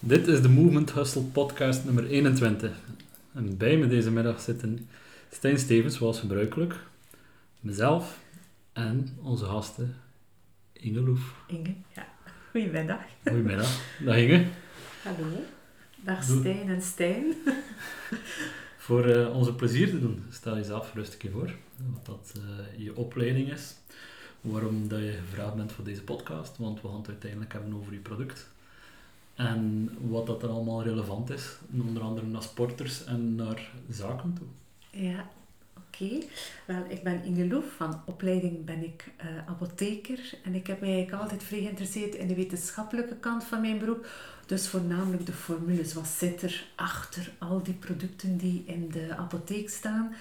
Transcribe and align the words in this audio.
Dit 0.00 0.26
is 0.26 0.42
de 0.42 0.48
Movement 0.48 0.92
Hustle 0.92 1.22
podcast 1.22 1.84
nummer 1.84 2.06
21. 2.06 2.70
En 3.34 3.56
bij 3.56 3.76
me 3.76 3.86
deze 3.86 4.10
middag 4.10 4.40
zitten 4.40 4.88
Stijn 5.30 5.58
Stevens, 5.58 5.96
zoals 5.96 6.20
gebruikelijk, 6.20 6.74
mezelf 7.60 8.18
en 8.72 9.18
onze 9.22 9.44
gasten 9.44 9.96
Inge 10.72 11.00
Loef. 11.00 11.34
Inge, 11.46 11.74
ja. 11.94 12.06
Goedemiddag. 12.50 13.00
Goedemiddag. 13.22 13.80
Dag 14.04 14.16
Inge. 14.16 14.46
Hallo. 15.02 15.44
Dag 15.96 16.22
Stijn 16.22 16.68
en 16.68 16.82
Stijn. 16.82 17.34
Voor 18.86 19.04
eh, 19.04 19.36
onze 19.36 19.54
plezier 19.54 19.90
te 19.90 20.00
doen, 20.00 20.24
stel 20.30 20.56
jezelf 20.56 20.94
rustig 20.94 21.14
een 21.14 21.20
keer 21.20 21.30
voor. 21.30 21.54
Wat 21.92 22.06
dat 22.06 22.32
eh, 22.36 22.84
je 22.84 22.96
opleiding 22.96 23.52
is. 23.52 23.74
Waarom 24.40 24.88
dat 24.88 25.00
je 25.00 25.18
gevraagd 25.28 25.54
bent 25.54 25.72
voor 25.72 25.84
deze 25.84 26.02
podcast. 26.02 26.56
Want 26.56 26.80
we 26.80 26.88
gaan 26.88 26.98
het 26.98 27.08
uiteindelijk 27.08 27.52
hebben 27.52 27.74
over 27.74 27.92
je 27.92 27.98
product. 27.98 28.46
En 29.38 29.90
wat 30.00 30.26
dat 30.26 30.42
er 30.42 30.48
allemaal 30.48 30.82
relevant 30.82 31.30
is. 31.30 31.56
Onder 31.72 32.02
andere 32.02 32.26
naar 32.26 32.42
sporters 32.42 33.04
en 33.04 33.34
naar 33.34 33.70
zaken 33.90 34.38
toe. 34.38 34.46
Ja, 35.02 35.28
oké. 35.76 36.24
Wel, 36.64 36.84
ik 36.88 37.02
ben 37.02 37.24
Inge 37.24 37.46
Loef. 37.46 37.64
Van 37.76 38.00
opleiding 38.04 38.64
ben 38.64 38.84
ik 38.84 39.12
eh, 39.16 39.26
apotheker. 39.46 40.34
En 40.44 40.54
ik 40.54 40.66
heb 40.66 40.80
mij 40.80 40.92
eigenlijk 40.92 41.22
altijd 41.22 41.42
vrij 41.42 41.60
geïnteresseerd 41.60 42.14
in 42.14 42.28
de 42.28 42.34
wetenschappelijke 42.34 43.16
kant 43.16 43.44
van 43.44 43.60
mijn 43.60 43.78
beroep. 43.78 44.06
Dus 44.46 44.68
voornamelijk 44.68 45.26
de 45.26 45.32
formules. 45.32 45.94
Wat 45.94 46.06
zit 46.06 46.42
er 46.42 46.66
achter 46.74 47.32
al 47.38 47.62
die 47.62 47.74
producten 47.74 48.36
die 48.36 48.62
in 48.66 48.88
de 48.90 49.16
apotheek 49.16 49.70
staan? 49.70 50.14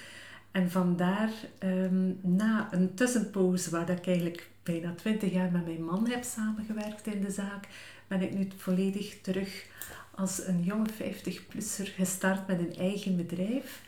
En 0.51 0.71
vandaar, 0.71 1.31
ehm, 1.57 2.11
na 2.21 2.67
een 2.71 2.93
tussenpauze 2.93 3.69
waar 3.69 3.89
ik 3.89 4.07
eigenlijk 4.07 4.49
bijna 4.63 4.93
20 4.95 5.31
jaar 5.31 5.51
met 5.51 5.65
mijn 5.65 5.83
man 5.83 6.07
heb 6.07 6.23
samengewerkt 6.23 7.07
in 7.07 7.21
de 7.21 7.31
zaak, 7.31 7.67
ben 8.07 8.21
ik 8.21 8.33
nu 8.33 8.47
volledig 8.57 9.21
terug 9.21 9.65
als 10.15 10.47
een 10.47 10.63
jonge 10.63 10.89
50-plusser 10.89 11.87
gestart 11.95 12.47
met 12.47 12.59
een 12.59 12.75
eigen 12.75 13.15
bedrijf. 13.15 13.81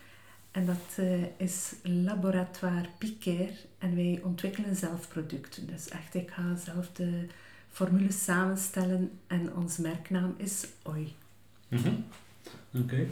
En 0.52 0.66
dat 0.66 0.96
eh, 0.96 1.24
is 1.38 1.74
Laboratoire 1.84 2.90
Piquer. 2.98 3.50
En 3.78 3.96
wij 3.96 4.20
ontwikkelen 4.24 4.76
zelf 4.76 5.08
producten. 5.08 5.68
Dus 5.68 5.90
echt, 5.90 6.16
ik 6.16 6.32
ga 6.32 6.56
zelf 6.56 6.92
de 6.92 7.28
formules 7.70 8.24
samenstellen. 8.24 9.12
En 9.28 9.56
ons 9.56 9.78
merknaam 9.78 10.34
is 10.38 10.68
OI. 10.84 11.14
Oké. 12.74 13.08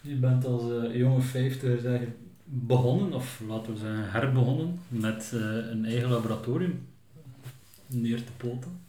Je 0.00 0.14
bent 0.14 0.44
als 0.44 0.62
eh, 0.70 0.96
jonge 0.96 1.20
vijftiger 1.20 1.80
zeggen, 1.80 2.14
begonnen, 2.44 3.12
of 3.12 3.40
laten 3.48 3.72
we 3.72 3.78
zeggen 3.78 4.10
herbegonnen, 4.10 4.80
met 4.88 5.30
eh, 5.34 5.40
een 5.70 5.84
eigen 5.84 6.08
laboratorium 6.08 6.86
neer 7.86 8.24
te 8.24 8.32
poten. 8.36 8.80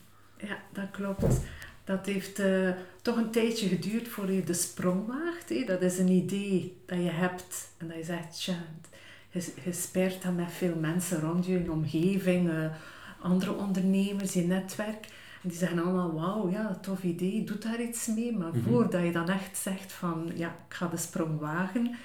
Ja, 0.48 0.58
dat 0.74 0.92
klopt. 0.92 1.40
Dat 1.84 2.06
heeft 2.06 2.40
eh, 2.40 2.70
toch 3.02 3.18
een 3.18 3.30
tijdje 3.32 3.68
geduurd 3.68 4.08
voor 4.08 4.32
je 4.32 4.44
de 4.44 4.54
sprong 4.54 5.08
waagt. 5.08 5.50
hè. 5.50 5.64
Dat 5.66 5.82
is 5.82 5.98
een 5.98 6.08
idee 6.10 6.78
dat 6.86 6.98
je 6.98 7.10
hebt 7.10 7.70
en 7.78 7.88
dat 7.88 7.98
je 7.98 8.04
zegt, 8.04 8.40
tja, 8.42 8.56
je, 9.64 9.72
speert 9.74 10.24
dat 10.24 10.36
met 10.36 10.52
veel 10.52 10.76
mensen 10.76 11.20
rond 11.20 11.46
je, 11.46 11.54
in 11.56 11.64
je 11.64 11.72
omgeving, 11.72 12.50
eh, 12.50 12.66
andere 13.22 13.54
ondernemers, 13.54 14.34
je 14.34 14.42
netwerk. 14.42 15.06
En 15.44 15.50
die 15.50 15.58
zeggen 15.58 15.80
allemaal, 15.84 16.14
wauw, 16.14 16.50
ja, 16.50 16.78
tof 16.82 17.04
idee, 17.04 17.44
doe 17.44 17.58
daar 17.58 17.82
iets 17.82 18.08
mee. 18.08 18.38
Maar 18.38 18.56
Mhm. 18.56 18.70
voordat 18.70 19.04
je 19.04 19.12
dan 19.12 19.30
echt 19.30 19.58
zegt 19.58 19.92
van, 19.92 20.32
ja, 20.36 20.48
ik 20.48 20.74
ga 20.74 20.88
de 20.88 20.98
sprong 20.98 21.40
wagen. 21.40 21.96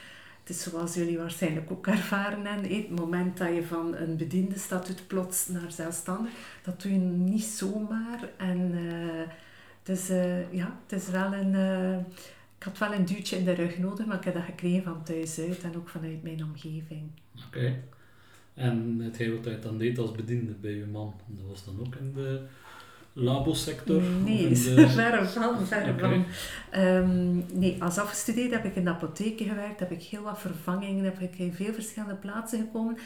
Het 0.46 0.56
is 0.56 0.62
zoals 0.62 0.94
jullie 0.94 1.18
waarschijnlijk 1.18 1.70
ook 1.70 1.86
ervaren 1.86 2.46
hè. 2.46 2.76
Het 2.76 2.90
moment 2.90 3.36
dat 3.36 3.54
je 3.54 3.62
van 3.62 3.94
een 3.96 4.16
bediende 4.16 4.58
statuut 4.58 5.06
plots 5.06 5.48
naar 5.48 5.72
zelfstandig, 5.72 6.32
dat 6.62 6.82
doe 6.82 6.92
je 6.92 6.98
niet 6.98 7.44
zomaar. 7.44 8.28
En 8.36 8.72
eh, 8.74 9.30
dus 9.82 10.08
ja, 10.50 10.80
het 10.86 11.00
is 11.02 11.08
wel 11.08 11.34
een... 11.34 11.54
eh, 11.54 11.98
ik 12.58 12.62
had 12.64 12.78
wel 12.78 12.92
een 12.92 13.04
duwtje 13.04 13.36
in 13.36 13.44
de 13.44 13.52
rug 13.52 13.78
nodig, 13.78 14.06
maar 14.06 14.16
ik 14.16 14.24
heb 14.24 14.34
dat 14.34 14.42
gekregen 14.42 14.82
van 14.82 15.02
thuis 15.02 15.38
uit 15.38 15.62
en 15.62 15.76
ook 15.76 15.88
vanuit 15.88 16.22
mijn 16.22 16.44
omgeving. 16.44 17.10
Oké. 17.46 17.82
En 18.54 18.98
hetgeen 19.00 19.34
wat 19.34 19.44
je 19.44 19.58
dan 19.58 19.78
deed 19.78 19.98
als 19.98 20.12
bediende 20.12 20.52
bij 20.52 20.74
je 20.74 20.86
man, 20.86 21.14
dat 21.26 21.46
was 21.48 21.64
dan 21.64 21.80
ook 21.80 21.94
in 21.94 22.12
de 22.14 22.46
labosector? 23.16 24.02
Nee, 24.24 24.48
de... 24.74 24.88
verre 24.88 25.24
van, 25.24 25.66
verre 25.66 25.94
van. 25.98 26.24
Ehm, 26.70 27.58
nee, 27.58 27.82
als 27.82 27.98
afgestudeerd 27.98 28.52
heb 28.52 28.64
ik 28.64 28.76
in 28.76 28.84
de 28.84 28.90
apotheek 28.90 29.40
gewerkt, 29.40 29.80
heb 29.80 29.90
ik 29.90 30.02
heel 30.02 30.22
wat 30.22 30.38
vervangingen, 30.38 31.04
heb 31.04 31.20
ik 31.20 31.38
in 31.38 31.52
veel 31.52 31.72
verschillende 31.72 32.14
plaatsen 32.14 32.58
gekomen. 32.58 32.98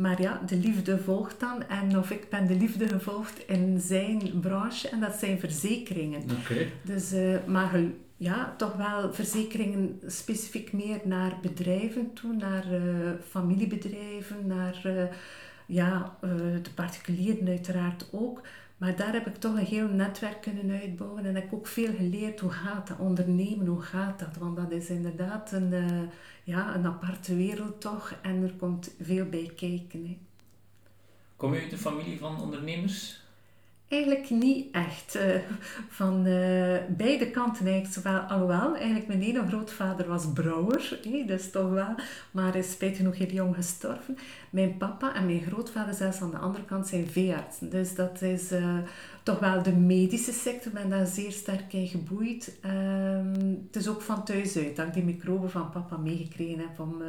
Maar 0.00 0.20
ja, 0.20 0.40
de 0.46 0.56
liefde 0.56 0.98
volgt 0.98 1.40
dan. 1.40 1.68
En 1.68 1.98
of 1.98 2.10
ik 2.10 2.28
ben 2.28 2.46
de 2.46 2.54
liefde 2.54 2.88
gevolgd 2.88 3.42
in 3.46 3.80
zijn 3.80 4.40
branche, 4.40 4.88
en 4.88 5.00
dat 5.00 5.14
zijn 5.14 5.38
verzekeringen. 5.38 6.22
Oké. 6.22 6.66
Dus, 6.82 7.12
eh, 7.12 7.36
maar 7.46 7.80
ja, 8.16 8.54
toch 8.56 8.76
wel 8.76 9.12
verzekeringen 9.12 10.00
specifiek 10.06 10.72
meer 10.72 11.00
naar 11.04 11.38
bedrijven 11.42 12.12
toe, 12.12 12.32
naar 12.32 12.72
eh, 12.72 12.80
familiebedrijven, 13.28 14.46
naar 14.46 14.80
eh, 14.84 15.04
ja, 15.66 16.16
de 16.62 16.70
particulieren 16.74 17.48
uiteraard 17.48 18.08
ook. 18.12 18.42
Maar 18.80 18.96
daar 18.96 19.12
heb 19.12 19.26
ik 19.26 19.36
toch 19.36 19.52
een 19.52 19.64
heel 19.64 19.88
netwerk 19.88 20.40
kunnen 20.40 20.80
uitbouwen 20.80 21.24
en 21.24 21.34
heb 21.34 21.44
ik 21.44 21.52
ook 21.52 21.66
veel 21.66 21.94
geleerd 21.94 22.40
hoe 22.40 22.50
gaat 22.50 22.88
dat 22.88 22.98
ondernemen, 22.98 23.66
hoe 23.66 23.82
gaat 23.82 24.18
dat? 24.18 24.36
Want 24.38 24.56
dat 24.56 24.70
is 24.70 24.90
inderdaad 24.90 25.52
een, 25.52 25.72
eh, 25.72 26.00
ja, 26.44 26.74
een 26.74 26.86
aparte 26.86 27.36
wereld 27.36 27.80
toch 27.80 28.14
en 28.22 28.42
er 28.42 28.52
komt 28.52 28.94
veel 29.00 29.28
bij 29.28 29.52
kijken. 29.56 30.06
Hè. 30.06 30.18
Kom 31.36 31.54
je 31.54 31.60
uit 31.60 31.72
een 31.72 31.78
familie 31.78 32.18
van 32.18 32.40
ondernemers? 32.40 33.19
Eigenlijk 33.90 34.30
niet 34.30 34.66
echt. 34.72 35.14
eh, 35.14 35.40
van 35.88 36.26
eh, 36.26 36.76
beide 36.88 37.30
kanten 37.30 37.66
eigenlijk. 37.66 37.94
Zowel, 37.94 38.18
alhoewel, 38.18 38.76
eigenlijk 38.76 39.06
mijn 39.06 39.22
ene 39.22 39.46
grootvader 39.48 40.08
was 40.08 40.32
brouwer, 40.32 40.98
dus 41.26 41.50
toch 41.50 41.70
wel. 41.70 41.94
Maar 42.30 42.56
is 42.56 42.70
spijtig 42.70 42.96
genoeg 42.96 43.18
heel 43.18 43.30
jong 43.30 43.54
gestorven. 43.54 44.18
Mijn 44.50 44.76
papa 44.76 45.14
en 45.14 45.26
mijn 45.26 45.42
grootvader 45.42 45.94
zelfs 45.94 46.20
aan 46.20 46.30
de 46.30 46.36
andere 46.36 46.64
kant 46.64 46.86
zijn 46.86 47.06
veeartsen. 47.06 47.70
Dus 47.70 47.94
dat 47.94 48.22
is 48.22 48.50
eh, 48.50 48.78
toch 49.22 49.38
wel 49.38 49.62
de 49.62 49.72
medische 49.72 50.32
sector. 50.32 50.72
Ik 50.72 50.78
ben 50.78 50.90
daar 50.90 51.06
zeer 51.06 51.32
sterk 51.32 51.72
in 51.72 51.86
geboeid. 51.86 52.58
Ehm, 52.60 53.54
het 53.66 53.76
is 53.76 53.88
ook 53.88 54.02
van 54.02 54.24
thuis 54.24 54.56
uit 54.56 54.76
dat 54.76 54.86
ik 54.86 54.94
die 54.94 55.04
microben 55.04 55.50
van 55.50 55.70
papa 55.70 55.96
meegekregen 55.96 56.58
heb 56.58 56.80
om... 56.80 57.02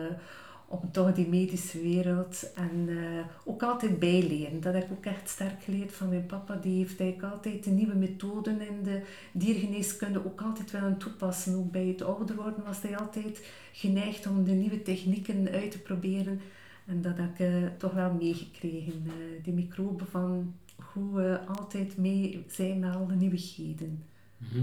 om 0.71 0.91
toch 0.91 1.13
die 1.13 1.27
medische 1.27 1.81
wereld 1.81 2.51
en 2.55 2.89
eh, 2.89 3.25
ook 3.45 3.63
altijd 3.63 3.99
bijleren. 3.99 4.61
Dat 4.61 4.73
heb 4.73 4.83
ik 4.83 4.91
ook 4.91 5.05
echt 5.05 5.29
sterk 5.29 5.63
geleerd 5.63 5.93
van 5.93 6.09
mijn 6.09 6.25
papa. 6.25 6.55
Die 6.55 6.77
heeft 6.77 6.99
eigenlijk 6.99 7.33
altijd 7.33 7.63
de 7.63 7.69
nieuwe 7.69 7.95
methoden 7.95 8.61
in 8.61 8.83
de 8.83 9.01
diergeneeskunde 9.31 10.25
ook 10.25 10.41
altijd 10.41 10.71
willen 10.71 10.97
toepassen. 10.97 11.55
Ook 11.55 11.71
bij 11.71 11.85
het 11.85 12.01
ouder 12.01 12.35
worden 12.35 12.63
was 12.63 12.81
hij 12.81 12.97
altijd 12.97 13.49
geneigd 13.71 14.27
om 14.27 14.43
de 14.43 14.51
nieuwe 14.51 14.81
technieken 14.81 15.49
uit 15.49 15.71
te 15.71 15.79
proberen. 15.79 16.41
En 16.85 17.01
dat 17.01 17.17
heb 17.17 17.29
ik 17.33 17.39
eh, 17.39 17.53
toch 17.77 17.93
wel 17.93 18.13
meegekregen. 18.13 19.03
eh, 19.05 19.43
die 19.43 19.53
microben 19.53 20.07
van 20.07 20.53
hoe 20.93 21.13
we 21.15 21.39
altijd 21.57 21.97
mee 21.97 22.45
zijn 22.47 22.79
met 22.79 22.95
al 22.95 23.07
de 23.07 23.15
nieuwigheden. 23.15 24.03
Mhm. 24.38 24.59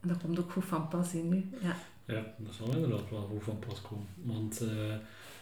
En 0.00 0.08
dat 0.08 0.18
komt 0.22 0.38
ook 0.38 0.52
goed 0.52 0.64
van 0.64 0.88
pas 0.88 1.14
in 1.14 1.28
nu. 1.28 1.48
Ja. 1.62 1.76
Ja, 2.06 2.34
dat 2.38 2.54
zal 2.54 2.74
inderdaad 2.74 3.10
wel 3.10 3.28
goed 3.32 3.42
van 3.42 3.58
pas 3.58 3.80
komen. 3.80 4.06
Want 4.22 4.60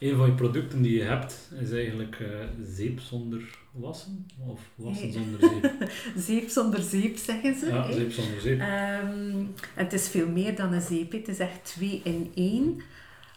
een 0.03 0.17
van 0.17 0.27
je 0.27 0.33
producten 0.33 0.83
die 0.83 0.97
je 0.99 1.03
hebt 1.03 1.49
is 1.61 1.71
eigenlijk 1.73 2.17
eh, 2.21 2.29
zeep 2.65 3.01
zonder 3.01 3.59
wassen? 3.73 4.27
Of 4.47 4.61
wassen 4.75 5.05
Nee. 5.05 5.13
zonder 5.13 5.41
zeep? 5.41 5.91
Zeep 6.27 6.49
zonder 6.49 6.81
zeep, 6.83 7.17
zeggen 7.17 7.55
ze. 7.59 7.67
Ja, 7.67 7.93
zeep 7.93 8.13
zonder 8.13 8.41
zeep. 8.41 8.61
Ehm, 8.61 9.45
het 9.75 9.93
is 9.93 10.09
veel 10.09 10.29
meer 10.29 10.57
dan 10.57 10.73
een 10.73 10.81
zeep. 10.83 11.13
Het 11.13 11.29
is 11.29 11.39
echt 11.39 11.65
twee 11.65 12.01
in 12.05 12.31
één. 12.35 12.81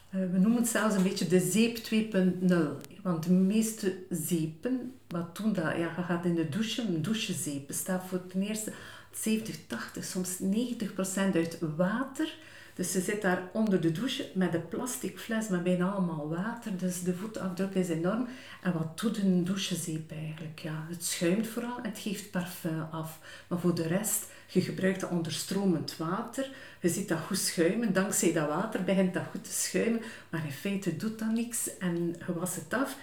Eh, 0.09 0.19
we 0.31 0.37
noemen 0.37 0.61
het 0.61 0.67
zelfs 0.67 0.95
een 0.95 1.03
beetje 1.03 1.27
de 1.27 1.39
zeep 1.39 1.75
2.0. 1.77 2.55
Want 3.03 3.23
de 3.23 3.31
meeste 3.31 3.93
zeepen, 4.09 4.91
wat 5.07 5.37
doen 5.37 5.53
dat? 5.53 5.63
Ja, 5.63 5.93
je 5.97 6.03
gaat 6.03 6.25
in 6.25 6.35
de 6.35 6.49
douche, 6.49 6.81
een 6.81 7.01
douchezeep 7.01 7.67
bestaat 7.67 8.03
voor 8.07 8.27
ten 8.27 8.41
eerste 8.41 8.71
70, 9.11 9.55
80, 9.67 10.03
soms 10.03 10.39
90 10.39 10.93
procent 10.93 11.35
uit 11.35 11.57
water. 11.75 12.34
Dus 12.75 12.93
je 12.93 13.01
zit 13.01 13.22
daar 13.22 13.49
onder 13.53 13.81
de 13.81 13.91
douche 13.91 14.29
met 14.33 14.53
een 14.53 14.67
plastic 14.67 15.19
fles 15.19 15.47
met 15.47 15.63
bijna 15.63 15.89
allemaal 15.89 16.29
water. 16.29 16.77
Dus 16.77 17.03
de 17.03 17.13
voetafdruk 17.13 17.73
is 17.73 17.89
enorm. 17.89 18.27
En 18.61 18.73
wat 18.73 18.99
doet 18.99 19.17
een 19.17 19.43
douchezeep 19.43 20.11
eigenlijk? 20.11 20.59
Ja, 20.59 20.85
het 20.89 21.05
schuimt 21.05 21.47
vooral, 21.47 21.79
het 21.81 21.99
geeft 21.99 22.31
parfum 22.31 22.87
af. 22.91 23.19
Maar 23.47 23.59
voor 23.59 23.75
de 23.75 23.87
rest, 23.87 24.25
je 24.47 24.61
gebruikt 24.61 24.99
dat 24.99 25.09
onderstromend 25.09 25.97
water. 25.97 26.49
Je 26.79 26.89
ziet 26.89 27.07
dat 27.07 27.19
goed 27.19 27.37
schuimen. 27.37 27.93
Dankzij 27.93 28.33
dat 28.33 28.47
water 28.47 28.83
begint 28.83 29.13
dat 29.13 29.23
goed 29.31 29.43
te 29.43 29.53
schuimen. 29.53 30.01
Maar 30.29 30.45
in 30.45 30.51
feite 30.51 30.95
doet 30.95 31.19
dat 31.19 31.31
niks. 31.31 31.78
En 31.78 32.16
je 32.28 32.33
was 32.33 32.55
het 32.55 32.73
af. 32.73 32.97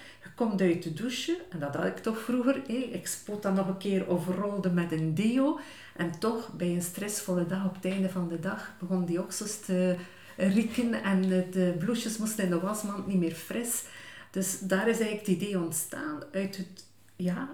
Komt 0.49 0.61
uit 0.61 0.83
de 0.83 0.93
douche. 0.93 1.41
En 1.49 1.59
dat 1.59 1.75
had 1.75 1.85
ik 1.85 1.99
toch 1.99 2.19
vroeger. 2.19 2.71
Ik 2.93 3.07
spoot 3.07 3.43
dat 3.43 3.55
nog 3.55 3.69
een 3.69 3.77
keer 3.77 4.07
of 4.07 4.27
rolde 4.27 4.71
met 4.71 4.93
een 4.93 5.15
deo. 5.15 5.59
En 5.97 6.19
toch, 6.19 6.53
bij 6.53 6.69
een 6.69 6.83
stressvolle 6.83 7.47
dag 7.47 7.65
op 7.65 7.75
het 7.75 7.85
einde 7.85 8.11
van 8.11 8.29
de 8.29 8.41
dag, 8.41 8.73
begon 8.79 9.05
die 9.05 9.21
oksels 9.21 9.61
te 9.61 9.97
rieken. 10.37 11.03
En 11.03 11.29
de 11.29 11.77
bloesjes 11.79 12.19
moesten 12.19 12.45
in 12.45 12.51
de 12.51 12.61
wasmand 12.61 13.07
niet 13.07 13.19
meer 13.19 13.35
fris. 13.35 13.85
Dus 14.31 14.59
daar 14.59 14.89
is 14.89 14.99
eigenlijk 14.99 15.27
het 15.27 15.37
idee 15.37 15.59
ontstaan 15.61 16.23
uit 16.33 16.57
het... 16.57 16.85
Ja, 17.17 17.49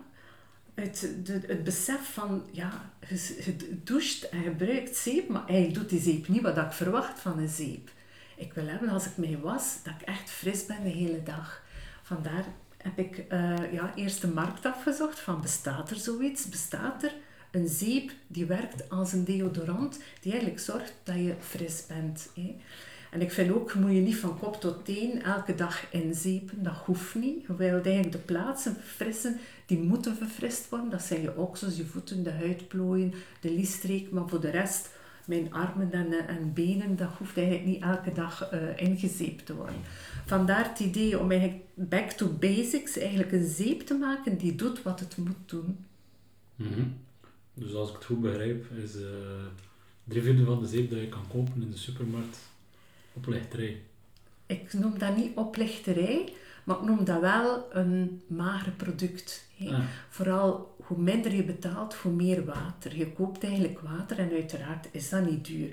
de, 0.75 1.41
het 1.47 1.65
besef 1.65 2.13
van, 2.13 2.43
ja, 2.53 2.91
je 3.09 3.81
doucht 3.85 4.29
en 4.29 4.43
gebruikt 4.43 4.97
zeep, 4.97 5.29
maar 5.29 5.47
eigenlijk 5.47 5.75
doet 5.81 5.89
die 5.89 6.13
zeep 6.13 6.29
niet 6.29 6.43
wat 6.43 6.57
ik 6.57 6.73
verwacht 6.73 7.21
van 7.21 7.39
een 7.39 7.49
zeep. 7.49 7.91
Ik 8.37 8.53
wil 8.53 8.67
hebben 8.67 8.89
als 8.89 9.07
ik 9.07 9.17
mij 9.17 9.39
was, 9.43 9.79
dat 9.83 9.95
ik 10.01 10.07
echt 10.07 10.31
fris 10.31 10.67
ben 10.67 10.83
de 10.83 10.89
hele 10.89 11.23
dag. 11.23 11.63
Vandaar 12.03 12.45
heb 12.79 12.99
ik 12.99 13.25
uh, 13.33 13.73
ja, 13.73 13.93
eerst 13.95 14.21
de 14.21 14.29
markt 14.29 14.67
afgezocht 14.67 15.21
van 15.21 15.41
bestaat 15.41 15.91
er 15.91 15.97
zoiets? 15.97 16.49
Bestaat 16.49 17.03
er 17.03 17.15
een 17.51 17.69
zeep 17.69 18.13
die 18.27 18.47
werkt 18.47 18.91
als 18.91 19.13
een 19.13 19.25
deodorant 19.25 19.99
die 20.21 20.33
eigenlijk 20.33 20.63
zorgt 20.63 20.95
dat 21.03 21.17
je 21.17 21.35
fris 21.41 21.87
bent. 21.87 22.31
Hè? 22.35 22.57
En 23.11 23.21
ik 23.21 23.33
vind 23.33 23.53
ook, 23.53 23.75
moet 23.75 23.93
je 23.93 24.01
niet 24.01 24.17
van 24.17 24.39
kop 24.39 24.61
tot 24.61 24.85
teen 24.85 25.23
elke 25.23 25.55
dag 25.55 25.93
inzeepen. 25.93 26.63
Dat 26.63 26.77
hoeft 26.85 27.15
niet. 27.15 27.47
Je 27.47 27.55
eigenlijk 27.59 28.13
de 28.13 28.19
plaatsen 28.19 28.75
verfrissen 28.75 29.39
die 29.67 29.79
moeten 29.79 30.17
verfrist 30.17 30.69
worden. 30.69 30.91
Dat 30.91 31.03
zijn 31.03 31.23
je 31.23 31.37
oksels, 31.37 31.77
je 31.77 31.85
voeten, 31.85 32.23
de 32.23 32.31
huidplooien, 32.31 33.15
de 33.41 33.51
liesstreek. 33.51 34.11
Maar 34.11 34.29
voor 34.29 34.41
de 34.41 34.51
rest, 34.51 34.91
mijn 35.29 35.53
armen 35.53 35.93
en, 35.93 36.13
eh, 36.13 36.37
en 36.37 36.53
benen, 36.53 36.97
dat 36.97 37.11
hoeft 37.19 37.37
eigenlijk 37.37 37.67
niet 37.67 37.83
elke 37.83 38.13
dag 38.13 38.53
uh, 38.53 38.61
ingezeept 38.77 39.47
te 39.47 39.55
worden. 39.55 39.81
Vandaar 40.27 40.69
het 40.69 40.81
idee 40.81 41.19
om 41.19 41.31
eigenlijk 41.31 41.63
back 41.75 42.11
to 42.11 42.29
basics, 42.29 42.99
eigenlijk 42.99 43.33
een 43.33 43.49
zeep 43.49 43.81
te 43.81 43.95
maken 43.95 44.39
die 44.39 44.55
doet 44.55 44.83
wat 44.83 45.01
het 45.01 45.17
moet 45.17 45.37
doen. 45.47 45.85
Mm 46.57 46.97
Dus 47.55 47.75
als 47.75 47.89
ik 47.89 47.95
het 47.95 48.05
goed 48.05 48.21
begrijp, 48.21 48.71
is 48.85 48.97
uh, 48.97 49.07
drie 50.05 50.23
vierde 50.23 50.45
van 50.45 50.61
de 50.61 50.67
zeep 50.67 50.91
dat 50.91 51.01
je 51.01 51.09
kan 51.09 51.29
kopen 51.29 51.63
in 51.63 51.71
de 51.71 51.77
supermarkt 51.77 52.39
oplichterij. 53.13 53.83
Ik 54.47 54.73
noem 54.73 54.99
dat 54.99 55.17
niet 55.17 55.37
oplichterij, 55.37 56.33
maar 56.69 56.77
ik 56.77 56.85
noem 56.85 57.05
dat 57.05 57.21
wel 57.21 57.67
een 57.73 58.23
mager 58.27 58.73
product. 58.73 59.47
Vooral 60.09 60.77
hoe 60.83 60.99
minder 60.99 61.35
je 61.35 61.45
betaalt, 61.45 61.95
hoe 61.95 62.13
meer 62.13 62.45
water. 62.45 62.97
Je 62.97 63.13
koopt 63.13 63.45
eigenlijk 63.45 63.81
water 63.81 64.19
en 64.19 64.31
uiteraard 64.31 64.89
is 64.91 65.09
dat 65.09 65.31
niet 65.31 65.45
duur. 65.45 65.69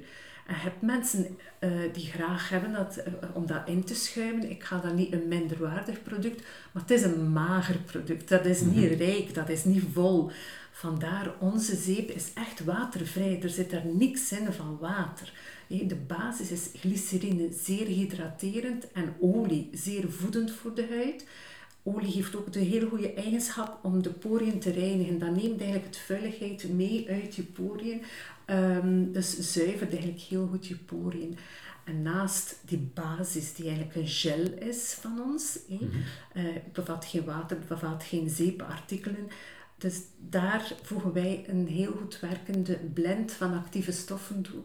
En 0.48 0.56
je 0.56 0.62
hebt 0.62 0.82
mensen 0.82 1.38
uh, 1.60 1.94
die 1.94 2.06
graag 2.06 2.50
hebben 2.50 2.72
dat, 2.72 2.98
uh, 2.98 3.14
om 3.34 3.46
dat 3.46 3.62
in 3.68 3.84
te 3.84 3.96
schuimen. 3.96 4.50
Ik 4.50 4.64
ga 4.64 4.78
dat 4.80 4.94
niet 4.94 5.14
een 5.14 5.28
minderwaardig 5.28 6.04
product, 6.04 6.44
maar 6.72 6.82
het 6.82 6.92
is 6.92 7.04
een 7.04 7.32
mager 7.32 7.78
product. 7.78 8.30
Dat 8.30 8.46
is 8.46 8.62
niet 8.62 8.92
mhm. 8.92 9.04
rijk, 9.04 9.34
dat 9.34 9.50
is 9.50 9.64
niet 9.64 9.84
vol. 9.94 10.32
Vandaar, 10.72 11.34
onze 11.40 11.76
zeep 11.76 12.10
is 12.10 12.34
echt 12.34 12.64
watervrij. 12.64 13.40
Er 13.42 13.50
zit 13.50 13.72
er 13.72 13.86
niks 13.86 14.32
in 14.32 14.54
van 14.54 14.78
water. 14.80 15.34
De 15.68 15.96
basis 16.08 16.52
is 16.52 16.70
glycerine, 16.74 17.50
zeer 17.54 17.86
hydraterend 17.86 18.92
en 18.92 19.16
olie, 19.20 19.70
zeer 19.74 20.12
voedend 20.12 20.52
voor 20.52 20.76
de 20.76 20.88
huid. 20.90 21.26
Olie 21.84 22.12
heeft 22.12 22.36
ook 22.36 22.54
de 22.54 22.60
hele 22.60 22.88
goede 22.88 23.14
eigenschap 23.14 23.80
om 23.84 24.02
de 24.02 24.10
poriën 24.10 24.60
te 24.60 24.72
reinigen. 24.72 25.20
Dat 25.20 25.36
neemt 25.36 25.62
eigenlijk 25.62 25.86
het 25.86 25.98
vuiligheid 25.98 26.70
mee 26.70 27.10
uit 27.10 27.36
je 27.36 27.44
poriën. 27.44 28.02
Um, 28.46 29.12
dus 29.12 29.54
zuivert 29.54 29.92
eigenlijk 29.92 30.22
heel 30.22 30.48
goed 30.48 30.68
je 30.68 30.76
poriën. 30.76 31.38
En 31.84 32.02
naast 32.02 32.60
die 32.66 32.90
basis, 32.94 33.54
die 33.54 33.66
eigenlijk 33.66 33.96
een 33.96 34.08
gel 34.08 34.52
is 34.70 34.98
van 35.00 35.22
ons, 35.22 35.60
mm 35.68 35.90
bevat 36.74 37.06
geen 37.06 37.26
water, 37.26 37.58
bevat 37.68 38.04
geen 38.04 38.30
zeepartikelen. 38.30 39.28
Dus 39.78 40.02
daar 40.18 40.74
voegen 40.82 41.14
wij 41.14 41.44
een 41.48 41.68
heel 41.68 41.92
goed 41.92 42.20
werkende 42.20 42.80
blend 42.94 43.32
van 43.32 43.54
actieve 43.54 43.92
stoffen 43.92 44.42
toe 44.42 44.64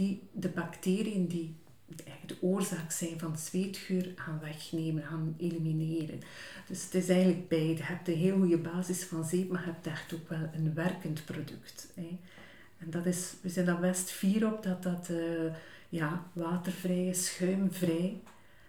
die 0.00 0.28
de 0.32 0.48
bacteriën 0.48 1.26
die 1.26 1.54
de 2.26 2.36
oorzaak 2.40 2.90
zijn 2.90 3.18
van 3.18 3.38
zweetgeur 3.38 4.12
gaan 4.16 4.40
wegnemen, 4.40 5.02
gaan 5.02 5.34
elimineren. 5.38 6.20
Dus 6.68 6.84
het 6.84 6.94
is 6.94 7.08
eigenlijk 7.08 7.48
beide. 7.48 7.76
Je 7.76 7.82
hebt 7.82 8.08
een 8.08 8.14
heel 8.14 8.36
goede 8.36 8.58
basis 8.58 9.04
van 9.04 9.24
zeep, 9.24 9.50
maar 9.50 9.64
je 9.64 9.70
hebt 9.70 9.86
echt 9.86 10.14
ook 10.14 10.28
wel 10.28 10.50
een 10.54 10.74
werkend 10.74 11.24
product. 11.24 11.92
Hè. 11.94 12.18
En 12.78 12.90
dat 12.90 13.06
is, 13.06 13.34
we 13.40 13.48
zijn 13.48 13.66
daar 13.66 13.80
best 13.80 14.10
fier 14.10 14.52
op 14.52 14.62
dat 14.62 14.82
dat 14.82 15.08
uh, 15.10 15.54
ja, 15.88 16.26
watervrij 16.32 17.06
is, 17.06 17.26
schuimvrij. 17.26 18.20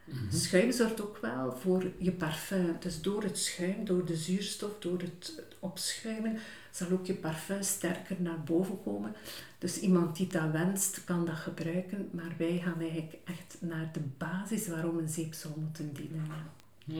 Mhm. 0.05 0.35
Schuim 0.35 0.71
zorgt 0.71 1.01
ook 1.01 1.17
wel 1.17 1.51
voor 1.51 1.91
je 1.97 2.11
parfum. 2.11 2.75
Dus 2.79 3.01
door 3.01 3.23
het 3.23 3.37
schuim, 3.37 3.85
door 3.85 4.05
de 4.05 4.15
zuurstof, 4.15 4.79
door 4.79 4.99
het 4.99 5.43
opschuimen, 5.59 6.37
zal 6.71 6.91
ook 6.91 7.05
je 7.05 7.13
parfum 7.13 7.63
sterker 7.63 8.15
naar 8.19 8.43
boven 8.43 8.83
komen. 8.83 9.15
Dus 9.57 9.79
iemand 9.79 10.15
die 10.15 10.27
dat 10.27 10.51
wenst, 10.51 11.03
kan 11.03 11.25
dat 11.25 11.35
gebruiken. 11.35 12.09
Maar 12.11 12.33
wij 12.37 12.61
gaan 12.63 12.79
eigenlijk 12.79 13.17
echt 13.23 13.57
naar 13.59 13.89
de 13.93 14.01
basis 14.17 14.67
waarom 14.67 14.97
een 14.97 15.09
zeep 15.09 15.33
zou 15.33 15.53
moeten 15.59 15.93
dienen. 15.93 16.25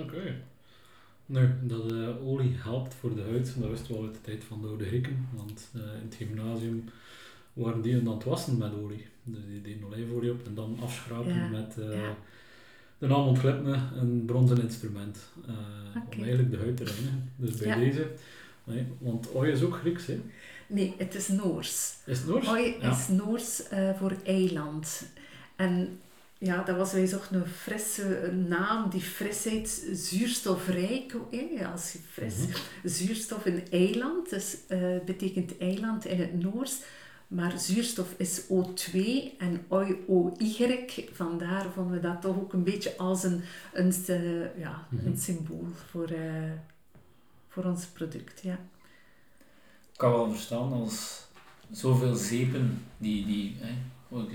Oké. 0.04 0.36
Nou, 1.26 1.48
dat 1.62 1.92
uh, 1.92 2.28
olie 2.28 2.56
helpt 2.56 2.94
voor 2.94 3.16
de 3.16 3.22
huid, 3.22 3.54
dat 3.60 3.70
wisten 3.70 3.92
we 3.92 3.98
al 3.98 4.06
uit 4.06 4.14
de 4.14 4.22
tijd 4.22 4.44
van 4.44 4.62
de 4.62 4.68
oude 4.68 4.86
Grieken. 4.86 5.28
Want 5.36 5.70
uh, 5.76 5.82
in 5.82 6.06
het 6.06 6.16
gymnasium 6.16 6.84
waren 7.54 7.82
die 7.82 7.96
aan 7.96 8.08
het 8.08 8.24
wassen 8.24 8.58
met 8.58 8.74
olie. 8.74 9.06
Dus 9.24 9.40
die 9.48 9.62
deden 9.62 9.86
olijfolie 9.86 10.32
op 10.32 10.46
en 10.46 10.54
dan 10.56 10.78
afschrapen 10.82 11.52
met 11.52 11.76
uh, 11.80 11.94
ja. 11.94 12.16
een 13.00 13.12
almond 13.12 13.44
een 13.44 14.24
bronzen 14.26 14.62
instrument. 14.62 15.20
Okay. 15.90 16.04
Om 16.12 16.24
eigenlijk 16.24 16.52
de 16.52 16.58
huid 16.58 16.78
te 16.78 16.84
reinigen. 16.84 17.32
Dus 17.36 17.56
bij 17.56 17.76
deze 17.76 18.12
Nee, 18.74 18.88
want 19.00 19.34
ooi 19.34 19.52
is 19.52 19.64
ook 19.64 19.76
Grieks, 19.76 20.06
hè? 20.06 20.20
Nee, 20.68 20.94
het 20.98 21.16
is 21.16 21.28
Noors. 21.28 21.96
Is 22.06 22.18
het 22.18 22.28
Noors? 22.28 22.48
Ooi 22.48 22.76
is 22.76 23.08
Noors 23.08 23.62
uh, 23.74 23.90
voor 23.98 24.16
eiland. 24.24 25.04
En 25.56 26.00
ja, 26.38 26.64
dat 26.64 26.78
was, 26.78 26.94
wij 26.94 27.06
zochten 27.06 27.36
een 27.36 27.48
frisse 27.48 28.32
naam, 28.48 28.90
die 28.90 29.02
frisheid, 29.02 29.88
zuurstofrijk. 29.94 31.16
Hè? 31.32 31.68
Als 31.68 31.92
je 31.92 32.00
fris, 32.12 32.38
mm 32.38 32.46
-hmm. 32.46 32.90
zuurstof 32.90 33.46
in 33.46 33.64
eiland, 33.72 34.30
dus 34.30 34.58
uh, 34.70 34.98
betekent 35.06 35.58
eiland 35.58 36.06
in 36.06 36.20
het 36.20 36.42
Noors. 36.42 36.78
Maar 37.28 37.60
zuurstof 37.60 38.14
is 38.18 38.42
O2 38.42 38.98
en 39.38 39.66
OY. 39.68 41.08
Vandaar 41.14 41.72
vonden 41.74 41.94
we 41.94 42.00
dat 42.00 42.22
toch 42.22 42.36
ook 42.36 42.54
een 42.54 42.64
beetje 42.64 42.98
als 42.98 43.24
een, 43.24 43.42
een, 43.74 43.94
uh, 44.08 44.58
ja, 44.58 44.88
mm 44.90 45.00
-hmm. 45.00 45.08
een 45.08 45.18
symbool 45.18 45.68
voor, 45.90 46.12
uh, 46.12 46.52
voor 47.52 47.64
ons 47.64 47.86
product. 47.86 48.42
Ja. 48.42 48.60
Ik 49.92 49.98
kan 49.98 50.12
wel 50.12 50.32
verstaan 50.32 50.74
als 50.74 51.26
zoveel 51.72 52.16
zeepen, 52.16 52.86
die, 52.98 53.26
die, 53.26 53.58
hè, 53.60 53.74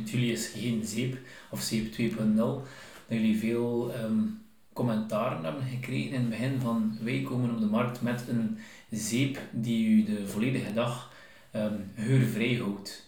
jullie 0.05 0.33
is 0.33 0.49
geen 0.49 0.85
zeep 0.85 1.19
of 1.51 1.61
zeep 1.61 1.93
2.0, 1.93 2.17
dat 2.37 2.63
jullie 3.09 3.39
veel 3.39 3.95
um, 4.05 4.43
commentaren 4.73 5.45
hebben 5.45 5.63
gekregen 5.63 6.13
in 6.13 6.21
het 6.21 6.29
begin 6.29 6.61
van 6.61 6.99
wij 7.01 7.23
komen 7.23 7.51
op 7.51 7.59
de 7.59 7.67
markt 7.67 8.03
met 8.03 8.25
een 8.29 8.59
zeep 8.91 9.39
die 9.51 9.89
u 9.89 10.05
de 10.05 10.29
volledige 10.29 10.73
dag 10.73 11.13
um, 11.55 11.91
geurvrij 11.97 12.55
houdt. 12.55 13.05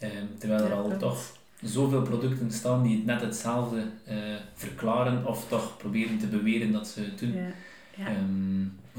Um, 0.00 0.38
terwijl 0.38 0.64
er 0.64 0.72
al 0.72 0.96
toch 0.96 1.36
zoveel 1.62 2.02
producten 2.02 2.52
staan 2.52 2.82
die 2.82 2.96
het 2.96 3.04
net 3.04 3.20
hetzelfde 3.20 3.86
uh, 4.08 4.14
verklaren 4.54 5.26
of 5.26 5.48
toch 5.48 5.76
proberen 5.76 6.18
te 6.18 6.26
beweren 6.26 6.72
dat 6.72 6.88
ze 6.88 7.00
het 7.00 7.18
doen. 7.18 7.34
Ja. 7.34 7.52
Ja. 7.96 8.16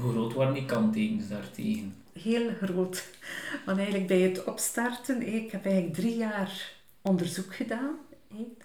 Hoe 0.00 0.12
groot 0.12 0.34
waren 0.34 0.54
die 0.54 0.64
kanttekens 0.64 1.28
daartegen? 1.28 1.94
Heel 2.12 2.50
groot. 2.62 3.08
Want 3.66 3.78
eigenlijk 3.78 4.06
bij 4.06 4.20
het 4.20 4.44
opstarten, 4.44 5.34
ik 5.34 5.50
heb 5.50 5.64
eigenlijk 5.64 5.94
drie 5.94 6.16
jaar 6.16 6.72
onderzoek 7.02 7.54
gedaan. 7.54 7.94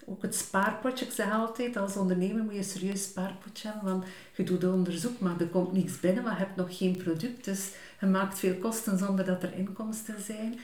Ook 0.05 0.21
het 0.21 0.35
spaarpotje, 0.35 1.05
ik 1.05 1.11
zeg 1.11 1.31
altijd, 1.31 1.77
als 1.77 1.97
ondernemer 1.97 2.43
moet 2.43 2.55
je 2.55 2.63
serieus 2.63 3.03
spaarpotje 3.03 3.67
hebben, 3.67 3.91
want 3.91 4.05
je 4.35 4.43
doet 4.43 4.63
onderzoek, 4.63 5.19
maar 5.19 5.39
er 5.39 5.47
komt 5.47 5.71
niets 5.71 5.99
binnen, 5.99 6.23
maar 6.23 6.31
je 6.31 6.45
hebt 6.45 6.55
nog 6.55 6.77
geen 6.77 6.97
product, 6.97 7.45
dus 7.45 7.71
je 7.99 8.05
maakt 8.05 8.39
veel 8.39 8.55
kosten 8.55 8.97
zonder 8.97 9.25
dat 9.25 9.43
er 9.43 9.53
inkomsten 9.53 10.21
zijn. 10.21 10.59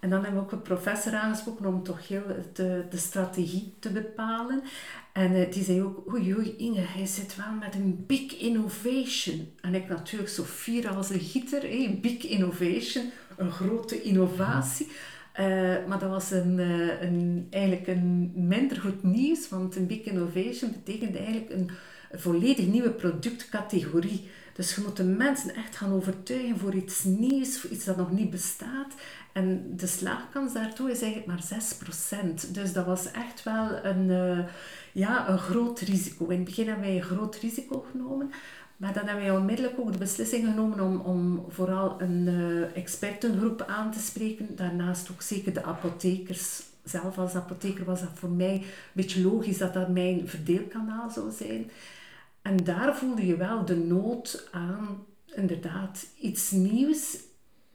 En 0.00 0.10
dan 0.10 0.22
hebben 0.22 0.40
we 0.40 0.46
ook 0.46 0.52
een 0.52 0.62
professor 0.62 1.14
aangesproken 1.14 1.66
om 1.66 1.82
toch 1.82 2.08
heel 2.08 2.22
de, 2.52 2.84
de 2.90 2.96
strategie 2.96 3.74
te 3.78 3.90
bepalen. 3.90 4.62
En 5.16 5.32
uh, 5.32 5.52
die 5.52 5.64
zei 5.64 5.82
ook, 5.82 6.12
oei 6.12 6.34
oei 6.34 6.54
Inge, 6.56 6.80
hij 6.80 7.06
zit 7.06 7.36
wel 7.36 7.52
met 7.60 7.74
een 7.74 8.04
big 8.06 8.38
innovation. 8.38 9.48
En 9.60 9.74
ik 9.74 9.88
natuurlijk 9.88 10.30
zo 10.30 10.42
fier 10.42 10.88
als 10.88 11.10
een 11.10 11.20
gieter, 11.20 11.64
een 11.64 12.00
big 12.00 12.26
innovation, 12.26 13.10
een 13.36 13.50
grote 13.50 14.02
innovatie. 14.02 14.86
Uh, 15.40 15.86
maar 15.86 15.98
dat 15.98 16.10
was 16.10 16.30
een, 16.30 16.58
uh, 16.58 17.02
een, 17.02 17.46
eigenlijk 17.50 17.86
een 17.86 18.32
minder 18.34 18.80
goed 18.80 19.02
nieuws, 19.02 19.48
want 19.48 19.76
een 19.76 19.86
big 19.86 20.00
innovation 20.00 20.70
betekent 20.70 21.16
eigenlijk 21.16 21.50
een 21.50 21.70
volledig 22.18 22.66
nieuwe 22.66 22.90
productcategorie. 22.90 24.28
Dus 24.54 24.74
je 24.74 24.80
moet 24.80 24.96
de 24.96 25.04
mensen 25.04 25.54
echt 25.54 25.76
gaan 25.76 25.92
overtuigen 25.92 26.58
voor 26.58 26.74
iets 26.74 27.04
nieuws, 27.04 27.58
voor 27.60 27.70
iets 27.70 27.84
dat 27.84 27.96
nog 27.96 28.10
niet 28.10 28.30
bestaat. 28.30 28.94
En 29.32 29.72
de 29.76 29.86
slaagkans 29.86 30.52
daartoe 30.52 30.90
is 30.90 31.02
eigenlijk 31.02 31.32
maar 31.50 31.62
6%. 32.48 32.50
Dus 32.50 32.72
dat 32.72 32.86
was 32.86 33.10
echt 33.10 33.42
wel 33.42 33.84
een, 33.84 34.10
ja, 34.96 35.28
een 35.28 35.38
groot 35.38 35.80
risico. 35.80 36.24
In 36.24 36.36
het 36.36 36.44
begin 36.44 36.66
hebben 36.66 36.84
wij 36.84 36.96
een 36.96 37.02
groot 37.02 37.36
risico 37.36 37.86
genomen. 37.90 38.30
Maar 38.76 38.92
dan 38.92 39.06
hebben 39.06 39.24
wij 39.24 39.36
onmiddellijk 39.36 39.78
ook 39.78 39.92
de 39.92 39.98
beslissing 39.98 40.46
genomen 40.46 40.80
om, 40.80 41.00
om 41.00 41.44
vooral 41.48 42.00
een 42.00 42.26
uh, 42.26 42.76
expertengroep 42.76 43.62
aan 43.62 43.92
te 43.92 43.98
spreken. 43.98 44.56
Daarnaast 44.56 45.10
ook 45.10 45.22
zeker 45.22 45.52
de 45.52 45.64
apothekers. 45.64 46.62
Zelf 46.84 47.18
als 47.18 47.34
apotheker 47.34 47.84
was 47.84 48.00
dat 48.00 48.10
voor 48.14 48.28
mij 48.28 48.54
een 48.54 48.64
beetje 48.92 49.22
logisch 49.22 49.58
dat 49.58 49.74
dat 49.74 49.88
mijn 49.88 50.28
verdeelkanaal 50.28 51.10
zou 51.10 51.30
zijn. 51.30 51.70
En 52.42 52.56
daar 52.56 52.96
voelde 52.96 53.26
je 53.26 53.36
wel 53.36 53.64
de 53.64 53.76
nood 53.76 54.48
aan, 54.52 55.04
inderdaad, 55.34 56.06
iets 56.20 56.50
nieuws 56.50 57.18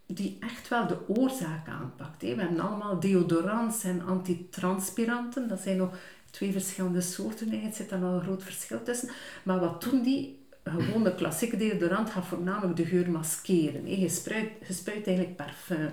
die 0.06 0.38
echt 0.40 0.68
wel 0.68 0.88
de 0.88 0.98
oorzaak 1.08 1.68
aanpakt. 1.68 2.22
We 2.22 2.28
hebben 2.28 2.60
allemaal 2.60 3.00
deodorants 3.00 3.84
en 3.84 4.06
antitranspiranten. 4.06 5.48
Dat 5.48 5.60
zijn 5.60 5.78
nog 5.78 5.98
twee 6.32 6.52
verschillende 6.52 7.02
soorten. 7.02 7.52
Er 7.52 7.74
zit 7.74 7.90
daar 7.90 8.00
nog 8.00 8.14
een 8.14 8.22
groot 8.22 8.44
verschil 8.44 8.84
tussen. 8.84 9.10
Maar 9.44 9.60
wat 9.60 9.84
doen 9.84 10.02
die? 10.04 10.40
Gewoon 10.64 11.04
de 11.04 11.16
klassieke 11.16 11.58
deodorant 11.58 12.10
gaat 12.10 12.26
voornamelijk 12.26 12.76
de 12.76 12.86
geur 12.86 13.12
maskeren. 13.12 14.00
Je, 14.00 14.10
spuit, 14.10 14.50
je 14.86 14.92
eigenlijk 14.94 15.36
parfum. 15.36 15.92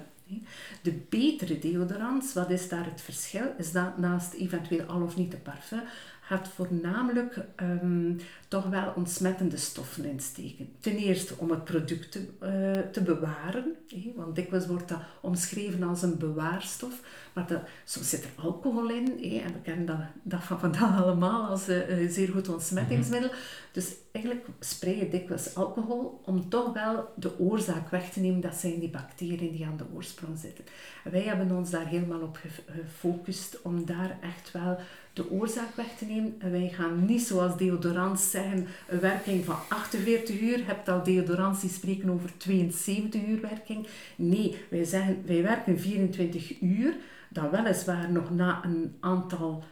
De 0.83 0.93
betere 1.09 1.59
deodorants, 1.59 2.33
wat 2.33 2.51
is 2.51 2.69
daar 2.69 2.85
het 2.85 3.01
verschil? 3.01 3.55
Is 3.59 3.73
dat 3.73 3.99
naast 3.99 4.33
eventueel 4.33 4.85
al 4.85 5.03
of 5.03 5.17
niet 5.17 5.31
de 5.31 5.37
parfum, 5.37 5.83
gaat 6.29 6.49
voornamelijk 6.49 7.39
um, 7.61 8.21
toch 8.49 8.69
wel 8.69 8.93
ontsmettende 8.97 9.57
stoffen 9.57 10.05
insteken. 10.05 10.69
Ten 10.81 10.97
eerste 10.97 11.35
om 11.37 11.51
het 11.51 11.65
product 11.65 12.13
te, 12.13 12.27
uh, 12.43 12.83
te 12.93 13.03
bewaren, 13.03 13.77
hé, 13.89 14.13
want 14.17 14.35
dikwijls 14.35 14.67
wordt 14.67 14.89
dat 14.89 15.01
omschreven 15.21 15.83
als 15.83 16.03
een 16.03 16.19
bewaarstof, 16.19 17.01
maar 17.33 17.47
dat, 17.47 17.61
soms 17.85 18.11
zit 18.11 18.25
er 18.25 18.31
alcohol 18.45 18.91
in, 18.91 19.05
hé, 19.05 19.39
en 19.39 19.53
we 19.53 19.61
kennen 19.63 19.87
dat, 19.87 20.01
dat 20.23 20.43
van 20.43 20.61
vandaag 20.61 21.03
allemaal 21.03 21.49
als 21.49 21.69
uh, 21.69 21.89
een 21.89 22.11
zeer 22.11 22.29
goed 22.29 22.49
ontsmettingsmiddel. 22.49 23.31
Dus 23.73 23.95
eigenlijk 24.13 24.47
spray 24.61 24.99
je 24.99 25.09
dikwijls 25.09 25.55
alcohol 25.55 26.21
om 26.25 26.49
toch 26.49 26.73
wel 26.73 27.13
de 27.17 27.39
oorzaak 27.39 27.91
weg 27.91 28.11
te 28.11 28.21
nemen. 28.21 28.41
Dat 28.41 28.55
zijn 28.55 28.79
die 28.79 28.91
bacteriën 28.91 29.53
die 29.53 29.67
aan 29.67 29.77
de 29.77 29.85
oorsprong 29.95 30.39
zitten. 30.39 30.65
En 31.05 31.11
wij 31.11 31.23
hebben 31.23 31.57
ons 31.57 31.71
daar 31.71 31.87
helemaal 31.87 32.21
op 32.21 32.39
gefocust 32.67 33.63
om 33.63 33.85
daar 33.85 34.19
echt 34.21 34.53
wel 34.53 34.79
de 35.19 35.31
oorzaak 35.31 35.75
weg 35.75 35.97
te 35.99 36.05
nemen. 36.05 36.35
En 36.39 36.51
wij 36.51 36.69
gaan 36.69 37.05
niet 37.05 37.23
zoals 37.23 37.57
deodorants 37.57 38.31
zeggen, 38.31 38.67
een 38.89 39.01
werking 39.01 39.45
van 39.45 39.57
48 39.69 40.41
uur. 40.41 40.59
Je 40.59 40.65
hebt 40.65 40.89
al 40.89 41.03
deodorants 41.03 41.61
die 41.61 41.71
spreken 41.71 42.11
over 42.11 42.31
72 42.37 43.27
uur 43.27 43.41
werking. 43.41 43.87
Nee, 44.17 44.57
wij 44.71 44.85
zeggen, 44.85 45.23
wij 45.27 45.43
werken 45.43 45.79
24 45.79 46.61
uur. 46.61 46.97
Dan 47.29 47.51
weliswaar 47.51 48.13
nog 48.13 48.31
na 48.31 48.65
een 48.65 48.97
aantal 49.01 49.65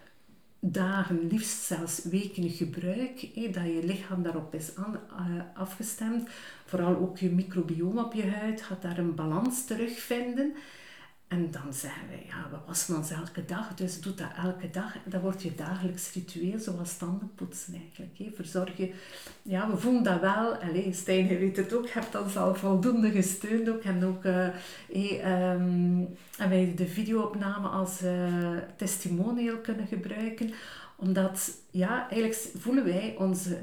dagen, 0.61 1.27
liefst 1.31 1.63
zelfs 1.63 2.05
weken 2.05 2.51
gebruik, 2.51 3.21
dat 3.35 3.65
je 3.65 3.81
lichaam 3.85 4.23
daarop 4.23 4.55
is 4.55 4.73
uh, 4.79 4.85
afgestemd. 5.55 6.29
Vooral 6.65 6.97
ook 6.97 7.19
je 7.19 7.31
microbiome 7.31 8.05
op 8.05 8.13
je 8.13 8.27
huid 8.27 8.63
gaat 8.63 8.83
daar 8.83 8.99
een 8.99 9.15
balans 9.15 9.65
terugvinden. 9.65 10.55
En 11.29 11.51
dan 11.51 11.75
zeggen 11.75 12.09
wij, 12.09 12.25
ja, 12.27 12.51
we 12.51 12.57
wassen 12.67 12.97
ons 12.97 13.11
elke 13.11 13.45
dag, 13.45 13.75
dus 13.75 14.01
doe 14.01 14.15
dat 14.15 14.31
elke 14.45 14.71
dag. 14.71 14.97
Dat 15.05 15.21
wordt 15.21 15.43
je 15.43 15.55
dagelijks 15.55 16.13
ritueel, 16.13 16.59
zoals 16.59 16.97
tandenpoetsen 16.97 17.75
eigenlijk. 17.75 18.19
Hè. 18.19 18.31
Verzorg 18.35 18.77
je, 18.77 18.93
ja, 19.43 19.71
we 19.71 19.77
voelen 19.77 20.03
dat 20.03 20.21
wel. 20.21 20.55
Allee, 20.55 20.93
Stijn, 20.93 21.27
je 21.27 21.39
weet 21.39 21.57
het 21.57 21.75
ook, 21.75 21.87
je 21.87 21.93
hebt 21.93 22.15
ons 22.15 22.37
al 22.37 22.55
voldoende 22.55 23.11
gesteund 23.11 23.69
ook. 23.69 23.83
En 23.83 24.05
ook 24.05 24.25
uh, 24.25 24.49
en 26.39 26.49
wij 26.49 26.73
de 26.77 26.87
videoopname 26.87 27.69
als 27.69 28.03
uh, 28.03 28.57
testimonial 28.77 29.57
kunnen 29.57 29.87
gebruiken. 29.87 30.53
Omdat, 30.97 31.51
ja, 31.71 32.11
eigenlijk 32.11 32.51
voelen 32.59 32.85
wij 32.85 33.15
onze 33.19 33.59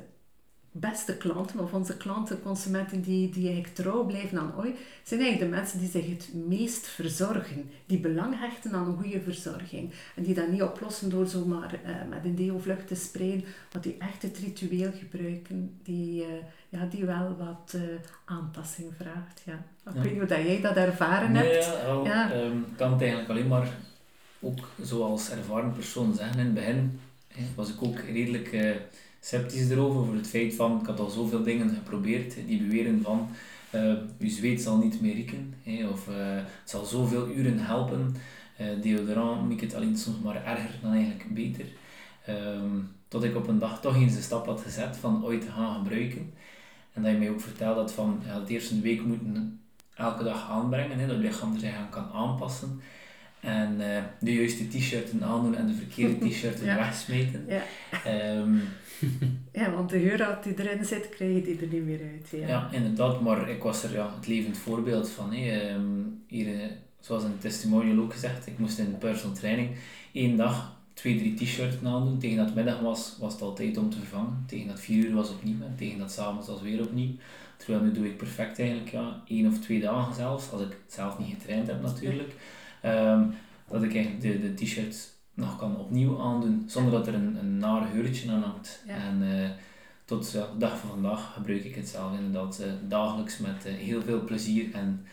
beste 0.75 1.18
klanten 1.18 1.60
of 1.60 1.74
onze 1.74 1.98
klanten, 1.98 2.42
consumenten 2.42 3.01
die, 3.01 3.30
die 3.30 3.46
eigenlijk 3.46 3.75
trouw 3.75 4.03
blijven 4.03 4.38
aan 4.38 4.53
OI, 4.58 4.75
zijn 5.03 5.20
eigenlijk 5.20 5.51
de 5.51 5.58
mensen 5.58 5.80
die 5.80 5.89
zich 5.89 6.10
het 6.10 6.30
meest 6.48 6.88
verzorgen. 6.88 7.72
Die 7.86 8.00
belang 8.00 8.39
hechten 8.39 8.74
aan 8.74 8.88
een 8.88 8.98
goede 9.01 9.22
verzorging. 9.22 9.94
En 10.15 10.24
die 10.24 10.34
dat 10.34 10.48
niet 10.48 10.62
oplossen 10.62 11.10
door 11.10 11.27
zomaar 11.27 11.74
uh, 11.86 11.96
met 12.10 12.25
een 12.25 12.36
deo-vlucht 12.36 12.88
te 12.88 12.96
sprayen, 12.96 13.44
maar 13.74 13.82
die 13.82 13.96
echt 14.00 14.22
het 14.22 14.38
ritueel 14.38 14.92
gebruiken, 15.00 15.80
die, 15.84 16.22
uh, 16.22 16.27
ja, 16.70 16.86
die 16.86 17.06
wel 17.06 17.36
wat 17.38 17.74
uh, 17.75 17.82
aanpassing 18.25 18.94
vraagt. 18.98 19.42
Ja. 19.46 19.65
Ik 19.92 20.01
weet 20.01 20.12
niet 20.12 20.20
hoe 20.20 20.27
dat 20.27 20.46
jij 20.46 20.62
dat 20.62 20.75
ervaren 20.75 21.32
nee, 21.32 21.51
hebt. 21.51 21.65
Ja, 21.65 22.01
ja. 22.03 22.36
Um, 22.36 22.65
kan 22.75 22.92
het 22.92 23.01
eigenlijk 23.01 23.30
alleen 23.30 23.48
maar 23.48 23.68
ook 24.39 24.70
zoals 24.82 25.30
ervaren 25.30 25.74
persoon 25.74 26.13
zeggen. 26.13 26.39
In 26.39 26.46
het 26.46 26.53
begin 26.53 27.00
was 27.56 27.70
ik 27.70 27.84
ook 27.84 28.00
redelijk 28.00 28.51
sceptisch 29.24 29.70
erover, 29.70 30.00
over 30.00 30.15
het 30.15 30.27
feit 30.27 30.56
van, 30.56 30.80
ik 30.80 30.86
had 30.86 31.00
al 31.00 31.10
zoveel 31.10 31.44
dingen 31.44 31.70
geprobeerd, 31.70 32.36
die 32.48 32.58
beweren 32.58 33.01
van, 33.01 33.30
uh, 33.75 33.94
je 34.18 34.30
zweet 34.30 34.62
zal 34.62 34.77
niet 34.77 35.01
meer 35.01 35.13
rieken, 35.13 35.53
hè, 35.63 35.88
of 35.88 36.08
uh, 36.08 36.15
het 36.36 36.70
zal 36.70 36.86
zoveel 36.86 37.30
uren 37.30 37.60
helpen, 37.60 38.15
uh, 38.62 38.68
deodorant 38.82 39.50
maakt 39.50 39.62
het 39.62 39.74
alleen 39.74 39.98
soms 39.98 40.18
maar 40.24 40.46
erger 40.46 40.80
dan 40.82 40.94
eigenlijk 40.94 41.34
beter. 41.34 41.65
Um, 42.30 42.92
tot 43.08 43.24
ik 43.24 43.36
op 43.36 43.48
een 43.48 43.60
dag 43.60 43.82
toch 43.82 43.96
eens 43.96 44.15
de 44.15 44.22
stap 44.22 44.46
had 44.46 44.62
gezet 44.62 44.98
van 44.98 45.25
ooit 45.25 45.42
te 45.42 45.51
gaan 45.51 45.75
gebruiken. 45.75 46.34
En 46.94 47.01
dat 47.01 47.12
je 47.12 47.18
mij 47.18 47.30
ook 47.30 47.42
vertelde 47.42 47.82
dat 47.82 47.94
van, 47.94 48.22
ja, 48.25 48.39
het 48.39 48.50
eerste 48.50 48.82
week 48.82 49.03
moeten 49.03 49.60
elke 49.96 50.24
dag 50.24 50.50
aanbrengen, 50.50 51.00
hè, 51.00 51.08
dat 51.08 51.15
je 51.15 51.22
lichaam 51.22 51.53
er 51.53 51.60
zich 51.60 51.75
aan 51.75 51.89
kan 51.89 52.10
aanpassen. 52.13 52.82
En 53.39 53.77
de 54.20 54.34
juiste 54.34 54.68
t-shirten 54.68 55.24
aandoen 55.24 55.56
en 55.56 55.68
de 55.68 55.74
verkeerde 55.74 56.18
t-shirten 56.30 56.65
ja. 56.65 56.75
wegsmeten. 56.75 57.46
Ja. 57.48 57.63
Um, 58.38 58.62
ja, 59.62 59.72
want 59.72 59.89
de 59.89 60.00
geurhout 60.00 60.43
die 60.43 60.53
erin 60.57 60.86
zit, 60.86 61.10
krijg 61.10 61.36
je 61.36 61.41
die 61.41 61.60
er 61.60 61.67
niet 61.67 61.86
meer 61.86 62.01
uit. 62.13 62.29
Ja, 62.29 62.48
ja 62.48 62.69
inderdaad, 62.72 63.22
maar 63.22 63.50
ik 63.50 63.63
was 63.63 63.83
er 63.83 63.93
ja, 63.93 64.15
het 64.15 64.27
levend 64.27 64.57
voorbeeld 64.57 65.10
van. 65.10 65.33
Um, 65.33 66.24
hier, 66.27 66.72
zoals 67.00 67.24
in 67.24 67.29
het 67.29 67.41
testimonial 67.41 68.03
ook 68.03 68.13
gezegd, 68.13 68.48
ik 68.48 68.57
moest 68.60 68.77
in 68.77 68.91
de 68.91 68.98
personal 68.98 69.36
training 69.36 69.69
één 70.12 70.38
dag 70.38 70.75
twee, 70.93 71.17
drie 71.17 71.33
t-shirts 71.33 71.75
aandoen. 71.83 72.19
Tegen 72.19 72.38
dat 72.38 72.55
middag 72.55 72.79
was, 72.79 73.17
was 73.19 73.33
het 73.33 73.41
altijd 73.41 73.77
om 73.77 73.89
te 73.89 73.98
vervangen. 73.98 74.43
Tegen 74.48 74.67
dat 74.67 74.79
vier 74.79 75.05
uur 75.05 75.13
was 75.13 75.29
opnieuw 75.29 75.62
en 75.62 75.75
tegen 75.75 76.00
dat 76.00 76.12
s'avonds 76.12 76.48
was 76.48 76.62
weer 76.62 76.81
opnieuw. 76.81 77.12
Terwijl 77.57 77.83
nu 77.83 77.91
doe 77.91 78.05
ik 78.05 78.17
perfect 78.17 78.60
eigenlijk, 78.60 78.89
ja, 78.89 79.22
één 79.27 79.48
of 79.48 79.60
twee 79.60 79.79
dagen 79.79 80.15
zelfs, 80.15 80.51
als 80.51 80.62
ik 80.62 80.69
het 80.69 80.93
zelf 80.93 81.19
niet 81.19 81.33
getraind 81.33 81.67
heb 81.67 81.81
natuurlijk. 81.81 82.33
Um, 82.86 83.33
dat 83.69 83.83
ik 83.83 83.95
eigenlijk 83.95 84.22
de, 84.22 84.39
de 84.39 84.53
t-shirts 84.53 85.12
nog 85.34 85.58
kan 85.58 85.78
opnieuw 85.78 86.22
aandoen 86.22 86.63
zonder 86.68 86.92
dat 86.92 87.08
er 87.08 87.13
een, 87.13 87.36
een 87.36 87.58
naar 87.58 87.88
geurtje 87.88 88.32
aan 88.32 88.44
hangt. 88.44 88.84
Ja. 88.88 88.94
En 88.94 89.22
uh, 89.22 89.50
tot 90.06 90.32
ja, 90.32 90.48
de 90.52 90.58
dag 90.58 90.78
van 90.78 90.90
vandaag 90.90 91.34
gebruik 91.34 91.63
ik 91.63 91.75
het 91.75 91.90
zelf 91.90 92.13
inderdaad 92.18 92.60
uh, 92.62 92.68
dagelijks 92.88 93.38
met 93.38 93.66
uh, 93.66 93.74
heel 93.74 94.02
veel 94.02 94.24
plezier 94.24 94.74
en 94.74 95.06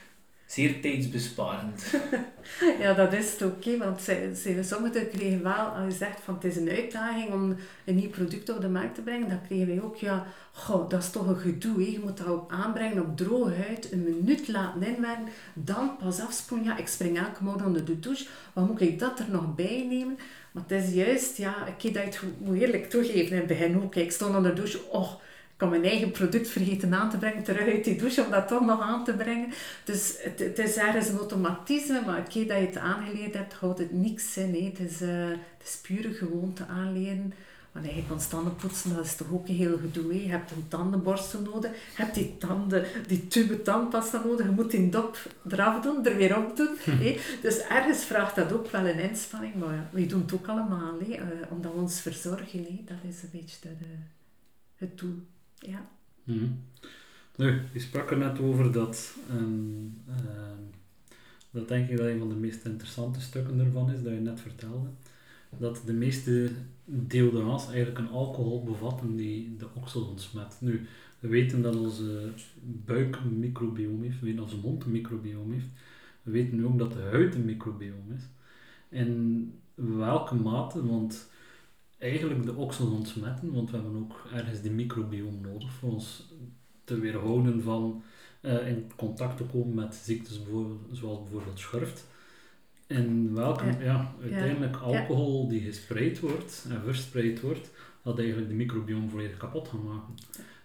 zeer 0.51 0.81
tijdsbesparend. 0.81 1.85
ja, 2.81 2.95
dat 2.95 3.13
is 3.13 3.33
het 3.33 3.43
ook, 3.43 3.79
want 3.79 4.03
ze, 4.03 4.33
ze, 4.43 4.63
sommigen 4.63 5.11
kregen 5.11 5.43
wel, 5.43 5.55
als 5.55 5.93
je 5.93 5.99
zegt 5.99 6.21
van 6.21 6.35
het 6.35 6.45
is 6.45 6.57
een 6.57 6.71
uitdaging 6.71 7.33
om 7.33 7.57
een 7.85 7.95
nieuw 7.95 8.09
product 8.09 8.51
op 8.51 8.61
de 8.61 8.69
markt 8.69 8.95
te 8.95 9.01
brengen, 9.01 9.29
dan 9.29 9.43
kregen 9.47 9.67
wij 9.67 9.83
ook, 9.83 9.97
ja, 9.97 10.27
goh, 10.53 10.89
dat 10.89 11.03
is 11.03 11.11
toch 11.11 11.27
een 11.27 11.37
gedoe, 11.37 11.93
je 11.93 12.01
moet 12.01 12.17
dat 12.17 12.27
ook 12.27 12.51
aanbrengen 12.53 13.03
op 13.03 13.17
droge 13.17 13.55
huid, 13.55 13.93
een 13.93 14.03
minuut 14.03 14.49
laten 14.49 14.83
inwerken, 14.83 15.29
dan 15.55 15.97
pas 15.97 16.21
afspoelen, 16.21 16.67
ja, 16.67 16.77
ik 16.77 16.89
spring 16.89 17.19
elke 17.19 17.45
morgen 17.45 17.67
onder 17.67 17.85
de 17.85 17.99
douche, 17.99 18.27
wat 18.53 18.67
moet 18.67 18.81
ik 18.81 18.99
dat 18.99 19.19
er 19.19 19.31
nog 19.31 19.55
bij 19.55 19.87
nemen? 19.89 20.19
Maar 20.53 20.63
het 20.67 20.83
is 20.83 20.95
juist, 20.95 21.37
ja, 21.37 21.55
ik 21.67 21.95
dat 21.95 22.05
het 22.05 22.21
moet 22.39 22.61
eerlijk 22.61 22.91
toegeven 22.91 23.31
in 23.31 23.37
het 23.37 23.47
begin 23.47 23.91
ik 23.95 24.13
stond 24.13 24.37
onder 24.37 24.55
de 24.55 24.57
douche, 24.57 24.91
oh, 25.61 25.71
kan 25.71 25.81
mijn 25.81 25.93
eigen 25.93 26.11
product 26.11 26.49
vergeten 26.49 26.95
aan 26.95 27.11
te 27.11 27.17
brengen, 27.17 27.43
terug 27.43 27.69
uit 27.69 27.85
die 27.85 27.97
douche 27.97 28.25
om 28.25 28.31
dat 28.31 28.49
toch 28.49 28.67
nog 28.67 28.81
aan 28.81 29.05
te 29.05 29.13
brengen. 29.13 29.49
Dus 29.85 30.15
het, 30.19 30.39
het 30.39 30.59
is 30.59 30.77
ergens 30.77 31.09
een 31.09 31.19
automatisme, 31.19 32.03
maar 32.07 32.19
een 32.19 32.29
keer 32.29 32.47
dat 32.47 32.59
je 32.59 32.67
het 32.67 32.77
aangeleerd 32.77 33.35
hebt, 33.35 33.53
houdt 33.53 33.79
het 33.79 33.93
niks 33.93 34.37
in. 34.37 34.55
Hè. 34.55 34.65
Het, 34.65 34.91
is, 34.91 35.03
uh, 35.03 35.29
het 35.29 35.69
is 35.69 35.79
pure 35.83 36.13
gewoonte 36.13 36.67
aanleren. 36.67 37.33
Want 37.73 37.85
eigenlijk 37.85 38.15
constant 38.15 38.57
poetsen, 38.57 38.95
dat 38.95 39.05
is 39.05 39.17
toch 39.17 39.33
ook 39.33 39.49
een 39.49 39.55
heel 39.55 39.79
gedoe. 39.79 40.13
Hè. 40.13 40.19
Je 40.19 40.29
hebt 40.29 40.51
een 40.51 40.69
tandenborstel 40.69 41.41
nodig, 41.41 41.71
je 41.71 42.03
hebt 42.03 42.15
die, 42.15 42.37
tanden, 42.39 42.85
die 43.07 43.29
tube 43.29 43.63
tandpasta 43.63 44.23
nodig, 44.25 44.47
je 44.47 44.53
moet 44.53 44.71
die 44.71 44.89
dop 44.89 45.19
eraf 45.49 45.83
doen, 45.83 46.07
er 46.07 46.17
weer 46.17 46.37
op 46.37 46.57
doen. 46.57 46.77
Hè. 46.81 47.19
Dus 47.43 47.59
ergens 47.59 48.05
vraagt 48.05 48.37
dat 48.37 48.53
ook 48.53 48.71
wel 48.71 48.87
een 48.87 48.99
inspanning, 48.99 49.55
maar 49.55 49.75
ja, 49.75 49.89
we 49.93 50.07
doen 50.07 50.21
het 50.21 50.35
ook 50.35 50.47
allemaal, 50.47 50.99
hè, 50.99 51.17
uh, 51.17 51.25
omdat 51.49 51.73
we 51.73 51.81
ons 51.81 52.01
verzorgen. 52.01 52.65
Hè. 52.65 52.83
Dat 52.85 52.97
is 53.09 53.23
een 53.23 53.29
beetje 53.33 53.57
de, 53.63 53.69
het 54.75 54.99
doel. 54.99 55.27
Ja. 55.61 55.89
-hmm. 56.25 56.59
Nu, 57.37 57.61
je 57.73 57.81
sprak 57.81 58.11
er 58.11 58.19
net 58.19 58.41
over 58.41 58.73
dat, 58.73 59.17
um, 59.31 59.95
uh, 60.09 60.15
dat 61.51 61.69
denk 61.69 61.89
ik 61.89 61.97
dat 61.97 62.07
een 62.07 62.19
van 62.19 62.29
de 62.29 62.35
meest 62.35 62.65
interessante 62.65 63.21
stukken 63.21 63.61
ervan 63.61 63.91
is, 63.91 64.03
dat 64.03 64.13
je 64.13 64.21
net 64.21 64.41
vertelde, 64.41 64.89
dat 65.59 65.83
de 65.87 65.93
meeste 65.93 66.51
deodorants 66.85 67.67
eigenlijk 67.69 67.99
een 67.99 68.09
alcohol 68.09 68.65
bevatten 68.65 69.17
die 69.17 69.57
de 69.57 69.67
oksel 69.75 70.03
ontsmet. 70.03 70.57
Nu, 70.61 70.87
we 71.19 71.29
weten 71.29 71.63
dat 71.63 71.77
onze 71.77 72.33
buik 72.63 73.17
een 73.17 73.39
microbiome 73.39 74.05
heeft, 74.05 74.21
we 74.21 74.25
weten 74.25 74.41
dat 74.41 74.53
onze 74.53 74.67
mond 74.67 74.85
een 74.85 74.91
microbiome 74.91 75.53
heeft, 75.53 75.69
we 76.23 76.31
weten 76.31 76.57
nu 76.57 76.65
ook 76.65 76.79
dat 76.79 76.93
de 76.93 77.09
huid 77.11 77.35
een 77.35 77.45
microbiome 77.45 78.15
is. 78.15 78.23
In 78.89 79.53
welke 79.75 80.35
mate, 80.35 80.87
want 80.87 81.30
eigenlijk 82.01 82.45
de 82.45 82.55
oksel 82.55 82.87
ontsmetten, 82.87 83.53
want 83.53 83.71
we 83.71 83.77
hebben 83.77 83.97
ook 83.97 84.27
ergens 84.33 84.61
die 84.61 84.71
microbiome 84.71 85.41
nodig 85.41 85.73
voor 85.73 85.91
ons 85.91 86.33
te 86.85 86.99
weerhouden 86.99 87.63
van 87.63 88.03
uh, 88.41 88.69
in 88.69 88.91
contact 88.97 89.37
te 89.37 89.45
komen 89.45 89.75
met 89.75 89.95
ziektes 89.95 90.43
bijvoorbeeld, 90.43 90.81
zoals 90.93 91.23
bijvoorbeeld 91.23 91.59
schurft. 91.59 92.07
In 92.87 93.35
welke, 93.35 93.65
ja, 93.65 93.79
ja 93.81 94.15
uiteindelijk 94.23 94.75
ja. 94.75 94.81
alcohol 94.81 95.49
die 95.49 95.61
gespreid 95.61 96.21
wordt 96.21 96.67
en 96.69 96.83
verspreid 96.83 97.41
wordt, 97.41 97.71
dat 98.03 98.19
eigenlijk 98.19 98.49
de 98.49 98.55
microbiome 98.55 99.09
volledig 99.09 99.37
kapot 99.37 99.69
gaat 99.69 99.83
maken. 99.83 100.15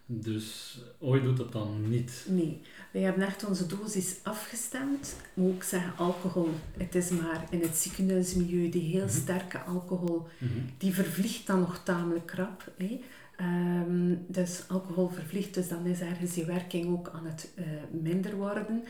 Dus 0.08 0.80
ooit 1.00 1.24
doet 1.24 1.38
dat 1.38 1.52
dan 1.52 1.90
niet. 1.90 2.26
Nee, 2.28 2.62
wij 2.92 3.02
hebben 3.02 3.26
echt 3.28 3.46
onze 3.46 3.66
dosis 3.66 4.16
afgestemd. 4.24 5.16
Moet 5.34 5.56
ik 5.56 5.64
zeggen, 5.64 5.94
alcohol. 5.98 6.50
Het 6.78 6.96
is 6.96 7.10
maar 7.10 7.46
in 7.50 7.62
het 7.62 7.76
ziekenhuismilieu 7.78 8.70
die 8.70 8.82
heel 8.92 9.06
Mhm. 9.06 9.14
sterke 9.16 9.60
alcohol, 9.60 10.28
Mhm. 10.38 10.52
die 10.78 10.94
vervliegt 10.94 11.48
dan 11.48 11.60
nog 11.60 11.82
tamelijk 11.84 12.26
krap. 12.26 12.72
Hè. 12.78 13.02
Ehm, 13.38 14.16
dus 14.28 14.64
alcohol 14.68 15.10
vervliegt, 15.10 15.54
dus 15.54 15.68
dan 15.68 15.86
is 15.86 16.00
ergens 16.00 16.34
die 16.34 16.46
werking 16.46 16.88
ook 16.88 17.10
aan 17.14 17.26
het 17.26 17.52
eh, 17.56 17.66
minder 18.02 18.36
worden. 18.36 18.84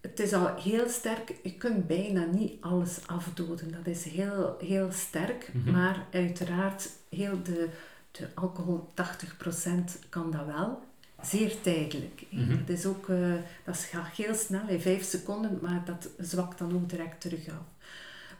Het 0.00 0.20
is 0.20 0.32
al 0.32 0.56
heel 0.56 0.88
sterk, 0.88 1.34
je 1.42 1.54
kunt 1.54 1.86
bijna 1.86 2.24
niet 2.24 2.52
alles 2.60 2.98
afdoden. 3.06 3.70
Dat 3.72 3.86
is 3.86 4.04
heel, 4.04 4.56
heel 4.60 4.88
sterk, 4.92 5.50
Mhm. 5.52 5.70
maar 5.70 6.06
uiteraard 6.12 6.88
heel 7.08 7.42
de, 7.42 7.68
de 8.12 8.28
alcohol, 8.34 8.88
80% 8.94 10.08
kan 10.08 10.30
dat 10.30 10.46
wel. 10.46 10.82
Zeer 11.22 11.60
tijdelijk. 11.60 12.22
Mhm. 12.30 12.58
Dat, 12.58 12.76
is 12.76 12.86
ook, 12.86 13.08
eh, 13.08 13.32
dat 13.64 13.76
gaat 13.76 14.16
heel 14.16 14.34
snel, 14.34 14.68
in 14.68 14.80
vijf 14.80 15.04
seconden, 15.04 15.58
maar 15.62 15.82
dat 15.84 16.08
zwakt 16.18 16.58
dan 16.58 16.74
ook 16.74 16.88
direct 16.88 17.20
terug 17.20 17.48
af. 17.48 17.64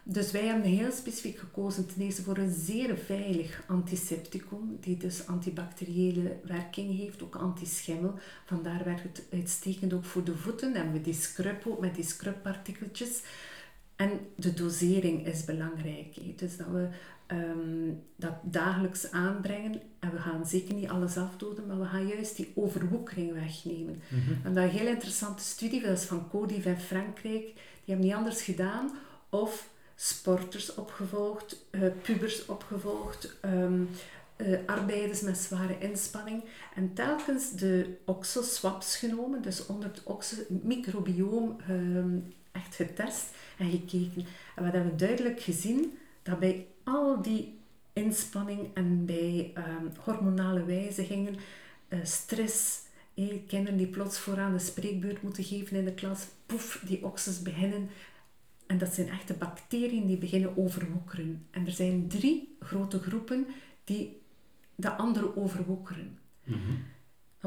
Dus 0.05 0.31
wij 0.31 0.47
hebben 0.47 0.71
heel 0.71 0.93
specifiek 0.93 1.39
gekozen 1.39 1.87
ten 1.87 2.03
eerste 2.03 2.23
voor 2.23 2.37
een 2.37 2.55
zeer 2.55 2.97
veilig 2.97 3.63
antisepticum, 3.67 4.79
die 4.81 4.97
dus 4.97 5.27
antibacteriële 5.27 6.37
werking 6.45 6.97
heeft, 6.99 7.23
ook 7.23 7.37
antischimmel. 7.37 8.15
Vandaar 8.47 8.85
werkt 8.85 9.03
het 9.03 9.23
uitstekend 9.33 9.93
ook 9.93 10.05
voor 10.05 10.25
de 10.25 10.37
voeten. 10.37 10.75
En 10.75 10.93
we 10.93 11.01
die 11.01 11.15
scrub 11.15 11.67
ook 11.67 11.81
met 11.81 11.95
die 11.95 12.05
scrubpartikeltjes. 12.05 13.23
En 13.97 14.11
de 14.37 14.55
dosering 14.55 15.27
is 15.27 15.45
belangrijk. 15.45 16.39
Dus 16.39 16.57
dat 16.57 16.67
we 16.67 16.89
ehm, 17.33 17.93
dat 18.17 18.35
dagelijks 18.43 19.11
aanbrengen. 19.11 19.81
En 19.99 20.11
we 20.11 20.19
gaan 20.19 20.47
zeker 20.47 20.75
niet 20.75 20.89
alles 20.89 21.17
afdoden, 21.17 21.67
maar 21.67 21.79
we 21.79 21.85
gaan 21.85 22.07
juist 22.07 22.37
die 22.37 22.53
overwoekering 22.55 23.33
wegnemen. 23.33 24.03
Mhm. 24.09 24.47
En 24.47 24.55
dat 24.55 24.65
een 24.65 24.71
heel 24.71 24.87
interessante 24.87 25.43
studie, 25.43 25.83
dat 25.83 25.99
is 25.99 26.05
van 26.05 26.29
Cody 26.31 26.61
van 26.63 26.81
Frankrijk, 26.81 27.45
die 27.55 27.55
hebben 27.85 28.07
niet 28.07 28.15
anders 28.15 28.43
gedaan. 28.43 28.91
Of 29.29 29.69
sporters 29.97 30.75
opgevolgd, 30.75 31.65
eh, 31.71 31.81
pubers 32.03 32.47
opgevolgd, 32.47 33.37
ehm, 33.41 33.83
eh, 34.37 34.59
arbeiders 34.67 35.21
met 35.21 35.39
zware 35.39 35.79
inspanning. 35.79 36.45
En 36.75 36.95
telkens 36.95 37.51
de 37.53 37.97
oxoswaps 38.05 38.97
genomen, 38.97 39.43
dus 39.43 39.67
onder 39.67 39.89
het 39.89 40.03
oxo- 40.03 40.43
microbioom 40.63 41.57
ehm, 41.69 42.19
echt 42.53 42.75
getest 42.75 43.27
en 43.59 43.71
gekeken. 43.71 44.27
En 44.57 44.65
wat 44.65 44.73
hebben 44.73 44.91
we 44.91 44.97
duidelijk 44.97 45.41
gezien? 45.41 45.99
Dat 46.23 46.39
bij 46.39 46.67
al 46.85 47.23
die 47.23 47.59
inspanning 47.93 48.69
en 48.75 49.05
bij 49.05 49.51
ehm, 49.55 49.87
hormonale 49.99 50.65
wijzigingen, 50.65 51.37
eh, 51.89 51.99
stress, 52.03 52.81
kinderen 53.47 53.77
die 53.77 53.87
plots 53.87 54.19
vooraan 54.19 54.53
de 54.53 54.59
spreekbeurt 54.59 55.23
moeten 55.23 55.45
geven 55.45 55.77
in 55.77 55.85
de 55.85 55.95
klas, 55.95 56.27
poef, 56.47 56.83
die 56.87 57.05
oxes 57.05 57.43
beginnen. 57.43 57.89
En 58.67 58.79
dat 58.79 58.95
zijn 58.95 59.09
echte 59.09 59.35
bacteriën 59.35 60.07
die 60.07 60.19
beginnen 60.19 60.57
overwoekeren. 60.57 61.47
En 61.51 61.67
er 61.67 61.73
zijn 61.73 62.09
drie 62.09 62.57
grote 62.61 62.99
groepen 62.99 63.47
die 63.85 64.21
de 64.75 64.91
andere 64.91 65.37
overwoekeren. 65.37 66.19
Mhm. 66.45 66.73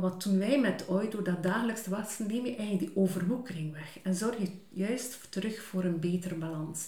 Wat 0.01 0.23
doen 0.23 0.37
wij 0.37 0.59
met 0.59 0.85
Oido, 0.87 1.21
dat 1.21 1.43
dagelijks 1.43 1.87
wassen, 1.87 2.27
neem 2.27 2.45
je 2.45 2.55
eigenlijk 2.55 2.79
die 2.79 3.03
overwoekering 3.03 3.73
weg. 3.73 3.97
En 4.03 4.15
zorg 4.15 4.37
je 4.37 4.47
juist 4.69 5.27
terug 5.29 5.61
voor 5.61 5.83
een 5.83 5.99
betere 5.99 6.35
balans. 6.35 6.87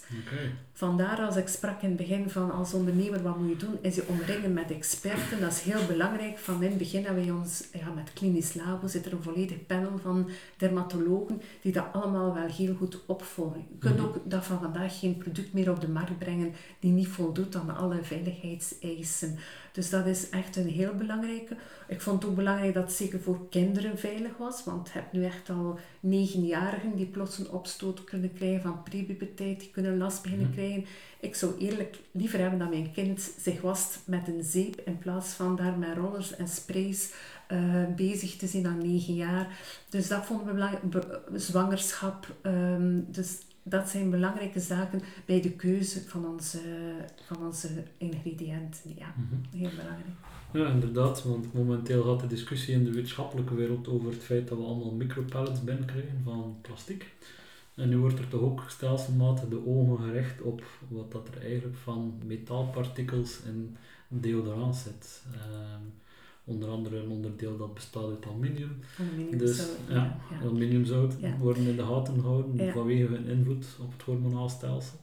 Vandaar 0.73 1.17
als 1.21 1.35
ik 1.35 1.47
sprak 1.47 1.81
in 1.81 1.87
het 1.87 1.97
begin 1.97 2.29
van 2.29 2.51
als 2.51 2.73
ondernemer 2.73 3.21
wat 3.21 3.37
moet 3.37 3.49
je 3.49 3.55
doen, 3.65 3.77
is 3.81 3.95
je 3.95 4.07
omringen 4.07 4.53
met 4.53 4.71
experten. 4.71 5.39
Dat 5.39 5.51
is 5.51 5.61
heel 5.61 5.85
belangrijk. 5.87 6.37
Van 6.37 6.63
in 6.63 6.69
het 6.69 6.77
begin 6.77 7.05
hebben 7.05 7.25
wij 7.25 7.33
ons, 7.33 7.63
ja, 7.73 7.89
met 7.95 8.13
klinisch 8.13 8.53
labo 8.53 8.87
zit 8.87 9.05
er 9.05 9.13
een 9.13 9.23
volledig 9.23 9.65
panel 9.65 9.97
van 9.97 10.29
dermatologen 10.57 11.41
die 11.61 11.71
dat 11.71 11.85
allemaal 11.93 12.33
wel 12.33 12.45
heel 12.47 12.75
goed 12.75 13.05
opvolgen. 13.05 13.65
Je 13.69 13.77
kunt 13.79 13.95
Mhm. 13.97 14.05
ook 14.05 14.17
dat 14.23 14.45
van 14.45 14.59
vandaag 14.59 14.99
geen 14.99 15.17
product 15.17 15.53
meer 15.53 15.71
op 15.71 15.81
de 15.81 15.89
markt 15.89 16.17
brengen 16.19 16.53
die 16.79 16.91
niet 16.91 17.07
voldoet 17.07 17.55
aan 17.55 17.75
alle 17.77 18.03
veiligheidseisen. 18.03 19.37
Dus 19.77 19.89
dat 19.89 20.05
is 20.05 20.29
echt 20.29 20.55
een 20.55 20.67
heel 20.67 20.93
belangrijke. 20.95 21.55
Ik 21.87 22.01
vond 22.01 22.21
het 22.21 22.31
ook 22.31 22.37
belangrijk 22.37 22.73
dat 22.73 22.83
het 22.83 22.91
zeker 22.93 23.19
voor 23.19 23.49
kinderen 23.49 23.97
veilig 23.97 24.37
was, 24.37 24.63
want 24.63 24.87
je 24.87 24.93
hebt 24.99 25.11
nu 25.11 25.23
echt 25.25 25.49
al 25.49 25.79
negenjarigen 25.99 26.95
die 26.95 27.05
plots 27.05 27.37
een 27.37 27.49
opstoot 27.49 28.03
kunnen 28.03 28.33
krijgen 28.33 28.61
van 28.61 28.83
prepuberteit, 28.83 29.59
die 29.59 29.69
kunnen 29.71 29.97
last 29.97 30.21
beginnen 30.21 30.47
Mhm. 30.47 30.55
krijgen. 30.55 30.85
Ik 31.19 31.35
zou 31.35 31.57
eerlijk 31.59 31.97
liever 32.11 32.39
hebben 32.39 32.59
dat 32.59 32.69
mijn 32.69 32.91
kind 32.91 33.31
zich 33.39 33.61
wast 33.61 33.99
met 34.05 34.27
een 34.27 34.43
zeep 34.43 34.81
in 34.85 34.97
plaats 34.97 35.29
van 35.33 35.55
daar 35.55 35.77
met 35.77 35.97
rollers 35.97 36.35
en 36.35 36.47
sprays 36.47 37.11
eh, 37.47 37.83
bezig 37.95 38.35
te 38.35 38.47
zijn 38.47 38.67
aan 38.67 38.77
negen 38.91 39.13
jaar. 39.13 39.47
Dus 39.89 40.07
dat 40.07 40.25
vonden 40.25 40.45
we 40.45 40.53
belangrijk. 40.53 40.89
Be- 40.89 41.21
zwangerschap, 41.35 42.35
ehm, 42.41 42.99
dus 43.07 43.37
dat 43.69 43.89
zijn 43.89 44.09
belangrijke 44.09 44.59
zaken 44.59 45.01
bij 45.25 45.41
de 45.41 45.51
keuze 45.51 46.07
van 46.09 46.25
onze, 46.27 46.59
van 47.25 47.45
onze 47.45 47.69
ingrediënten. 47.97 48.91
Ja, 48.97 49.13
Mhm. 49.17 49.57
heel 49.61 49.69
belangrijk. 49.69 50.15
Ja, 50.53 50.67
inderdaad, 50.67 51.23
want 51.23 51.53
momenteel 51.53 52.03
gaat 52.03 52.19
de 52.19 52.27
discussie 52.27 52.73
in 52.73 52.83
de 52.83 52.91
wetenschappelijke 52.91 53.55
wereld 53.55 53.87
over 53.87 54.11
het 54.11 54.23
feit 54.23 54.47
dat 54.47 54.57
we 54.57 54.63
allemaal 54.63 54.91
micropellets 54.91 55.63
binnenkrijgen 55.63 56.21
van 56.23 56.57
plastic. 56.61 57.15
En 57.75 57.89
nu 57.89 57.97
wordt 57.97 58.19
er 58.19 58.27
toch 58.27 58.41
ook 58.41 58.63
stelselmatig 58.67 59.49
de 59.49 59.65
ogen 59.67 60.03
gericht 60.05 60.41
op 60.41 60.63
wat 60.87 61.11
dat 61.11 61.27
er 61.35 61.41
eigenlijk 61.41 61.77
van 61.77 62.13
metaalpartikels 62.25 63.39
in 63.45 63.77
deodorant 64.07 64.75
zit. 64.75 65.23
Ehm, 65.33 65.81
onder 66.47 66.69
andere 66.69 66.97
een 66.97 67.09
onderdeel 67.09 67.57
dat 67.57 67.73
bestaat 67.73 68.09
uit 68.09 68.25
aluminium. 68.25 68.79
Aluminium 68.99 69.37
Dus 69.37 69.57
zout, 69.57 69.69
ja, 69.89 70.19
ja, 70.29 70.39
aluminiumzout 70.41 71.15
worden 71.39 71.67
in 71.67 71.75
de 71.75 71.83
gaten 71.83 72.19
gehouden 72.19 72.73
vanwege 72.73 73.13
hun 73.13 73.25
invloed 73.25 73.65
op 73.81 73.91
het 73.91 74.01
hormonaal 74.01 74.49
stelsel. 74.49 74.97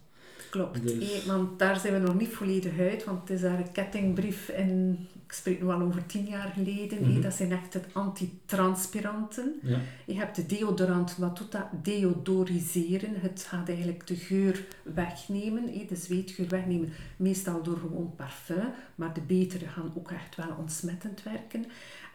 Klopt, 0.54 0.82
Dus- 0.82 1.20
eh, 1.22 1.26
want 1.26 1.58
daar 1.58 1.80
zijn 1.80 1.92
we 1.92 1.98
nog 2.06 2.18
niet 2.18 2.28
volledig 2.34 2.78
uit, 2.78 3.04
want 3.04 3.20
het 3.20 3.30
is 3.30 3.40
daar 3.40 3.58
een 3.58 3.72
kettingbrief 3.72 4.48
in, 4.48 5.06
ik 5.26 5.32
spreek 5.32 5.60
nu 5.62 5.68
al 5.68 5.80
over 5.80 6.06
tien 6.06 6.24
jaar 6.26 6.52
geleden, 6.54 7.10
Mhm. 7.10 7.20
dat 7.20 7.34
zijn 7.34 7.52
echt 7.52 7.74
het 7.74 7.86
antitranspiranten. 7.92 9.54
Ja. 9.62 9.78
Je 10.06 10.14
hebt 10.14 10.36
de 10.36 10.46
deodorant, 10.46 11.16
wat 11.16 11.36
doet 11.36 11.52
dat? 11.52 11.66
Deodoriseren. 11.82 13.14
Het 13.20 13.46
gaat 13.48 13.68
eigenlijk 13.68 14.06
de 14.06 14.16
geur 14.16 14.64
wegnemen, 14.82 15.68
eh, 15.68 15.88
de 15.88 15.96
zweetgeur 15.96 16.48
wegnemen, 16.48 16.92
meestal 17.16 17.62
door 17.62 17.76
gewoon 17.78 18.12
parfum, 18.16 18.66
maar 18.94 19.12
de 19.14 19.20
betere 19.20 19.66
gaan 19.66 19.92
ook 19.96 20.10
echt 20.10 20.36
wel 20.36 20.56
ontsmettend 20.58 21.22
werken. 21.22 21.64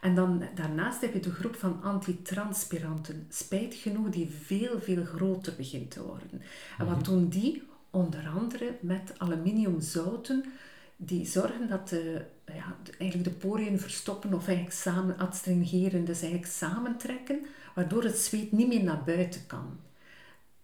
En 0.00 0.14
dan 0.14 0.42
daarnaast 0.54 1.00
heb 1.00 1.12
je 1.14 1.20
de 1.20 1.30
groep 1.32 1.54
van 1.56 1.82
antitranspiranten, 1.82 3.26
spijt 3.28 3.74
genoeg, 3.74 4.08
die 4.08 4.30
veel, 4.42 4.80
veel 4.80 5.04
groter 5.04 5.54
begint 5.56 5.90
te 5.90 6.02
worden. 6.02 6.42
En 6.78 6.86
wat 6.86 7.04
doen 7.04 7.28
die? 7.28 7.68
Onder 7.90 8.28
andere 8.28 8.76
met 8.80 9.12
aluminiumzouten, 9.18 10.44
die 10.96 11.26
zorgen 11.26 11.68
dat 11.68 11.88
de, 11.88 12.24
ja, 12.46 12.76
eigenlijk 12.98 13.30
de 13.30 13.46
poriën 13.46 13.80
verstoppen 13.80 14.34
of 14.34 14.46
eigenlijk 14.46 14.76
samen 14.76 15.18
adstringeren, 15.18 16.04
dus 16.04 16.20
eigenlijk 16.20 16.52
samentrekken, 16.52 17.46
waardoor 17.74 18.02
het 18.02 18.18
zweet 18.18 18.52
niet 18.52 18.68
meer 18.68 18.82
naar 18.82 19.02
buiten 19.04 19.46
kan. 19.46 19.78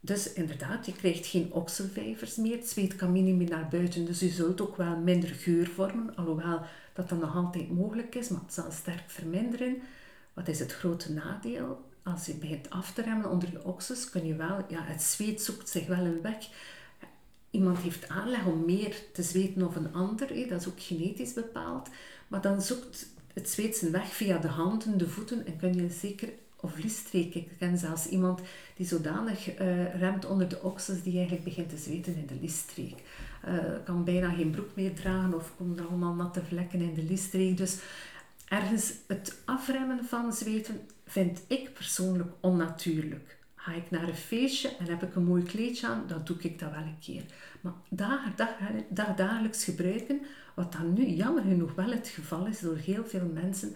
Dus 0.01 0.33
inderdaad, 0.33 0.87
je 0.87 0.93
krijgt 0.93 1.27
geen 1.27 1.53
okselvijvers 1.53 2.37
meer, 2.37 2.57
het 2.57 2.69
zweet 2.69 2.97
kan 2.97 3.13
niet 3.13 3.37
meer 3.37 3.49
naar 3.49 3.69
buiten, 3.69 4.05
dus 4.05 4.21
je 4.21 4.29
zult 4.29 4.61
ook 4.61 4.77
wel 4.77 4.97
minder 4.97 5.29
geur 5.29 5.67
vormen, 5.67 6.17
alhoewel 6.17 6.61
dat 6.93 7.09
dan 7.09 7.19
nog 7.19 7.37
altijd 7.37 7.71
mogelijk 7.71 8.15
is, 8.15 8.29
maar 8.29 8.41
het 8.41 8.55
zal 8.55 8.71
sterk 8.71 9.05
verminderen. 9.07 9.77
Wat 10.35 10.49
is 10.49 10.59
het 10.59 10.73
grote 10.73 11.13
nadeel? 11.13 11.85
Als 12.03 12.27
je 12.27 12.35
begint 12.35 12.71
af 12.71 12.93
te 12.93 13.03
remmen 13.03 13.31
onder 13.31 13.51
je 13.51 13.65
oksels, 13.65 14.11
kun 14.11 14.27
je 14.27 14.35
wel, 14.35 14.65
ja, 14.69 14.83
het 14.83 15.03
zweet 15.03 15.43
zoekt 15.43 15.69
zich 15.69 15.87
wel 15.87 16.05
een 16.05 16.23
weg. 16.23 16.49
Iemand 17.51 17.79
heeft 17.79 18.09
aanleg 18.09 18.47
om 18.47 18.65
meer 18.65 18.97
te 19.13 19.23
zweten 19.23 19.67
of 19.67 19.77
een 19.77 19.95
ander, 19.95 20.49
dat 20.49 20.61
is 20.61 20.69
ook 20.69 20.81
genetisch 20.81 21.33
bepaald, 21.33 21.89
maar 22.29 22.41
dan 22.41 22.63
zoekt 22.63 23.09
het 23.33 23.51
zweet 23.51 23.77
zijn 23.77 23.93
weg 23.93 24.15
via 24.15 24.39
de 24.39 24.49
handen, 24.49 24.99
de 24.99 25.09
voeten 25.09 25.47
en 25.47 25.57
kun 25.57 25.75
je 25.75 25.91
zeker 25.91 26.29
of 26.61 26.79
liesstreken. 26.83 27.41
Ik 27.41 27.49
ken 27.59 27.79
zelfs 27.79 28.07
iemand 28.07 28.41
die 28.77 28.87
zodanig 28.87 29.55
eh, 29.55 30.01
remt 30.01 30.25
onder 30.25 30.49
de 30.49 30.63
oksels 30.63 31.03
die 31.03 31.15
eigenlijk 31.15 31.45
begint 31.45 31.69
te 31.69 31.77
zweten 31.77 32.17
in 32.17 32.27
de 32.27 32.39
liesstreek. 32.41 33.03
Eh, 33.43 33.55
kan 33.85 34.05
bijna 34.05 34.31
geen 34.31 34.51
broek 34.51 34.69
meer 34.75 34.95
dragen 34.95 35.35
of 35.35 35.53
komen 35.57 35.79
er 35.79 35.87
allemaal 35.87 36.15
natte 36.15 36.43
vlekken 36.45 36.81
in 36.81 36.95
de 36.95 37.03
liesstreek. 37.03 37.57
Dus 37.57 37.79
ergens 38.49 38.93
het 39.07 39.37
afremmen 39.45 40.05
van 40.05 40.33
zweten 40.33 40.81
vind 41.07 41.41
ik 41.47 41.73
persoonlijk 41.73 42.31
onnatuurlijk. 42.41 43.36
Ga 43.67 43.73
ik 43.73 43.91
naar 43.91 44.09
een 44.09 44.15
feestje 44.15 44.69
en 44.79 44.87
heb 44.87 45.03
ik 45.03 45.15
een 45.15 45.25
mooi 45.25 45.43
kleedje 45.43 45.87
aan, 45.87 46.05
dan 46.07 46.21
doe 46.25 46.37
ik 46.39 46.59
dat 46.59 46.71
wel 46.71 46.83
een 46.83 46.99
keer. 47.01 47.23
Maar 47.61 47.73
dag, 47.89 48.21
dag, 48.89 49.15
dagelijks 49.15 49.65
gebruiken, 49.65 50.21
wat 50.55 50.73
dan 50.73 50.93
nu 50.93 51.07
jammer 51.07 51.43
genoeg 51.43 51.75
wel 51.75 51.91
het 51.91 52.09
geval 52.09 52.47
is 52.47 52.61
door 52.61 52.77
heel 52.77 53.05
veel 53.05 53.31
mensen, 53.35 53.75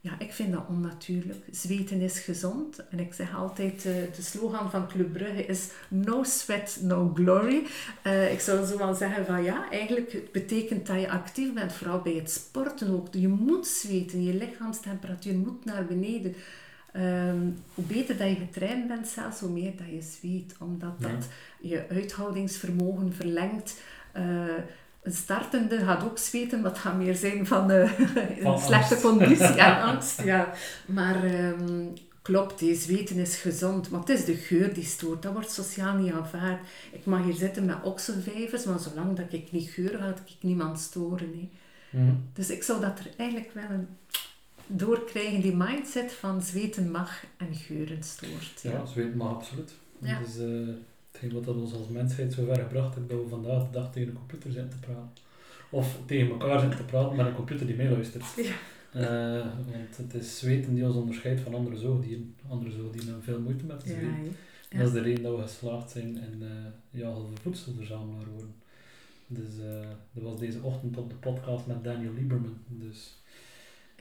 ja, 0.00 0.18
ik 0.18 0.32
vind 0.32 0.52
dat 0.52 0.66
onnatuurlijk. 0.68 1.44
Zweten 1.50 2.00
is 2.00 2.18
gezond. 2.18 2.88
En 2.88 2.98
ik 2.98 3.12
zeg 3.12 3.36
altijd, 3.36 3.84
uh, 3.84 3.92
de 4.16 4.22
slogan 4.22 4.70
van 4.70 4.88
Club 4.88 5.12
Brugge 5.12 5.46
is 5.46 5.68
no 5.88 6.22
sweat, 6.22 6.78
no 6.80 7.12
glory. 7.14 7.66
Uh, 8.06 8.32
ik 8.32 8.40
zou 8.40 8.66
zo 8.66 8.78
wel 8.78 8.94
zeggen 8.94 9.26
van 9.26 9.42
ja, 9.42 9.70
eigenlijk 9.70 10.32
betekent 10.32 10.86
dat 10.86 11.00
je 11.00 11.10
actief 11.10 11.52
bent, 11.52 11.72
vooral 11.72 12.00
bij 12.00 12.14
het 12.14 12.30
sporten 12.30 12.94
ook. 12.94 13.14
Je 13.14 13.28
moet 13.28 13.66
zweten, 13.66 14.22
je 14.22 14.34
lichaamstemperatuur 14.34 15.34
moet 15.34 15.64
naar 15.64 15.86
beneden. 15.86 16.34
Um, 16.96 17.62
hoe 17.74 17.84
beter 17.84 18.16
dat 18.16 18.28
je 18.28 18.34
getraind 18.34 18.88
bent 18.88 19.08
zelfs, 19.08 19.40
hoe 19.40 19.50
meer 19.50 19.72
dat 19.76 19.86
je 19.90 20.02
zweet. 20.02 20.54
Omdat 20.58 21.00
dat 21.00 21.28
je 21.60 21.84
uithoudingsvermogen 21.88 23.12
verlengt. 23.12 23.80
Uh, 24.16 24.22
een 25.02 25.12
startende 25.12 25.78
gaat 25.78 26.04
ook 26.04 26.18
zweten, 26.18 26.62
wat 26.62 26.78
gaat 26.78 26.96
meer 26.96 27.14
zijn 27.14 27.46
van, 27.46 27.70
uh, 27.72 27.98
een 28.38 28.58
slechte 28.58 29.00
conditie 29.00 29.44
en 29.44 29.82
angst. 29.90 30.22
Ja. 30.22 30.52
Maar 30.86 31.24
um, 31.24 31.92
klopt, 32.22 32.58
die 32.58 32.74
zweten 32.74 33.16
is 33.16 33.36
gezond, 33.36 33.90
maar 33.90 34.00
het 34.00 34.08
is 34.08 34.24
de 34.24 34.34
geur 34.34 34.74
die 34.74 34.84
stoort. 34.84 35.22
Dat 35.22 35.32
wordt 35.32 35.50
sociaal 35.50 35.96
niet 35.96 36.12
aanvaard. 36.12 36.60
Ik 36.92 37.04
mag 37.04 37.24
hier 37.24 37.34
zitten 37.34 37.64
met 37.64 37.82
okselvijvers, 37.82 38.64
maar 38.64 38.78
zolang 38.78 39.16
dat 39.16 39.32
ik 39.32 39.52
niet 39.52 39.70
geur 39.70 39.98
ga, 39.98 40.08
ik 40.08 40.36
niemand 40.40 40.80
storen. 40.80 41.50
Mm. 41.90 42.28
Dus 42.32 42.50
ik 42.50 42.62
zou 42.62 42.80
dat 42.80 42.98
er 42.98 43.06
eigenlijk 43.16 43.50
wel 43.54 43.70
een 43.70 43.88
doorkrijgen, 44.76 45.40
die 45.40 45.56
mindset 45.56 46.12
van 46.12 46.42
zweten 46.42 46.90
mag 46.90 47.24
en 47.36 47.54
geuren 47.54 48.02
stoort. 48.02 48.60
Ja, 48.62 48.70
ja 48.70 48.86
zweten 48.86 49.16
mag 49.16 49.34
absoluut. 49.34 49.72
Ja. 49.98 50.18
Dus, 50.18 50.38
uh, 50.38 50.68
hetgeen 51.10 51.32
wat 51.32 51.44
dat 51.44 51.56
ons 51.56 51.72
als 51.72 51.88
mensheid 51.88 52.32
zo 52.32 52.44
ver 52.44 52.56
gebracht 52.56 52.94
heeft 52.94 53.08
dat 53.08 53.22
we 53.22 53.28
vandaag 53.28 53.64
de 53.64 53.70
dag 53.70 53.92
tegen 53.92 54.08
een 54.08 54.14
computer 54.14 54.52
zitten 54.52 54.70
te 54.70 54.86
praten. 54.86 55.10
Of 55.70 55.98
tegen 56.06 56.30
elkaar 56.30 56.60
zitten 56.60 56.78
te 56.78 56.84
praten 56.84 57.16
met 57.16 57.26
een 57.26 57.34
computer 57.34 57.66
die 57.66 57.76
meeluistert. 57.76 58.24
Ja. 58.36 58.52
Uh, 58.94 59.46
want 59.70 59.96
het 59.96 60.14
is 60.14 60.38
zweten 60.38 60.74
die 60.74 60.84
ons 60.84 60.96
onderscheidt 60.96 61.40
van 61.40 61.54
andere 61.54 61.76
zoogdieren. 61.76 62.34
Andere 62.48 62.70
zoogdieren 62.70 63.08
hebben 63.08 63.24
veel 63.24 63.40
moeite 63.40 63.64
met 63.64 63.82
zweten. 63.82 64.24
Ja. 64.70 64.78
Dat 64.78 64.86
is 64.86 64.92
de 64.92 65.00
reden 65.00 65.22
dat 65.22 65.36
we 65.36 65.42
geslaagd 65.42 65.90
zijn 65.90 66.16
in 66.16 66.42
uh, 66.42 66.48
ja, 66.90 67.14
voedselverzamelaar 67.42 68.26
worden. 68.32 68.54
Dus 69.26 69.58
uh, 69.58 69.88
dat 70.12 70.22
was 70.22 70.38
deze 70.38 70.62
ochtend 70.62 70.96
op 70.96 71.10
de 71.10 71.16
podcast 71.16 71.66
met 71.66 71.84
Daniel 71.84 72.12
Lieberman. 72.12 72.56
Dus 72.66 73.21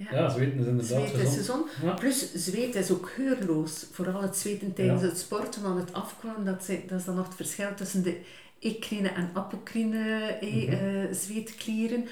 ja, 0.09 0.17
ja 0.17 0.29
zweten 0.29 0.59
is 0.59 0.65
inderdaad 0.65 1.09
zweet 1.09 1.27
is 1.27 1.35
gezond. 1.35 1.69
Plus 1.99 2.33
zweet 2.33 2.75
is 2.75 2.91
ook 2.91 3.09
geurloos. 3.09 3.85
Vooral 3.91 4.21
het 4.21 4.37
zweten 4.37 4.73
tijdens 4.73 5.01
het 5.01 5.17
sporten, 5.17 5.61
want 5.61 5.79
het 5.79 5.93
afkwam, 5.93 6.45
dat, 6.45 6.69
dat 6.87 6.99
is 6.99 7.05
dan 7.05 7.15
nog 7.15 7.27
het 7.27 7.35
verschil 7.35 7.73
tussen 7.75 8.03
de 8.03 8.17
ecrine 8.59 9.09
en 9.09 9.29
apocrine 9.33 10.37
eh, 10.41 10.53
mm 10.53 10.69
-hmm. 10.69 11.13
zweetklieren. 11.13 12.07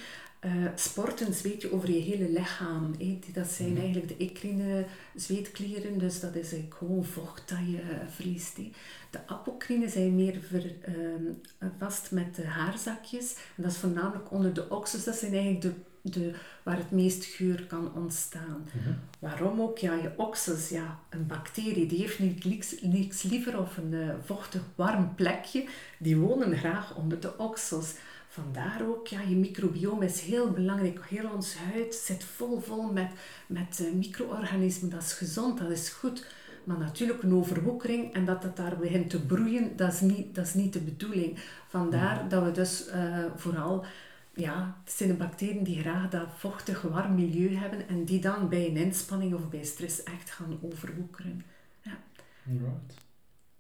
Uh, 0.46 0.68
sporten 0.76 1.34
zweet 1.34 1.62
je 1.62 1.74
over 1.74 1.92
je 1.92 2.00
hele 2.00 2.30
lichaam. 2.30 2.96
Eh. 3.00 3.34
Dat 3.34 3.48
zijn 3.48 3.72
mhm. 3.72 3.82
eigenlijk 3.82 4.08
de 4.08 4.26
ecrine 4.26 4.86
zweetklieren, 5.16 5.98
dus 5.98 6.20
dat 6.20 6.36
is 6.36 6.54
gewoon 6.70 7.06
vocht 7.06 7.50
dat 7.50 7.58
je 7.58 7.82
verliest. 8.10 8.58
Eh. 8.58 8.66
De 9.10 9.20
apocrine 9.28 9.90
zijn 9.90 10.16
meer 10.16 10.40
ver, 10.42 10.66
uh, 10.88 11.70
vast 11.78 12.12
met 12.12 12.36
de 12.36 12.46
haarzakjes. 12.46 13.36
En 13.56 13.64
dat 13.64 13.72
is 13.72 13.78
voornamelijk 13.78 14.32
onder 14.32 14.54
de 14.54 14.70
oksels. 14.70 15.04
Dat 15.04 15.16
zijn 15.16 15.34
eigenlijk 15.34 15.62
de 15.62 15.74
de, 16.02 16.32
waar 16.64 16.78
het 16.78 16.92
meest 16.92 17.26
geur 17.26 17.66
kan 17.66 17.92
ontstaan. 17.96 18.70
Mhm. 18.74 18.94
Waarom 19.20 19.62
ook? 19.62 19.78
Ja, 19.78 19.94
je 19.94 20.12
oksels, 20.18 20.70
ja, 20.70 21.00
een 21.10 21.28
bacterie, 21.28 21.86
die 21.86 22.00
heeft 22.00 22.44
niks, 22.44 22.76
niks 22.82 23.22
liever 23.24 23.60
of 23.60 23.78
een 23.78 23.92
uh, 23.92 24.10
vochtig 24.26 24.62
warm 24.76 25.16
plekje. 25.16 25.66
Die 25.98 26.18
wonen 26.18 26.58
graag 26.58 26.96
onder 26.96 27.20
de 27.20 27.38
oksels. 27.38 27.94
Vandaar 28.32 28.88
ook, 28.88 29.08
ja, 29.08 29.22
je 29.22 29.36
microbiome 29.36 30.06
is 30.06 30.22
heel 30.22 30.52
belangrijk. 30.52 31.06
Heel 31.06 31.30
ons 31.32 31.56
huid 31.56 31.96
zit 31.96 32.24
vol, 32.24 32.60
vol 32.60 32.92
met, 32.92 33.10
met 33.48 33.80
uh, 33.82 33.94
micro-organismen. 33.94 34.90
Dat 34.90 35.04
is 35.04 35.14
gezond, 35.14 35.58
dat 35.58 35.70
is 35.70 35.90
goed. 35.90 36.26
Maar 36.64 36.78
natuurlijk 36.78 37.24
een 37.24 37.34
overwoekering 37.34 38.14
en 38.14 38.26
dat 38.26 38.42
dat 38.42 38.58
daar 38.58 38.78
begint 38.78 39.10
te 39.10 39.26
broeien, 39.26 39.76
dat 39.76 39.94
is 39.94 40.02
niet, 40.02 40.36
dat 40.36 40.46
is 40.46 40.54
niet 40.54 40.74
de 40.74 40.80
bedoeling. 40.80 41.40
Vandaar 41.68 42.16
mhm. 42.16 42.30
dat 42.30 42.44
we 42.44 42.52
dus 42.52 42.88
uh, 42.88 43.26
vooral 43.36 43.86
ja, 44.34 44.78
het 44.84 44.94
zijn 44.94 45.10
de 45.10 45.16
bacteriën 45.16 45.64
die 45.64 45.80
graag 45.80 46.10
dat 46.10 46.28
vochtig, 46.36 46.82
warm 46.82 47.16
milieu 47.16 47.56
hebben 47.56 47.88
en 47.88 48.06
die 48.06 48.22
dan 48.22 48.50
bij 48.50 48.68
een 48.68 48.78
inspanning 48.78 49.34
of 49.34 49.50
bij 49.50 49.64
stress 49.64 50.04
echt 50.04 50.30
gaan 50.30 50.60
overwoekeren. 50.62 51.44
Ja. 51.82 51.98
Right. 52.44 52.94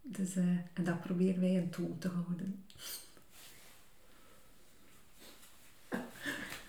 Dus, 0.01 0.36
uh, 0.36 0.43
en 0.73 0.84
dat 0.84 1.01
proberen 1.01 1.39
wij 1.39 1.53
in 1.53 1.69
toon 1.69 1.95
te 1.97 2.08
houden. 2.08 2.63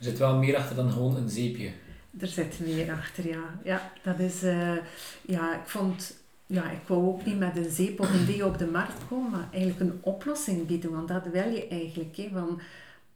Er 0.00 0.06
zit 0.06 0.18
wel 0.18 0.36
meer 0.36 0.56
achter 0.56 0.76
dan 0.76 0.90
gewoon 0.90 1.16
een 1.16 1.28
zeepje. 1.28 1.70
Er 2.18 2.26
zit 2.26 2.60
meer 2.60 2.92
achter, 2.92 3.28
ja. 3.28 3.58
Ja, 3.64 3.92
dat 4.02 4.18
is... 4.18 4.42
Uh, 4.42 4.76
ja, 5.22 5.54
ik 5.54 5.68
vond... 5.68 6.16
Ja, 6.46 6.70
ik 6.70 6.86
wou 6.86 7.06
ook 7.06 7.24
niet 7.24 7.38
met 7.38 7.56
een 7.56 7.70
zeep 7.70 8.00
of 8.00 8.12
een 8.12 8.26
deo 8.26 8.46
op 8.46 8.58
de 8.58 8.66
markt 8.66 9.06
komen, 9.08 9.30
maar 9.30 9.48
eigenlijk 9.52 9.80
een 9.80 9.98
oplossing 10.00 10.66
bieden, 10.66 10.90
want 10.90 11.08
dat 11.08 11.26
wil 11.32 11.48
je 11.48 11.68
eigenlijk. 11.68 12.16
Hè, 12.16 12.28
van, 12.32 12.60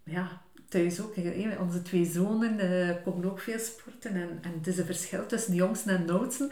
ja, 0.03 0.43
thuis 0.69 1.01
ook. 1.01 1.15
Onze 1.61 1.83
twee 1.83 2.05
zonen 2.05 2.65
uh, 2.65 2.91
komen 3.05 3.31
ook 3.31 3.41
veel 3.41 3.59
sporten. 3.59 4.15
En, 4.15 4.39
en 4.43 4.53
het 4.57 4.67
is 4.67 4.79
een 4.79 4.85
verschil 4.85 5.27
tussen 5.27 5.51
de 5.51 5.57
jongsten 5.57 5.97
en 5.97 6.07
de 6.07 6.13
oudsten. 6.13 6.51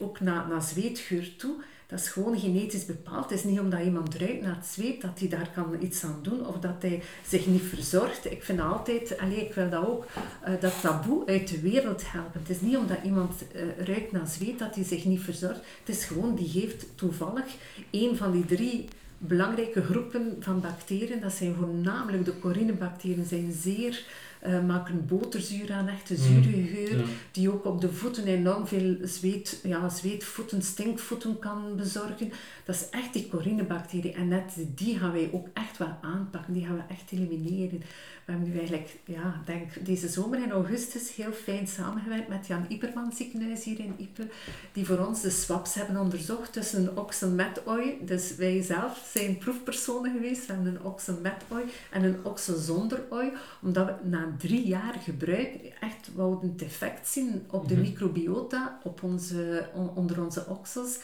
Ook 0.00 0.20
naar, 0.20 0.48
naar 0.48 0.62
zweetgeur 0.62 1.36
toe. 1.36 1.54
Dat 1.90 1.98
is 1.98 2.08
gewoon 2.08 2.38
genetisch 2.38 2.86
bepaald. 2.86 3.30
Het 3.30 3.38
is 3.38 3.44
niet 3.44 3.60
omdat 3.60 3.80
iemand 3.84 4.14
ruikt 4.14 4.42
naar 4.42 4.56
het 4.56 4.66
zweet 4.66 5.00
dat 5.00 5.18
hij 5.18 5.28
daar 5.28 5.50
kan 5.54 5.76
iets 5.80 6.04
aan 6.04 6.18
doen 6.22 6.46
of 6.46 6.58
dat 6.58 6.74
hij 6.82 7.02
zich 7.28 7.46
niet 7.46 7.62
verzorgt. 7.62 8.30
Ik 8.30 8.42
vind 8.42 8.60
altijd, 8.60 9.18
allez, 9.18 9.38
ik 9.38 9.54
wil 9.54 9.70
dat 9.70 9.86
ook, 9.86 10.06
uh, 10.48 10.60
dat 10.60 10.80
taboe 10.80 11.26
uit 11.26 11.48
de 11.48 11.60
wereld 11.60 12.02
helpen. 12.12 12.40
Het 12.40 12.50
is 12.50 12.60
niet 12.60 12.76
omdat 12.76 12.98
iemand 13.04 13.32
uh, 13.54 13.86
ruikt 13.86 14.12
naar 14.12 14.26
zweet 14.26 14.58
dat 14.58 14.74
hij 14.74 14.84
zich 14.84 15.04
niet 15.04 15.20
verzorgt. 15.20 15.60
Het 15.84 15.96
is 15.96 16.04
gewoon, 16.04 16.34
die 16.34 16.48
geeft 16.48 16.86
toevallig 16.94 17.44
een 17.90 18.16
van 18.16 18.32
die 18.32 18.44
drie 18.44 18.88
belangrijke 19.18 19.82
groepen 19.82 20.36
van 20.40 20.60
bacteriën, 20.60 21.20
dat 21.20 21.32
zijn 21.32 21.54
voornamelijk 21.54 22.24
de 22.24 22.38
corinebacteriën, 22.38 23.26
zijn 23.26 23.52
zeer, 23.52 24.04
uh, 24.46 24.66
maken 24.66 25.06
boterzuur 25.06 25.72
aan, 25.72 25.88
echte 25.88 26.14
mm. 26.14 26.18
zure 26.18 26.62
geur, 26.62 27.04
die 27.30 27.52
ook 27.52 27.64
op 27.64 27.80
de 27.80 27.92
voeten 27.92 28.26
enorm 28.26 28.66
veel 28.66 28.96
zweet, 29.02 29.60
ja, 29.62 29.88
zweetvoeten, 29.88 30.62
stinkvoeten 30.62 31.38
kan 31.38 31.76
bezorgen. 31.76 32.32
Dat 32.64 32.74
is 32.74 32.88
echt 32.90 33.12
die 33.12 33.28
corinebacterie 33.28 34.12
en 34.12 34.28
net 34.28 34.52
die 34.74 34.98
gaan 34.98 35.12
wij 35.12 35.30
ook 35.32 35.48
echt 35.52 35.78
wel 35.78 35.96
aanpakken, 36.00 36.52
die 36.52 36.66
gaan 36.66 36.76
we 36.76 36.94
echt 36.94 37.12
elimineren. 37.12 37.82
We 38.24 38.36
hebben 38.36 38.48
nu 38.48 38.58
eigenlijk, 38.58 38.98
ja, 39.04 39.42
denk 39.44 39.84
deze 39.84 40.08
zomer 40.08 40.42
in 40.42 40.50
augustus 40.50 41.14
heel 41.14 41.32
fijn 41.32 41.66
samengewerkt 41.66 42.28
met 42.28 42.46
Jan 42.46 42.64
Iperman 42.68 43.12
ziekenhuis 43.12 43.64
hier 43.64 43.78
in 43.78 43.94
Ieper, 43.98 44.26
die 44.72 44.86
voor 44.86 45.06
ons 45.06 45.20
de 45.20 45.30
swaps 45.30 45.74
hebben 45.74 45.96
onderzocht 45.96 46.52
tussen 46.52 46.80
een 46.80 46.96
oksel 46.96 47.30
met 47.30 47.62
ooi. 47.66 47.98
Dus 48.02 48.36
wij 48.36 48.62
zelf 48.62 49.08
zijn 49.12 49.38
proefpersonen 49.38 50.12
geweest. 50.12 50.46
We 50.46 50.52
hebben 50.52 50.74
een 50.74 50.84
oksel 50.84 51.18
met 51.22 51.42
ooi 51.48 51.64
en 51.90 52.04
een 52.04 52.18
oksel 52.22 52.56
zonder 52.56 53.02
ooi, 53.08 53.32
omdat 53.62 53.86
we 53.86 54.08
na 54.08 54.29
drie 54.38 54.66
jaar 54.66 54.94
gebruik 54.94 55.54
echt 55.80 56.10
wouden 56.14 56.50
het 56.52 56.62
effect 56.62 57.08
zien 57.08 57.44
op 57.50 57.68
de 57.68 57.74
mhm. 57.74 57.82
microbiota 57.82 58.80
op 58.82 59.02
onze, 59.02 59.68
onder 59.94 60.22
onze 60.24 60.46
oksels. 60.46 60.98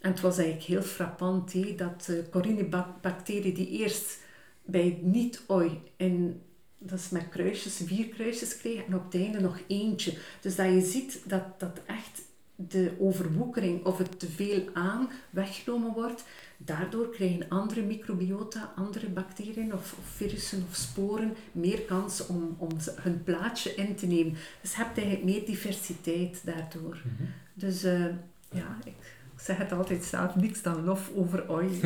En 0.00 0.10
het 0.10 0.20
was 0.20 0.36
eigenlijk 0.38 0.66
heel 0.66 0.82
frappant 0.82 1.52
hé, 1.52 1.74
dat 1.76 2.04
de 2.04 2.24
corinebacterie 2.30 3.52
die 3.52 3.68
eerst 3.68 4.18
bij 4.64 4.98
niet-ooi 5.02 5.80
in 5.96 6.40
dat 6.78 6.98
is 6.98 7.08
met 7.08 7.28
kruisjes, 7.28 7.80
vier 7.84 8.06
kruisjes 8.06 8.56
kregen 8.56 8.86
en 8.86 8.94
op 8.94 9.04
het 9.04 9.22
einde 9.22 9.40
nog 9.40 9.58
eentje. 9.66 10.12
Dus 10.40 10.56
dat 10.56 10.66
je 10.66 10.80
ziet 10.80 11.20
dat, 11.24 11.42
dat 11.60 11.80
echt 11.86 12.22
de 12.54 12.92
overwoekering 12.98 13.84
of 13.84 13.98
het 13.98 14.18
te 14.18 14.28
veel 14.28 14.62
aan 14.72 15.10
weggenomen 15.30 15.92
wordt. 15.92 16.24
Daardoor 16.60 17.10
krijgen 17.10 17.48
andere 17.48 17.82
microbiota, 17.82 18.72
andere 18.76 19.08
bacteriën 19.08 19.72
of, 19.72 19.94
of 19.98 20.04
virussen 20.04 20.64
of 20.70 20.76
sporen 20.76 21.36
meer 21.52 21.80
kans 21.80 22.26
om, 22.26 22.56
om 22.58 22.68
hun 22.94 23.22
plaatje 23.22 23.74
in 23.74 23.94
te 23.94 24.06
nemen. 24.06 24.36
Dus 24.60 24.70
je 24.70 24.76
hebt 24.76 24.98
eigenlijk 24.98 25.26
meer 25.26 25.46
diversiteit 25.46 26.40
daardoor. 26.44 27.02
Mhm. 27.04 27.28
Dus 27.54 27.84
uh, 27.84 28.04
ja, 28.50 28.78
ik, 28.84 28.92
ik, 29.34 29.40
zeg 29.40 29.56
het 29.56 29.72
altijd 29.72 30.04
zelf, 30.04 30.34
niks 30.34 30.62
dan 30.62 30.84
lof 30.84 31.10
over 31.14 31.48
oil. 31.48 31.70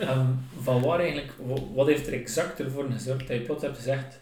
um, 0.00 0.38
van 0.62 0.82
waar 0.82 0.98
eigenlijk, 0.98 1.32
wat 1.74 1.86
heeft 1.86 2.06
er 2.06 2.12
exact 2.12 2.60
ervoor 2.60 2.90
gezorgd 2.90 3.28
dat 3.28 3.36
je 3.36 3.42
plots 3.42 3.62
hebt 3.62 3.76
gezegd, 3.76 4.20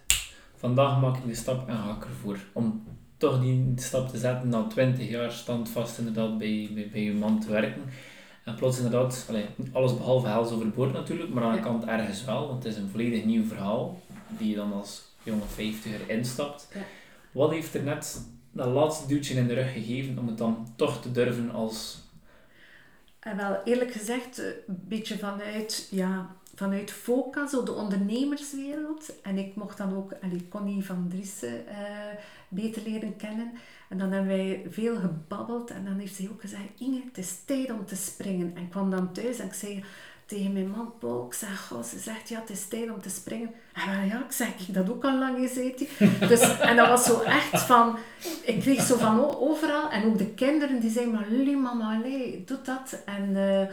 vandaag 0.56 1.00
maak 1.00 1.16
ik 1.16 1.26
de 1.26 1.34
stap 1.34 1.68
en 1.68 1.76
ga 1.76 1.96
ik 1.96 2.04
ervoor. 2.04 2.38
Om 2.52 2.84
toch 3.24 3.40
die 3.40 3.72
stap 3.76 4.08
te 4.08 4.18
zetten 4.18 4.48
na 4.48 4.66
20 4.66 5.08
jaar 5.08 5.32
standvast 5.32 5.98
inderdaad 5.98 6.38
bij, 6.38 6.70
bij, 6.74 6.88
bij 6.92 7.02
je 7.02 7.12
man 7.12 7.40
te 7.40 7.50
werken. 7.50 7.82
En 8.44 8.54
plots 8.54 8.76
inderdaad, 8.76 9.26
allee, 9.28 9.46
alles 9.72 9.96
behalve 9.96 10.28
hels 10.28 10.50
overboord 10.50 10.92
natuurlijk, 10.92 11.30
maar 11.30 11.42
aan 11.42 11.52
de 11.52 11.60
kant 11.60 11.84
ergens 11.84 12.24
wel, 12.24 12.48
want 12.48 12.64
het 12.64 12.72
is 12.72 12.78
een 12.78 12.88
volledig 12.88 13.24
nieuw 13.24 13.44
verhaal 13.44 14.00
die 14.28 14.48
je 14.48 14.56
dan 14.56 14.72
als 14.72 15.02
jonge 15.22 15.46
vijftiger 15.46 16.10
instapt. 16.10 16.68
Ja. 16.74 16.80
Wat 17.32 17.50
heeft 17.50 17.74
er 17.74 17.82
net 17.82 18.26
dat 18.50 18.66
laatste 18.66 19.06
duwtje 19.06 19.34
in 19.34 19.46
de 19.46 19.54
rug 19.54 19.72
gegeven 19.72 20.18
om 20.18 20.26
het 20.26 20.38
dan 20.38 20.72
toch 20.76 21.02
te 21.02 21.10
durven 21.10 21.50
als 21.50 22.02
en 23.24 23.36
wel 23.36 23.60
eerlijk 23.64 23.92
gezegd, 23.92 24.38
een 24.38 24.54
beetje 24.66 25.18
vanuit 25.18 25.88
ja, 25.90 26.36
vanuit 26.54 26.90
FOCA, 26.90 27.46
zo 27.46 27.62
de 27.62 27.72
ondernemerswereld. 27.72 29.20
En 29.22 29.38
ik 29.38 29.54
mocht 29.54 29.78
dan 29.78 29.96
ook 29.96 30.12
allee, 30.22 30.48
Connie 30.48 30.84
van 30.84 31.06
Driessen 31.08 31.64
uh, 31.68 31.74
beter 32.48 32.82
leren 32.82 33.16
kennen. 33.16 33.52
En 33.88 33.98
dan 33.98 34.12
hebben 34.12 34.36
wij 34.36 34.66
veel 34.70 34.96
gebabbeld. 34.96 35.70
En 35.70 35.84
dan 35.84 35.98
heeft 35.98 36.14
zij 36.14 36.28
ook 36.32 36.40
gezegd, 36.40 36.62
Inge, 36.78 37.02
het 37.04 37.18
is 37.18 37.38
tijd 37.44 37.70
om 37.70 37.86
te 37.86 37.96
springen. 37.96 38.52
En 38.56 38.62
ik 38.62 38.70
kwam 38.70 38.90
dan 38.90 39.12
thuis 39.12 39.38
en 39.38 39.46
ik 39.46 39.54
zei 39.54 39.84
tegen 40.26 40.52
mijn 40.52 40.70
man 40.70 40.92
Paul, 40.98 41.26
ik 41.26 41.34
zeg, 41.34 41.66
goh, 41.66 41.82
ze 41.82 41.98
zegt, 41.98 42.28
ja, 42.28 42.40
het 42.40 42.50
is 42.50 42.68
tijd 42.68 42.90
om 42.90 43.00
te 43.00 43.10
springen. 43.10 43.50
En 43.72 44.06
ja, 44.06 44.24
ik 44.24 44.32
zeg, 44.32 44.48
ik 44.48 44.74
dat 44.74 44.90
ook 44.90 45.04
al 45.04 45.18
lang 45.18 45.38
gezeten. 45.38 45.86
Dus, 46.28 46.58
en 46.58 46.76
dat 46.76 46.88
was 46.88 47.04
zo 47.04 47.20
echt 47.20 47.60
van, 47.62 47.98
ik 48.42 48.60
kreeg 48.60 48.82
zo 48.82 48.96
van 48.96 49.36
overal. 49.36 49.90
En 49.90 50.04
ook 50.04 50.18
de 50.18 50.26
kinderen 50.26 50.80
die 50.80 50.90
zeiden, 50.90 51.14
maar 51.14 51.26
Lili, 51.28 51.56
mama, 51.56 51.96
allee, 51.96 52.44
doe 52.46 52.58
dat. 52.62 53.02
En 53.04 53.30
uh, 53.30 53.66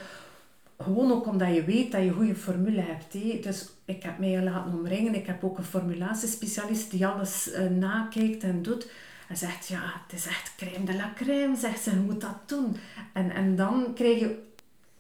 gewoon 0.84 1.12
ook 1.12 1.28
omdat 1.28 1.56
je 1.56 1.64
weet 1.64 1.92
dat 1.92 2.04
je 2.04 2.12
goede 2.12 2.36
formule 2.36 2.82
hebt. 2.82 3.14
Hé. 3.14 3.40
Dus 3.42 3.70
ik 3.86 4.04
heb 4.04 4.20
mij 4.20 4.44
laten 4.44 4.74
omringen. 4.74 5.16
Ik 5.16 5.28
heb 5.28 5.44
ook 5.44 5.58
een 5.58 5.64
formulatiespecialist 5.64 6.92
die 6.92 7.08
alles 7.08 7.50
uh, 7.54 7.70
nakijkt 7.70 8.44
en 8.44 8.62
doet. 8.62 8.92
En 9.28 9.38
zegt, 9.38 9.68
ja, 9.68 9.82
het 9.84 10.20
is 10.20 10.28
echt 10.28 10.56
crème 10.58 10.86
de 10.86 10.96
la 10.96 11.12
crème, 11.16 11.56
zegt 11.56 11.82
ze, 11.82 11.90
je 11.90 11.96
moet 11.96 12.22
dat 12.22 12.38
doen. 12.46 12.76
En, 13.14 13.32
en 13.32 13.56
dan 13.56 13.94
krijg 13.94 14.20
je, 14.20 14.44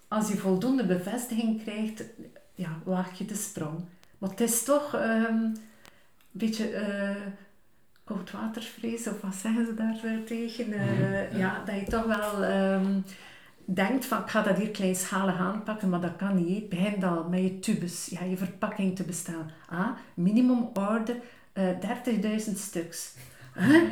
als 0.08 0.28
je 0.28 0.38
voldoende 0.38 0.86
bevestiging 0.86 1.64
krijgt, 1.64 2.04
ja, 2.56 2.80
waag 2.84 3.18
je 3.18 3.26
de 3.26 3.36
sprong. 3.36 3.80
Maar 4.18 4.30
het 4.30 4.42
is 4.42 4.64
toch 4.64 4.94
um, 4.96 5.02
een 5.02 5.58
beetje 6.32 6.72
uh, 6.72 7.32
koudwatervrees, 8.04 9.08
of 9.08 9.22
wat 9.22 9.36
zeggen 9.36 9.66
ze 9.66 9.74
daar 9.74 10.00
tegen? 10.26 10.70
Uh, 10.70 11.38
ja, 11.38 11.64
dat 11.66 11.76
je 11.76 11.86
toch 11.86 12.06
wel... 12.06 12.44
Um, 12.44 13.04
denkt 13.74 14.06
van 14.06 14.22
ik 14.22 14.30
ga 14.30 14.42
dat 14.42 14.58
hier 14.58 14.70
kleinschalig 14.70 15.38
aanpakken, 15.38 15.90
maar 15.90 16.02
dat 16.02 16.16
kan 16.16 16.46
niet. 16.46 16.70
Begin 16.70 17.04
al 17.04 17.28
met 17.30 17.42
je 17.42 17.60
tubes, 17.60 18.06
ja, 18.06 18.24
je 18.24 18.38
verpakking 18.38 18.96
te 18.96 19.04
bestaan. 19.04 19.52
Ah, 19.70 19.90
minimum 20.14 20.70
order 20.74 21.16
uh, 21.54 21.70
30.000 22.48 22.56
stuks. 22.56 23.14
Huh? 23.54 23.84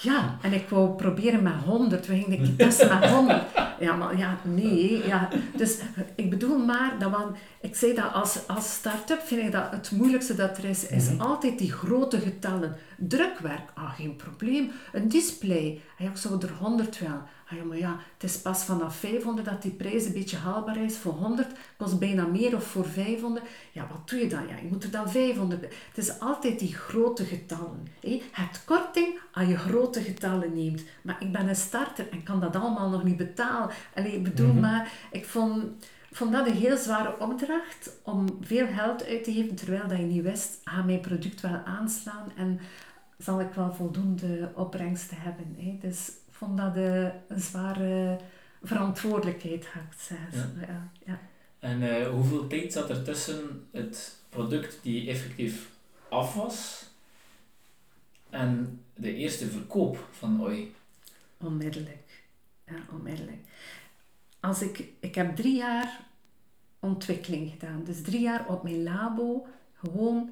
Ja, 0.00 0.38
en 0.42 0.52
ik 0.52 0.68
wou 0.68 0.94
proberen 0.96 1.42
met 1.42 1.54
100. 1.64 2.06
We 2.06 2.14
gingen 2.14 2.42
ik 2.42 2.58
testen 2.58 3.00
met 3.00 3.10
100. 3.10 3.42
Ja, 3.80 3.96
maar 3.96 4.18
ja, 4.18 4.38
nee. 4.42 5.06
Ja. 5.06 5.28
Dus 5.56 5.78
ik 6.14 6.30
bedoel 6.30 6.58
maar, 6.58 6.98
dat 6.98 7.10
we, 7.10 7.26
ik 7.60 7.76
zei 7.76 7.94
dat 7.94 8.12
als, 8.12 8.38
als 8.46 8.72
start-up 8.72 9.20
vind 9.20 9.40
ik 9.40 9.52
dat 9.52 9.70
het 9.70 9.90
moeilijkste 9.90 10.34
dat 10.34 10.58
er 10.58 10.64
is, 10.64 10.86
is 10.86 11.18
altijd 11.18 11.58
die 11.58 11.72
grote 11.72 12.20
getallen. 12.20 12.76
Drukwerk, 12.96 13.70
ah, 13.74 13.94
geen 13.94 14.16
probleem. 14.16 14.70
Een 14.92 15.08
display, 15.08 15.80
ja, 15.98 16.10
ik 16.10 16.16
zou 16.16 16.42
er 16.42 16.52
100 16.58 16.98
wel. 16.98 17.22
Ah, 17.54 17.60
ja, 17.60 17.66
maar 17.66 17.78
ja, 17.78 17.98
het 18.12 18.30
is 18.30 18.40
pas 18.40 18.64
vanaf 18.64 18.96
500 18.96 19.46
dat 19.46 19.62
die 19.62 19.70
prijs 19.70 20.04
een 20.04 20.12
beetje 20.12 20.36
haalbaar 20.36 20.76
is. 20.76 20.96
Voor 20.96 21.12
100 21.12 21.46
kost 21.76 21.98
bijna 21.98 22.26
meer 22.26 22.54
of 22.56 22.64
voor 22.64 22.84
500. 22.84 23.46
Ja, 23.72 23.86
wat 23.90 24.08
doe 24.08 24.18
je 24.18 24.26
dan? 24.26 24.48
Ja, 24.48 24.56
je 24.56 24.68
moet 24.70 24.84
er 24.84 24.90
dan 24.90 25.10
500 25.10 25.60
Het 25.62 25.98
is 25.98 26.20
altijd 26.20 26.58
die 26.58 26.74
grote 26.74 27.24
getallen. 27.24 27.86
Hè? 28.00 28.22
Het 28.32 28.64
korting 28.64 29.18
als 29.32 29.48
je 29.48 29.56
grote 29.56 30.00
getallen 30.00 30.54
neemt. 30.54 30.82
Maar 31.02 31.16
ik 31.18 31.32
ben 31.32 31.48
een 31.48 31.56
starter 31.56 32.10
en 32.10 32.22
kan 32.22 32.40
dat 32.40 32.56
allemaal 32.56 32.90
nog 32.90 33.04
niet 33.04 33.16
betalen. 33.16 33.70
Allee, 33.94 34.12
ik 34.12 34.24
bedoel 34.24 34.52
mhm. 34.52 34.60
maar, 34.60 34.92
ik 35.10 35.26
vond, 35.26 35.64
vond 36.12 36.32
dat 36.32 36.46
een 36.46 36.56
heel 36.56 36.76
zware 36.76 37.18
opdracht 37.18 37.90
om 38.02 38.38
veel 38.40 38.66
geld 38.66 39.06
uit 39.06 39.24
te 39.24 39.32
geven, 39.32 39.54
terwijl 39.54 39.88
dat 39.88 39.98
je 39.98 40.04
niet 40.04 40.22
wist, 40.22 40.60
gaat 40.64 40.84
mijn 40.84 41.00
product 41.00 41.40
wel 41.40 41.60
aanslaan 41.64 42.32
en 42.36 42.60
zal 43.18 43.40
ik 43.40 43.52
wel 43.54 43.72
voldoende 43.72 44.52
opbrengsten 44.54 45.16
hebben. 45.20 45.54
Hè? 45.58 45.78
Dus 45.88 46.10
vond 46.34 46.56
dat 46.56 46.76
een, 46.76 47.12
een 47.28 47.40
zware 47.40 48.18
verantwoordelijkheid, 48.62 49.66
ga 49.66 49.80
ik 49.80 49.98
zeggen. 49.98 50.60
Ja. 50.60 50.90
Ja, 51.06 51.20
En 51.58 51.82
uh, 51.82 52.08
hoeveel 52.08 52.46
tijd 52.46 52.72
zat 52.72 52.90
er 52.90 53.04
tussen 53.04 53.68
het 53.70 54.18
product 54.28 54.78
die 54.82 55.08
effectief 55.08 55.68
af 56.08 56.34
was 56.34 56.88
en 58.30 58.80
de 58.94 59.14
eerste 59.14 59.46
verkoop 59.46 60.08
van 60.10 60.42
OI? 60.42 60.74
Onmiddellijk. 61.36 62.22
Ja, 62.66 62.76
onmiddellijk. 62.92 63.40
Als 64.40 64.62
ik, 64.62 64.84
ik 65.00 65.14
heb 65.14 65.36
drie 65.36 65.56
jaar 65.56 66.00
ontwikkeling 66.78 67.50
gedaan. 67.50 67.84
Dus 67.84 68.02
drie 68.02 68.20
jaar 68.20 68.48
op 68.48 68.62
mijn 68.62 68.82
labo, 68.82 69.46
gewoon 69.74 70.30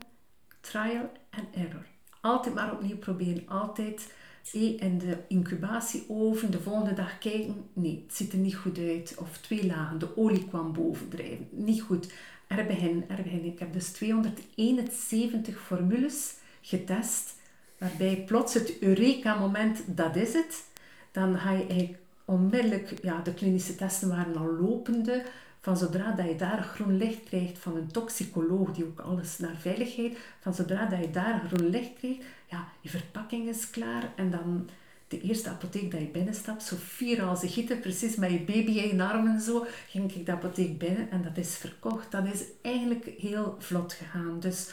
trial 0.61 1.13
and 1.31 1.55
error. 1.55 1.87
Altijd 2.21 2.55
maar 2.55 2.73
opnieuw 2.73 2.99
proberen. 2.99 3.49
Altijd 3.49 4.13
in 4.51 4.99
de 4.99 5.17
incubatieoven 5.29 6.51
de 6.51 6.61
volgende 6.61 6.95
dag 6.95 7.19
kijken, 7.19 7.65
nee, 7.73 8.05
het 8.07 8.17
ziet 8.17 8.33
er 8.33 8.39
niet 8.39 8.57
goed 8.57 8.79
uit. 8.79 9.15
Of 9.19 9.39
twee 9.39 9.67
lagen, 9.67 9.99
de 9.99 10.17
olie 10.17 10.49
kwam 10.49 10.73
bovendrijven, 10.73 11.49
niet 11.51 11.83
goed. 11.83 12.13
Er 12.47 12.67
begin, 12.67 13.05
er 13.09 13.23
begin. 13.23 13.45
Ik 13.45 13.59
heb 13.59 13.73
dus 13.73 13.89
271 13.89 15.61
formules 15.61 16.35
getest, 16.61 17.35
waarbij 17.79 18.25
plots 18.27 18.55
het 18.55 18.79
eureka-moment, 18.79 19.83
dat 19.87 20.17
is 20.17 20.33
het. 20.33 20.65
Dan 21.13 21.39
ga 21.39 21.51
je 21.53 21.67
eigenlijk 21.67 21.99
onmiddellijk, 22.25 22.95
ja, 23.03 23.21
de 23.21 23.35
klinische 23.35 23.75
testen 23.75 24.09
waren 24.09 24.37
al 24.37 24.53
lopende, 24.61 25.25
van 25.63 25.77
zodra 25.77 26.13
dat 26.13 26.27
je 26.27 26.37
daar 26.37 26.63
groen 26.63 26.97
licht 26.97 27.25
krijgt 27.25 27.59
van 27.59 27.77
een 27.77 27.93
toxicoloog 27.93 28.73
die 28.73 28.85
ook 28.85 29.01
alles 29.01 29.39
naar 29.39 29.57
veiligheid, 29.59 30.19
van 30.41 30.55
zodra 30.55 30.87
dat 30.87 31.01
je 31.01 31.11
daar 31.11 31.43
groen 31.53 31.69
licht 31.69 31.93
krijgt, 31.99 32.23
ja, 32.47 32.69
je 32.81 32.89
verpakking 32.89 33.49
is 33.49 33.71
klaar 33.71 34.13
en 34.17 34.31
dan 34.31 34.69
de 35.09 35.21
eerste 35.21 35.49
apotheek 35.49 35.91
dat 35.91 36.01
je 36.01 36.07
binnenstapt, 36.07 36.63
zo 36.63 36.77
vier 36.79 37.23
als 37.23 37.41
gieten, 37.45 37.81
precies 37.81 38.17
met 38.17 38.31
je 38.31 38.39
baby 38.39 38.71
in 38.71 38.97
je 38.97 39.03
armen 39.03 39.33
en 39.33 39.41
zo, 39.41 39.67
ging 39.89 40.15
ik 40.15 40.27
de 40.27 40.33
apotheek 40.33 40.79
binnen 40.79 41.11
en 41.11 41.23
dat 41.23 41.37
is 41.37 41.57
verkocht. 41.57 42.11
Dat 42.11 42.27
is 42.27 42.43
eigenlijk 42.63 43.05
heel 43.19 43.57
vlot 43.59 43.93
gegaan. 43.93 44.41
Dus 44.41 44.71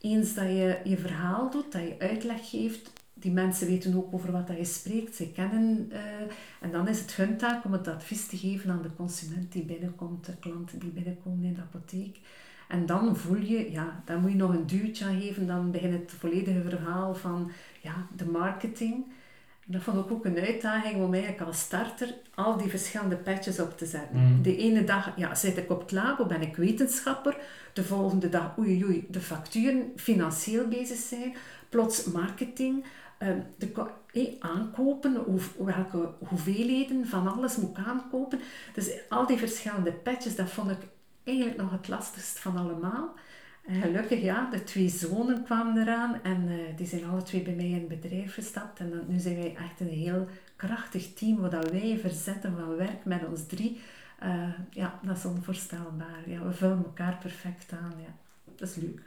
eens 0.00 0.34
dat 0.34 0.44
je 0.44 0.78
je 0.84 0.96
verhaal 0.96 1.50
doet, 1.50 1.72
dat 1.72 1.82
je 1.82 1.96
uitleg 1.98 2.50
geeft, 2.50 2.92
die 3.26 3.34
mensen 3.34 3.66
weten 3.66 3.96
ook 3.96 4.14
over 4.14 4.32
wat 4.32 4.50
je 4.58 4.64
spreekt, 4.64 5.14
ze 5.14 5.28
kennen. 5.32 5.88
Uh, 5.92 5.98
en 6.60 6.70
dan 6.70 6.88
is 6.88 7.00
het 7.00 7.14
hun 7.14 7.36
taak 7.36 7.64
om 7.64 7.72
het 7.72 7.88
advies 7.88 8.26
te 8.26 8.36
geven 8.36 8.70
aan 8.70 8.82
de 8.82 8.94
consument 8.96 9.52
die 9.52 9.64
binnenkomt, 9.64 10.26
de 10.26 10.36
klanten 10.40 10.78
die 10.78 10.90
binnenkomen 10.90 11.44
in 11.44 11.54
de 11.54 11.60
apotheek. 11.60 12.18
En 12.68 12.86
dan 12.86 13.16
voel 13.16 13.36
je, 13.36 13.72
ja, 13.72 14.02
dan 14.04 14.20
moet 14.20 14.30
je 14.30 14.36
nog 14.36 14.54
een 14.54 14.66
duwtje 14.66 15.04
aan 15.04 15.20
geven, 15.20 15.46
dan 15.46 15.70
begint 15.70 15.92
het 15.92 16.12
volledige 16.18 16.62
verhaal 16.62 17.14
van 17.14 17.50
ja, 17.82 18.06
de 18.16 18.26
marketing. 18.26 19.04
En 19.66 19.72
dat 19.72 19.82
vond 19.82 20.04
ik 20.04 20.12
ook 20.12 20.24
een 20.24 20.38
uitdaging 20.38 21.04
om 21.04 21.12
eigenlijk 21.12 21.42
als 21.42 21.60
starter 21.60 22.14
al 22.34 22.56
die 22.56 22.68
verschillende 22.68 23.16
patches 23.16 23.60
op 23.60 23.78
te 23.78 23.86
zetten. 23.86 24.20
Mm. 24.20 24.42
De 24.42 24.56
ene 24.56 24.84
dag 24.84 25.12
ja, 25.16 25.34
zit 25.34 25.56
ik 25.56 25.70
op 25.70 25.80
het 25.80 25.92
labo, 25.92 26.26
ben 26.26 26.42
ik 26.42 26.56
wetenschapper. 26.56 27.36
De 27.72 27.84
volgende 27.84 28.28
dag, 28.28 28.58
oei 28.58 28.84
oei, 28.84 29.06
de 29.10 29.20
facturen, 29.20 29.92
financieel 29.96 30.68
bezig 30.68 30.98
zijn. 30.98 31.34
Plots 31.68 32.04
marketing, 32.04 32.84
de, 33.18 33.86
eh, 34.12 34.26
aankopen, 34.38 35.14
hoe, 35.14 35.40
welke 35.58 36.10
hoeveelheden 36.28 37.06
van 37.06 37.36
alles 37.36 37.56
moet 37.56 37.78
ik 37.78 37.84
aankopen. 37.84 38.40
Dus 38.74 38.90
al 39.08 39.26
die 39.26 39.36
verschillende 39.36 39.92
patches, 39.92 40.36
dat 40.36 40.50
vond 40.50 40.70
ik 40.70 40.78
eigenlijk 41.24 41.56
nog 41.56 41.70
het 41.70 41.88
lastigst 41.88 42.38
van 42.38 42.56
allemaal. 42.56 43.14
En 43.66 43.80
gelukkig, 43.80 44.22
ja, 44.22 44.50
de 44.50 44.64
twee 44.64 44.88
zonen 44.88 45.44
kwamen 45.44 45.82
eraan 45.82 46.22
en 46.22 46.48
uh, 46.48 46.76
die 46.76 46.86
zijn 46.86 47.04
alle 47.04 47.22
twee 47.22 47.42
bij 47.42 47.54
mij 47.54 47.68
in 47.68 47.88
het 47.88 48.00
bedrijf 48.00 48.34
gestapt. 48.34 48.78
En 48.78 48.90
dan, 48.90 49.00
nu 49.08 49.18
zijn 49.18 49.36
wij 49.36 49.56
echt 49.56 49.80
een 49.80 49.88
heel 49.88 50.26
krachtig 50.56 51.12
team, 51.14 51.40
wat 51.40 51.70
wij 51.70 51.98
verzetten 52.00 52.56
van 52.56 52.76
werk 52.76 53.04
met 53.04 53.26
ons 53.28 53.46
drie. 53.46 53.80
Uh, 54.22 54.48
ja, 54.70 55.00
dat 55.02 55.16
is 55.16 55.24
onvoorstelbaar. 55.24 56.22
Ja, 56.26 56.44
we 56.44 56.52
vullen 56.52 56.84
elkaar 56.84 57.18
perfect 57.20 57.72
aan. 57.72 57.92
Ja. 57.98 58.14
Dat 58.56 58.68
is 58.68 58.74
leuk. 58.74 59.02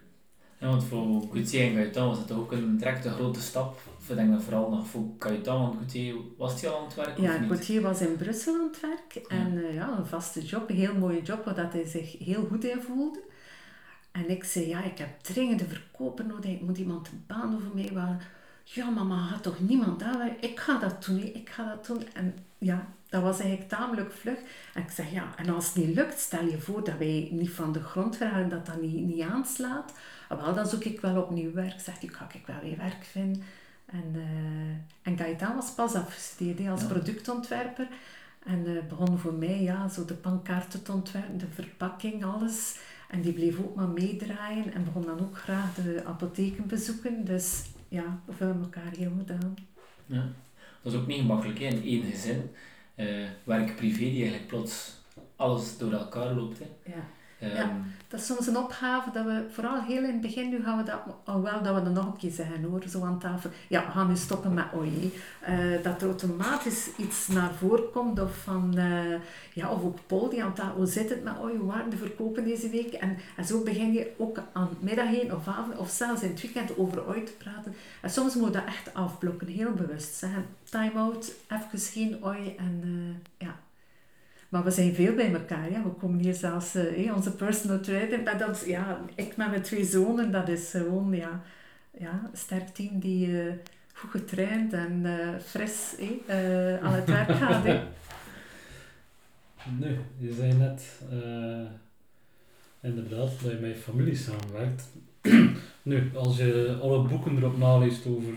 Ja, 0.60 0.68
want 0.68 0.84
voor 0.84 1.22
Gauthier 1.32 1.62
en 1.62 1.74
Gaëtan 1.74 2.08
was 2.08 2.18
het 2.18 2.32
ook 2.32 2.52
een 2.52 2.78
direct 2.78 3.06
een 3.06 3.12
grote 3.12 3.42
stap. 3.42 3.82
Ik 4.08 4.16
denk 4.16 4.32
dat 4.32 4.44
vooral 4.44 4.70
nog 4.70 4.88
voor 4.88 5.04
Gaëtan, 5.20 5.62
want 5.62 5.76
Gauthier, 5.76 6.16
was 6.38 6.62
hij 6.62 6.70
al 6.70 6.78
aan 6.78 6.86
het 6.86 6.96
werk? 6.96 7.18
Ja, 7.18 7.32
Gauthier 7.32 7.82
was 7.82 8.02
in 8.02 8.16
Brussel 8.16 8.54
aan 8.54 8.70
het 8.72 8.80
werk. 8.80 9.26
En 9.28 9.54
uh, 9.54 9.74
ja, 9.74 9.98
een 9.98 10.06
vaste 10.06 10.42
job, 10.42 10.70
een 10.70 10.76
heel 10.76 10.96
mooie 10.96 11.22
job, 11.22 11.46
waar 11.46 11.72
hij 11.72 11.86
zich 11.86 12.18
heel 12.18 12.46
goed 12.50 12.64
in 12.64 12.82
voelde. 12.82 13.20
En 14.12 14.30
ik 14.30 14.44
zei, 14.44 14.68
ja, 14.68 14.84
ik 14.84 14.98
heb 14.98 15.20
dringende 15.22 15.66
verkoper 15.66 16.26
nodig, 16.26 16.52
ik 16.52 16.62
moet 16.62 16.78
iemand 16.78 17.08
een 17.08 17.24
baan 17.28 17.56
over 17.56 17.70
mij 17.74 17.90
waar 17.94 18.28
Ja, 18.64 18.90
mama, 18.90 19.16
had 19.16 19.44
toch 19.44 19.60
niemand 19.60 20.04
aan? 20.04 20.32
Ik 20.40 20.60
ga 20.60 20.80
dat 20.80 21.06
doen, 21.06 21.20
ik 21.20 21.50
ga 21.50 21.66
dat 21.66 21.86
doen. 21.86 22.04
En 22.14 22.36
ja, 22.58 22.88
dat 23.10 23.22
was 23.22 23.40
eigenlijk 23.40 23.70
tamelijk 23.70 24.12
vlug. 24.12 24.38
En 24.74 24.82
ik 24.82 24.90
zeg, 24.90 25.12
ja, 25.12 25.34
en 25.36 25.50
als 25.50 25.66
het 25.66 25.76
niet 25.76 25.96
lukt, 25.96 26.20
stel 26.20 26.46
je 26.46 26.58
voor 26.58 26.84
dat 26.84 26.98
wij 26.98 27.28
niet 27.32 27.50
van 27.50 27.72
de 27.72 27.84
grond 27.84 28.18
verhalen, 28.18 28.50
dat 28.50 28.66
dat 28.66 28.82
niet, 28.82 29.06
niet 29.06 29.22
aanslaat. 29.22 29.94
Wel, 30.38 30.54
dan 30.54 30.68
zoek 30.68 30.84
ik 30.84 31.02
wel 31.02 31.22
opnieuw 31.22 31.52
werk. 31.52 31.80
Zegt 31.80 32.02
hij, 32.02 32.10
ga 32.10 32.28
ik 32.34 32.46
wel 32.46 32.60
weer 32.62 32.78
werk 32.78 33.04
vinden. 33.04 33.44
En, 33.86 34.14
uh, 34.16 34.72
en 35.02 35.18
Gaëtan 35.18 35.56
was 35.56 35.72
pas 35.72 35.94
afgestudeerd 35.94 36.70
als 36.70 36.86
productontwerper. 36.86 37.88
En 38.46 38.68
uh, 38.68 38.84
begon 38.90 39.18
voor 39.18 39.34
mij 39.34 39.62
ja, 39.62 39.88
zo 39.88 40.06
de 40.06 40.14
pankaarten 40.14 40.84
te 40.84 40.92
ontwerpen, 40.92 41.38
de 41.38 41.48
verpakking, 41.54 42.26
alles. 42.26 42.78
En 43.10 43.22
die 43.22 43.34
bleef 43.34 43.60
ook 43.60 43.76
maar 43.76 43.88
meedraaien 43.88 44.74
en 44.74 44.84
begon 44.84 45.06
dan 45.06 45.20
ook 45.20 45.38
graag 45.38 45.76
de 45.76 46.02
apotheken 46.06 46.68
bezoeken. 46.68 47.26
Dus 47.26 47.64
ja, 47.88 48.20
we 48.26 48.34
vullen 48.34 48.62
elkaar 48.62 48.92
heel 48.98 49.12
goed 49.18 49.32
aan. 49.32 49.56
Ja, 50.06 50.28
dat 50.82 50.94
is 50.94 51.00
ook 51.00 51.08
niet 51.08 51.20
gemakkelijk 51.20 51.60
hè? 51.60 51.66
in 51.66 51.84
één 51.84 52.04
gezin. 52.04 52.52
Uh, 52.96 53.28
werk 53.44 53.76
privé 53.76 53.98
die 53.98 54.22
eigenlijk 54.22 54.48
plots 54.48 54.94
alles 55.36 55.78
door 55.78 55.92
elkaar 55.92 56.34
loopt. 56.34 56.60
Hè? 56.60 56.92
Ja. 56.92 57.08
Ja. 57.40 57.72
Dat 58.08 58.20
is 58.20 58.26
soms 58.26 58.48
een 58.48 58.58
opgave 58.58 59.12
dat 59.12 59.26
we, 59.26 59.46
vooral 59.52 59.82
heel 59.82 60.04
in 60.04 60.12
het 60.12 60.22
begin, 60.22 60.50
nu 60.50 60.64
gaan 60.64 60.78
we 60.78 60.84
dat, 60.84 61.00
alhoewel 61.24 61.64
dat 61.64 61.76
we 61.76 61.84
dat 61.84 61.94
nog 61.94 62.06
een 62.06 62.18
keer 62.18 62.32
zeggen 62.32 62.64
hoor, 62.64 62.84
zo 62.88 63.04
aan 63.04 63.20
tafel. 63.20 63.50
Ja, 63.68 63.86
we 63.86 63.92
gaan 63.92 64.08
nu 64.08 64.16
stoppen 64.16 64.54
met 64.54 64.66
oei. 64.76 65.14
Eh, 65.40 65.56
dat 65.84 66.02
er 66.02 66.08
automatisch 66.08 66.90
iets 66.98 67.28
naar 67.28 67.54
voren 67.54 67.92
komt 67.92 68.20
of 68.20 68.38
van, 68.38 68.78
eh, 68.78 69.20
ja, 69.54 69.72
of 69.72 69.84
ook 69.84 69.98
Paul 70.08 70.30
die 70.30 70.44
aan 70.44 70.54
tafel, 70.54 70.76
hoe 70.76 70.86
zit 70.86 71.10
het 71.10 71.24
met 71.24 71.34
oei, 71.42 71.58
hoe 71.58 71.68
waren 71.72 71.90
de 71.90 71.98
verkopen 71.98 72.44
deze 72.44 72.70
week? 72.70 72.94
En, 72.94 73.18
en 73.36 73.46
zo 73.46 73.64
begin 73.64 73.94
je 73.94 74.12
ook 74.18 74.38
aan 74.54 74.70
middag 74.80 75.08
heen 75.08 75.34
of 75.34 75.48
avond 75.48 75.78
of 75.78 75.90
zelfs 75.90 76.22
in 76.22 76.30
het 76.30 76.42
weekend 76.42 76.78
over 76.78 77.10
oei 77.10 77.24
te 77.24 77.34
praten. 77.38 77.76
En 78.02 78.10
soms 78.10 78.36
moet 78.36 78.46
je 78.46 78.52
dat 78.52 78.66
echt 78.66 78.94
afblokken, 78.94 79.48
heel 79.48 79.72
bewust. 79.72 80.16
Zeggen, 80.16 80.46
time 80.64 81.00
out, 81.00 81.34
even 81.48 81.80
geen 81.80 82.26
oei 82.26 82.56
en 82.58 82.82
eh, 82.84 83.48
ja. 83.48 83.56
Maar 84.50 84.64
we 84.64 84.72
zijn 84.72 84.94
veel 84.94 85.16
bij 85.16 85.34
elkaar. 85.34 85.72
Ja. 85.72 85.84
We 85.84 85.90
komen 85.90 86.20
hier 86.20 86.34
zelfs, 86.34 86.76
eh, 86.76 87.16
onze 87.16 87.36
personal 87.36 87.80
met 88.24 88.48
ons, 88.48 88.66
ja, 88.66 89.02
ik 89.16 89.38
met 89.38 89.50
mijn 89.50 89.62
twee 89.62 89.86
zonen, 89.86 90.32
dat 90.32 90.48
is 90.48 90.70
gewoon 90.70 91.16
ja, 91.16 91.42
ja, 92.00 92.30
een 92.32 92.38
sterk 92.38 92.68
team 92.68 93.00
die 93.00 93.42
eh, 93.42 93.54
goed 93.94 94.10
getraind 94.10 94.74
en 94.74 95.06
eh, 95.06 95.40
fris 95.40 95.96
eh, 96.28 96.84
aan 96.84 96.94
het 96.94 97.06
werk 97.06 97.32
gaat. 97.32 97.66
Nee, 99.80 99.98
je 100.18 100.34
zei 100.34 100.54
net 100.54 101.02
inderdaad 102.82 103.42
dat 103.42 103.52
je 103.52 103.58
met 103.62 103.70
je 103.70 103.76
familie 103.76 104.16
samenwerkt. 104.16 104.88
nu, 105.84 106.12
als 106.16 106.38
je 106.38 106.78
alle 106.82 107.08
boeken 107.08 107.38
erop 107.38 107.58
naleest 107.58 108.06
over 108.06 108.34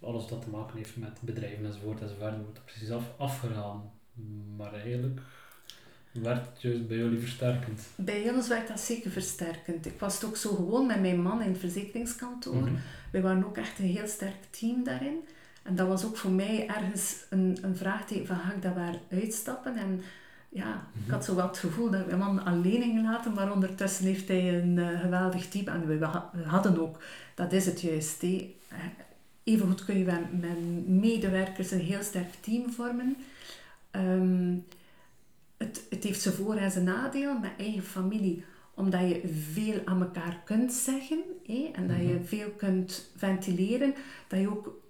alles 0.00 0.26
dat 0.26 0.42
te 0.42 0.50
maken 0.50 0.76
heeft 0.76 0.96
met 0.96 1.18
bedrijven 1.20 1.66
enzovoort 1.66 2.00
enzovoort, 2.00 2.36
wordt 2.36 2.54
dat 2.54 2.64
precies 2.64 2.90
af. 2.90 3.04
Maar 4.56 4.72
eigenlijk 4.72 5.20
werkt 6.12 6.46
het 6.46 6.62
juist 6.62 6.88
bij 6.88 6.96
jullie 6.96 7.20
versterkend. 7.20 7.80
Bij 7.96 8.30
ons 8.30 8.48
werd 8.48 8.68
dat 8.68 8.80
zeker 8.80 9.10
versterkend. 9.10 9.86
Ik 9.86 9.98
was 10.00 10.14
het 10.14 10.24
ook 10.24 10.36
zo 10.36 10.54
gewoon 10.54 10.86
met 10.86 11.00
mijn 11.00 11.22
man 11.22 11.42
in 11.42 11.50
het 11.50 11.60
verzekeringskantoor. 11.60 12.62
Mhm. 12.62 12.74
Wij 13.12 13.22
waren 13.22 13.44
ook 13.44 13.56
echt 13.56 13.78
een 13.78 13.84
heel 13.84 14.06
sterk 14.06 14.44
team 14.50 14.84
daarin. 14.84 15.18
En 15.62 15.76
dat 15.76 15.88
was 15.88 16.04
ook 16.04 16.16
voor 16.16 16.30
mij 16.30 16.68
ergens 16.68 17.16
een, 17.30 17.58
een 17.62 17.76
vraagteken 17.76 18.26
van 18.26 18.38
ga 18.38 18.52
ik 18.52 18.62
dat 18.62 18.74
waar 18.74 18.98
uitstappen? 19.10 19.76
En 19.76 20.02
ja, 20.48 20.86
ik 21.04 21.10
had 21.10 21.24
zo 21.24 21.34
wel 21.34 21.46
het 21.46 21.58
gevoel 21.58 21.90
dat 21.90 22.00
ik 22.00 22.06
mijn 22.06 22.18
man 22.18 22.44
alleen 22.44 22.82
ging 22.82 23.02
laten, 23.02 23.32
maar 23.32 23.52
ondertussen 23.52 24.04
heeft 24.04 24.28
hij 24.28 24.62
een 24.62 24.78
eh, 24.78 25.00
geweldig 25.00 25.48
team. 25.48 25.66
En 25.68 25.86
we, 25.86 25.98
we 26.32 26.42
hadden 26.44 26.80
ook, 26.80 27.02
dat 27.34 27.52
is 27.52 27.66
het 27.66 27.80
juist, 27.80 28.20
hé. 28.20 28.54
Eh, 28.68 28.78
evengoed 29.44 29.84
kun 29.84 29.98
je 29.98 30.04
met, 30.04 30.40
met 30.40 30.88
medewerkers 30.88 31.70
een 31.70 31.80
heel 31.80 32.02
sterk 32.02 32.34
team 32.40 32.72
vormen. 32.72 33.16
Ehm, 33.92 34.56
het, 35.56 35.86
het 35.90 36.04
heeft 36.04 36.20
zijn 36.20 36.34
voor- 36.34 36.56
en 36.56 36.70
zijn 36.70 36.84
nadeel 36.84 37.38
met 37.38 37.52
eigen 37.58 37.82
familie 37.82 38.44
omdat 38.74 39.00
je 39.00 39.28
veel 39.52 39.80
aan 39.84 40.02
elkaar 40.02 40.40
kunt 40.44 40.72
zeggen 40.72 41.22
hé, 41.46 41.70
en 41.72 41.88
dat 41.88 41.96
je 41.96 42.20
veel 42.24 42.50
kunt 42.50 43.10
ventileren, 43.16 43.94
dat 44.28 44.40
je 44.40 44.50
ook 44.50 44.80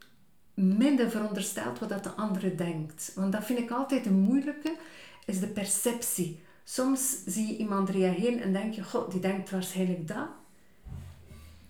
minder 0.55 1.11
veronderstelt 1.11 1.79
wat 1.79 1.89
dat 1.89 2.05
de 2.05 2.11
andere 2.11 2.55
denkt. 2.55 3.13
Want 3.15 3.33
dat 3.33 3.45
vind 3.45 3.59
ik 3.59 3.71
altijd 3.71 4.07
een 4.07 4.21
moeilijke, 4.21 4.77
is 5.27 5.41
de 5.41 5.47
perceptie. 5.47 6.41
Soms 6.65 7.25
zie 7.27 7.47
je 7.47 7.57
iemand 7.57 7.89
reageren 7.89 8.41
en 8.41 8.53
denk 8.53 8.75
je, 8.75 8.83
god, 8.85 9.11
die 9.11 9.21
denkt 9.21 9.51
waarschijnlijk 9.51 10.09
dat. 10.09 10.29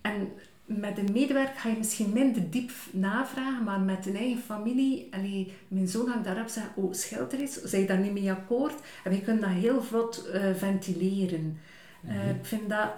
En 0.00 0.32
met 0.64 0.98
een 0.98 1.12
medewerker 1.12 1.60
ga 1.60 1.68
je 1.68 1.76
misschien 1.76 2.12
minder 2.12 2.50
diep 2.50 2.70
navragen, 2.90 3.64
maar 3.64 3.80
met 3.80 4.06
een 4.06 4.16
eigen 4.16 4.42
familie, 4.42 5.08
allee, 5.10 5.52
mijn 5.68 5.88
zoon 5.88 6.08
hangt 6.08 6.24
daarop 6.24 6.48
zeggen, 6.48 6.72
oh, 6.74 7.32
er 7.32 7.40
iets? 7.40 7.62
Zijn 7.62 7.82
je 7.82 7.88
daar 7.88 7.98
niet 7.98 8.12
mee 8.12 8.30
akkoord? 8.30 8.74
En 9.04 9.14
je 9.14 9.20
kunt 9.20 9.40
dat 9.40 9.50
heel 9.50 9.82
vlot 9.82 10.26
eh, 10.26 10.54
ventileren. 10.54 11.60
Eh, 12.06 12.30
ik 12.30 12.44
vind 12.44 12.68
dat, 12.68 12.90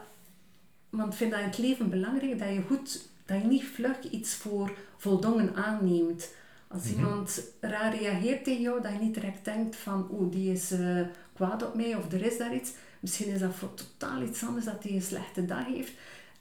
want 0.90 1.12
ik 1.12 1.18
vind 1.18 1.31
dat 1.31 1.40
in 1.40 1.46
het 1.46 1.59
leven 1.59 1.90
belangrijk 1.90 2.38
dat 2.38 2.48
je 2.48 2.62
goed, 2.66 3.09
dat 3.27 3.40
je 3.42 3.48
niet 3.48 3.64
vlug 3.64 4.11
iets 4.11 4.35
voor 4.35 4.72
voldongen 4.96 5.55
aanneemt. 5.55 6.33
Als 6.68 6.90
iemand 6.90 7.42
raar 7.61 7.96
reageert 7.96 8.44
tegen 8.44 8.62
jou, 8.62 8.83
dat 8.83 8.92
je 8.92 8.98
niet 8.98 9.14
direct 9.14 9.44
denkt 9.44 9.77
van, 9.77 10.09
oh, 10.11 10.33
die 10.33 10.53
is 10.53 10.70
eh, 10.70 11.00
kwaad 11.35 11.66
op 11.66 11.74
mij 11.74 11.94
of 11.94 12.12
er 12.12 12.22
is 12.22 12.38
daar 12.38 12.55
iets. 12.55 12.72
Misschien 13.00 13.33
is 13.33 13.40
dat 13.40 13.55
voor 13.55 13.74
totaal 13.74 14.22
iets 14.22 14.44
anders 14.44 14.64
dat 14.64 14.83
hij 14.83 14.92
een 14.92 15.03
slechte 15.03 15.44
dag 15.44 15.66
heeft. 15.66 15.92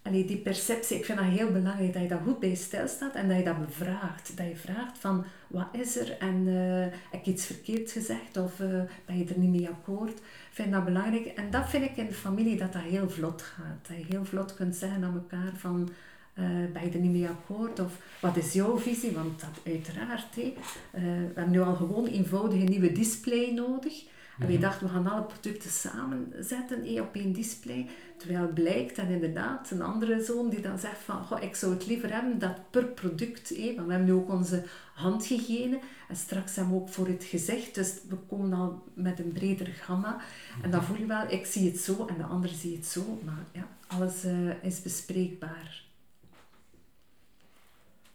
Allee, 0.03 0.25
die 0.25 0.37
perceptie, 0.37 0.97
ik 0.97 1.05
vind 1.05 1.17
dat 1.17 1.27
heel 1.27 1.51
belangrijk 1.51 1.93
dat 1.93 2.01
je 2.01 2.07
dat 2.07 2.19
goed 2.23 2.39
bij 2.39 2.55
stilstaat 2.55 3.15
en 3.15 3.27
dat 3.27 3.37
je 3.37 3.43
dat 3.43 3.65
bevraagt. 3.65 4.37
Dat 4.37 4.47
je 4.47 4.55
vraagt 4.55 4.97
van, 4.97 5.25
wat 5.47 5.67
is 5.71 5.97
er 5.97 6.17
en 6.17 6.47
eh, 6.47 6.97
heb 7.11 7.19
ik 7.21 7.25
iets 7.25 7.45
verkeerd 7.45 7.91
gezegd 7.91 8.37
of 8.37 8.59
eh, 8.59 8.67
ben 9.05 9.17
je 9.17 9.25
er 9.25 9.39
niet 9.39 9.59
mee 9.59 9.69
akkoord? 9.69 10.17
Ik 10.17 10.51
vind 10.51 10.71
dat 10.71 10.85
belangrijk. 10.85 11.25
En 11.25 11.51
dat 11.51 11.69
vind 11.69 11.83
ik 11.83 11.97
in 11.97 12.07
de 12.07 12.13
familie 12.13 12.57
dat 12.57 12.73
dat 12.73 12.81
heel 12.81 13.09
vlot 13.09 13.41
gaat. 13.41 13.87
Dat 13.87 13.97
je 13.97 14.05
heel 14.09 14.25
vlot 14.25 14.53
kunt 14.53 14.75
zeggen 14.75 15.03
aan 15.03 15.13
elkaar 15.13 15.51
van, 15.55 15.89
eh, 16.33 16.45
ben 16.73 16.83
je 16.83 16.91
er 16.91 16.99
niet 16.99 17.11
mee 17.11 17.27
akkoord? 17.27 17.79
Of 17.79 17.97
wat 18.19 18.37
is 18.37 18.53
jouw 18.53 18.77
visie? 18.77 19.11
Want 19.11 19.39
dat 19.39 19.73
uiteraard, 19.73 20.35
hé. 20.35 20.53
Eh, 20.91 21.01
we 21.01 21.31
hebben 21.35 21.51
nu 21.51 21.61
al 21.61 21.75
gewoon 21.75 22.05
eenvoudig 22.05 22.59
een 22.59 22.69
nieuwe 22.69 22.91
display 22.91 23.51
nodig. 23.51 24.03
En 24.39 24.47
we 24.47 24.57
dachten, 24.57 24.87
we 24.87 24.93
gaan 24.93 25.07
alle 25.07 25.23
producten 25.23 25.69
samenzetten 25.69 26.85
hé, 26.85 27.01
op 27.01 27.15
één 27.15 27.33
display. 27.33 27.89
Terwijl 28.17 28.47
blijkt, 28.47 28.97
en 28.97 29.09
inderdaad, 29.09 29.71
een 29.71 29.81
andere 29.81 30.23
zoon 30.23 30.49
die 30.49 30.61
dan 30.61 30.79
zegt 30.79 30.99
van, 31.03 31.23
goh, 31.23 31.43
ik 31.43 31.55
zou 31.55 31.73
het 31.73 31.87
liever 31.87 32.13
hebben 32.13 32.39
dat 32.39 32.69
per 32.69 32.85
product, 32.85 33.49
want 33.49 33.87
we 33.87 33.91
hebben 33.93 34.03
nu 34.03 34.13
ook 34.13 34.29
onze 34.29 34.63
handhygiëne 34.93 35.79
en 36.09 36.15
straks 36.15 36.55
hebben 36.55 36.73
we 36.73 36.81
ook 36.81 36.89
voor 36.89 37.07
het 37.07 37.23
gezicht, 37.23 37.75
dus 37.75 37.93
we 38.09 38.15
komen 38.15 38.53
al 38.53 38.83
met 38.93 39.19
een 39.19 39.31
breder 39.31 39.67
gamma. 39.67 40.21
En 40.61 40.71
dan 40.71 40.83
voel 40.83 40.97
je 40.97 41.05
wel, 41.05 41.31
ik 41.31 41.45
zie 41.45 41.71
het 41.71 41.79
zo 41.79 42.05
en 42.05 42.17
de 42.17 42.23
ander 42.23 42.49
ziet 42.49 42.75
het 42.75 42.85
zo, 42.85 43.21
maar 43.25 43.45
ja, 43.51 43.67
alles 43.87 44.23
eh, 44.23 44.63
is 44.63 44.81
bespreekbaar. 44.81 45.83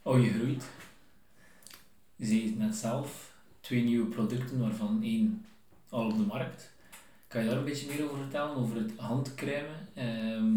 Oh, 0.01 0.23
je 0.23 0.29
groeit. 0.29 0.63
Je 2.15 2.25
ziet 2.25 2.49
het 2.49 2.57
net 2.57 2.75
zelf. 2.75 3.33
Twee 3.59 3.83
nieuwe 3.83 4.05
producten, 4.05 4.59
waarvan 4.59 4.99
één 5.03 5.45
al 5.89 6.05
op 6.05 6.17
de 6.17 6.23
markt. 6.25 6.69
Kan 7.27 7.41
je 7.43 7.49
daar 7.49 7.57
een 7.57 7.65
beetje 7.65 7.87
meer 7.87 8.03
over 8.05 8.17
vertellen? 8.17 8.55
Over 8.55 8.75
het 8.77 8.91
handcrème. 8.97 9.67
ehm, 9.93 10.53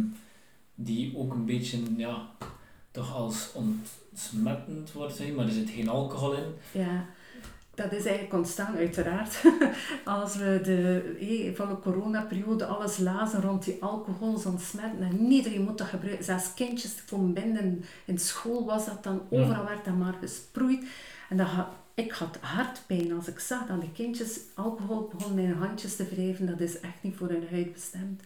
die 0.74 1.16
ook 1.16 1.32
een 1.32 1.44
beetje, 1.44 1.78
ja, 1.96 2.28
toch 2.90 3.14
als 3.14 3.50
ontsmettend 3.54 4.92
wordt 4.92 5.34
maar 5.34 5.46
er 5.46 5.52
zit 5.52 5.70
geen 5.70 5.88
alcohol 5.88 6.32
in. 6.34 6.54
Ja, 6.72 7.04
dat 7.74 7.92
is 7.92 8.04
eigenlijk 8.04 8.34
ontstaan, 8.34 8.76
uiteraard. 8.76 9.42
Als 10.04 10.36
we 10.36 10.60
de 10.62 11.16
eh, 11.20 11.54
volle 11.56 11.78
coronaperiode 11.80 12.66
alles 12.66 12.98
lazen 12.98 13.40
rond 13.42 13.64
die 13.64 13.82
alcohol 13.82 14.40
ontsmetten 14.46 15.02
en 15.02 15.32
iedereen 15.32 15.62
moet 15.62 15.78
dat 15.78 15.86
gebruiken. 15.86 16.24
Zelfs 16.24 16.54
kindjes 16.54 17.04
komen 17.04 17.32
binnen 17.32 17.84
in 18.04 18.18
school 18.18 18.64
was 18.64 18.86
dat 18.86 19.02
dan, 19.04 19.22
Ja. 19.30 19.38
overal 19.40 19.64
werd 19.64 19.84
dat 19.84 19.94
maar 19.96 20.16
gesproeid. 20.20 20.84
En 21.28 21.36
dat 21.36 21.48
ik 21.94 22.12
had 22.12 22.38
hartpijn 22.40 23.12
als 23.12 23.28
ik 23.28 23.38
zag 23.38 23.66
dat 23.66 23.80
de 23.80 23.92
kindjes 23.92 24.40
alcohol 24.54 25.10
begonnen 25.16 25.44
in 25.44 25.50
hun 25.50 25.58
handjes 25.58 25.96
te 25.96 26.08
wrijven. 26.08 26.46
Dat 26.46 26.60
is 26.60 26.80
echt 26.80 27.02
niet 27.02 27.16
voor 27.16 27.28
hun 27.28 27.48
huid 27.50 27.72
bestemd. 27.72 28.22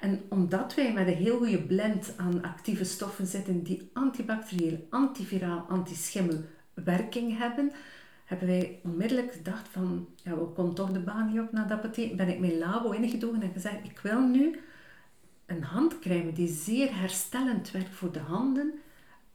En 0.00 0.20
omdat 0.28 0.74
wij 0.74 0.92
met 0.92 1.06
een 1.06 1.14
heel 1.14 1.38
goede 1.38 1.62
blend 1.62 2.12
aan 2.16 2.42
actieve 2.42 2.84
stoffen 2.84 3.26
zitten 3.26 3.62
die 3.62 3.90
antibacterieel, 3.92 4.86
antiviraal, 4.90 5.66
antischimmelwerking 5.68 6.58
werking 6.84 7.38
hebben, 7.38 7.72
hebben 8.24 8.48
wij 8.48 8.80
onmiddellijk 8.82 9.32
gedacht 9.32 9.68
van, 9.68 10.08
ja, 10.16 10.34
we 10.34 10.44
komen 10.44 10.74
toch 10.74 10.90
de 10.90 11.00
baan 11.00 11.30
niet 11.30 11.40
op 11.40 11.52
naar 11.52 11.68
dat 11.68 11.80
betekent. 11.80 12.16
Ben 12.16 12.28
ik 12.28 12.38
mijn 12.38 12.58
labo 12.58 12.90
ingedogen 12.90 13.42
en 13.42 13.52
gezegd, 13.52 13.84
ik 13.84 13.98
wil 13.98 14.20
nu 14.20 14.60
een 15.46 15.62
handcrème 15.62 16.32
die 16.32 16.48
zeer 16.48 16.98
herstellend 16.98 17.70
werkt 17.70 17.94
voor 17.94 18.12
de 18.12 18.18
handen, 18.18 18.72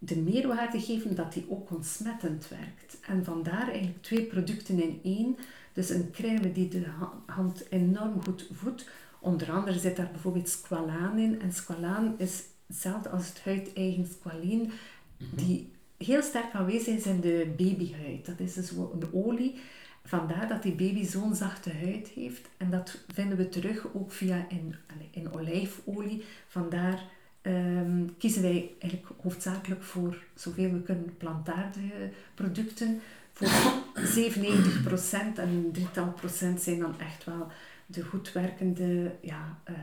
de 0.05 0.15
meerwaarde 0.15 0.79
geven 0.79 1.15
dat 1.15 1.33
die 1.33 1.45
ook 1.49 1.71
ontsmettend 1.71 2.47
werkt. 2.47 2.97
En 3.07 3.23
vandaar 3.23 3.67
eigenlijk 3.67 4.01
twee 4.03 4.23
producten 4.23 4.83
in 4.83 4.99
één. 5.03 5.37
Dus 5.73 5.89
een 5.89 6.11
crème 6.11 6.51
die 6.51 6.67
de 6.67 6.85
ha- 6.99 7.13
hand 7.25 7.65
enorm 7.69 8.23
goed 8.23 8.49
voedt. 8.51 8.89
Onder 9.19 9.51
andere 9.51 9.79
zit 9.79 9.95
daar 9.95 10.11
bijvoorbeeld 10.11 10.49
squalaan 10.49 11.17
in. 11.17 11.41
En 11.41 11.53
squalaan 11.53 12.15
is 12.17 12.43
hetzelfde 12.67 13.09
als 13.09 13.27
het 13.27 13.41
huideigen 13.43 14.07
squalene, 14.07 14.67
die 15.17 15.71
heel 15.97 16.21
sterk 16.21 16.53
aanwezig 16.53 16.95
is 16.95 17.05
in 17.05 17.19
de 17.21 17.53
babyhuid. 17.57 18.25
Dat 18.25 18.39
is 18.39 18.53
dus 18.53 18.71
een 18.71 19.13
olie. 19.13 19.55
Vandaar 20.03 20.47
dat 20.47 20.63
die 20.63 20.75
baby 20.75 21.03
zo'n 21.03 21.35
zachte 21.35 21.71
huid 21.73 22.07
heeft. 22.07 22.49
En 22.57 22.69
dat 22.69 22.97
vinden 23.13 23.37
we 23.37 23.49
terug 23.49 23.87
ook 23.93 24.11
via 24.11 24.45
in, 24.49 24.75
in 25.11 25.33
olijfolie. 25.33 26.23
Vandaar 26.47 27.03
ehm, 27.45 28.05
kiezen 28.17 28.41
wij 28.41 28.71
eigenlijk 28.79 29.11
hoofdzakelijk 29.21 29.83
voor 29.83 30.23
zoveel 30.35 30.71
we 30.71 30.81
kunnen 30.81 31.17
plantaardige 31.17 32.09
producten. 32.35 33.01
Voor 33.33 33.47
97% 33.93 35.39
en 35.39 35.49
een 35.49 35.69
drietal 35.71 36.11
procent 36.11 36.61
zijn 36.61 36.79
dan 36.79 36.99
echt 36.99 37.23
wel 37.23 37.47
de 37.85 38.03
goed 38.03 38.31
werkende, 38.31 39.15
ja, 39.21 39.59
eh, 39.63 39.75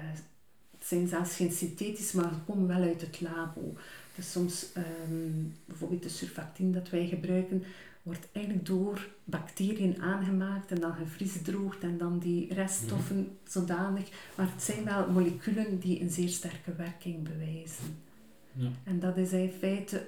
het 0.79 0.87
zijn 0.87 1.09
zelfs 1.09 1.37
geen 1.37 1.53
synthetisch, 1.53 2.13
maar 2.13 2.33
ze 2.33 2.53
komen 2.53 2.67
wel 2.67 2.83
uit 2.83 3.01
het 3.01 3.21
labo. 3.21 3.77
Dus 4.15 4.33
soms, 4.33 4.67
ehm, 4.73 5.31
bijvoorbeeld 5.65 6.03
de 6.03 6.09
surfactine 6.09 6.71
dat 6.71 6.91
wij 6.91 7.07
gebruiken, 7.07 7.63
wordt 8.03 8.29
eigenlijk 8.33 8.67
door 8.67 9.09
bacteriën 9.25 10.03
aangemaakt 10.03 10.71
en 10.71 10.81
dan 10.81 10.95
gevriesdroogd 10.95 11.83
en 11.83 11.99
dan 11.99 12.19
die 12.19 12.55
reststoffen 12.55 13.17
Mhm. 13.17 13.27
zodanig. 13.45 14.09
Maar 14.35 14.49
het 14.53 14.63
zijn 14.63 14.85
wel 14.85 15.11
moleculen 15.11 15.79
die 15.79 16.01
een 16.01 16.11
zeer 16.11 16.29
sterke 16.29 16.75
werking 16.77 17.23
bewijzen. 17.23 17.97
Ja. 18.53 18.69
En 18.85 19.01
dat 19.01 19.17
is 19.17 19.33
in 19.33 19.51
feite 19.59 20.05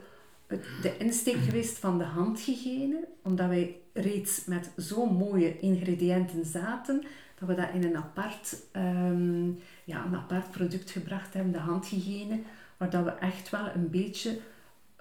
de 0.82 0.96
insteek 0.98 1.36
geweest 1.48 1.78
van 1.78 1.98
de 1.98 2.04
handhygiëne, 2.04 3.08
omdat 3.22 3.48
wij 3.48 3.76
reeds 3.92 4.44
met 4.44 4.70
zo'n 4.76 5.14
mooie 5.14 5.58
ingrediënten 5.58 6.44
zaten, 6.44 7.02
dat 7.38 7.48
we 7.48 7.54
dat 7.54 7.68
in 7.74 7.84
een 7.84 7.96
apart, 7.96 8.56
ehm, 8.72 9.46
ja, 9.84 10.04
een 10.06 10.14
apart 10.16 10.50
product 10.50 10.90
gebracht 10.90 11.34
hebben, 11.34 11.52
de 11.52 11.58
handhygiëne, 11.58 12.40
waar 12.76 12.90
dat 12.90 13.04
we 13.04 13.10
echt 13.10 13.50
wel 13.50 13.68
een 13.74 13.90
beetje 13.90 14.38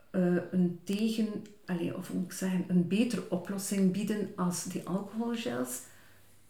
eh, 0.10 0.36
een 0.52 0.80
tegen, 0.84 1.28
allez, 1.66 1.94
of 1.94 2.14
moet 2.14 2.26
ik 2.26 2.32
zeggen, 2.32 2.66
een 2.68 2.88
betere 2.88 3.30
oplossing 3.30 3.92
bieden 3.92 4.32
als 4.36 4.64
die 4.64 4.88
alcoholgels. 4.88 5.82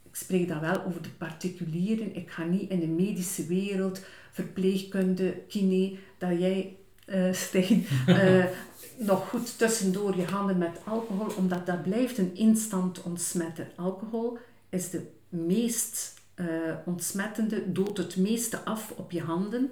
Ik 0.10 0.16
spreek 0.16 0.48
dan 0.48 0.60
wel 0.60 0.84
over 0.84 1.02
de 1.02 1.10
particulieren. 1.10 2.16
Ik 2.16 2.32
ga 2.32 2.44
niet 2.44 2.70
in 2.70 2.80
de 2.80 2.88
medische 2.88 3.46
wereld, 3.46 4.06
verpleegkunde, 4.32 5.32
kine, 5.48 5.98
dat 6.18 6.40
jij, 6.40 6.78
Stijn, 7.32 7.86
eh, 8.08 8.46
nog 9.10 9.30
goed 9.30 9.58
tussendoor 9.58 10.16
je 10.16 10.26
handen 10.26 10.58
met 10.58 10.80
alcohol, 10.86 11.36
omdat 11.38 11.66
dat 11.66 11.84
blijft 11.84 12.18
een 12.18 12.36
instant 12.36 13.04
ontsmetten. 13.04 13.68
Alcohol 13.76 14.38
is 14.70 14.90
de 14.90 15.12
meest 15.30 16.14
eh, 16.34 16.46
ontsmettende, 16.86 17.72
doodt 17.72 17.98
het 17.98 18.18
meeste 18.18 18.60
af 18.60 18.92
op 18.92 19.12
je 19.12 19.22
handen. 19.22 19.72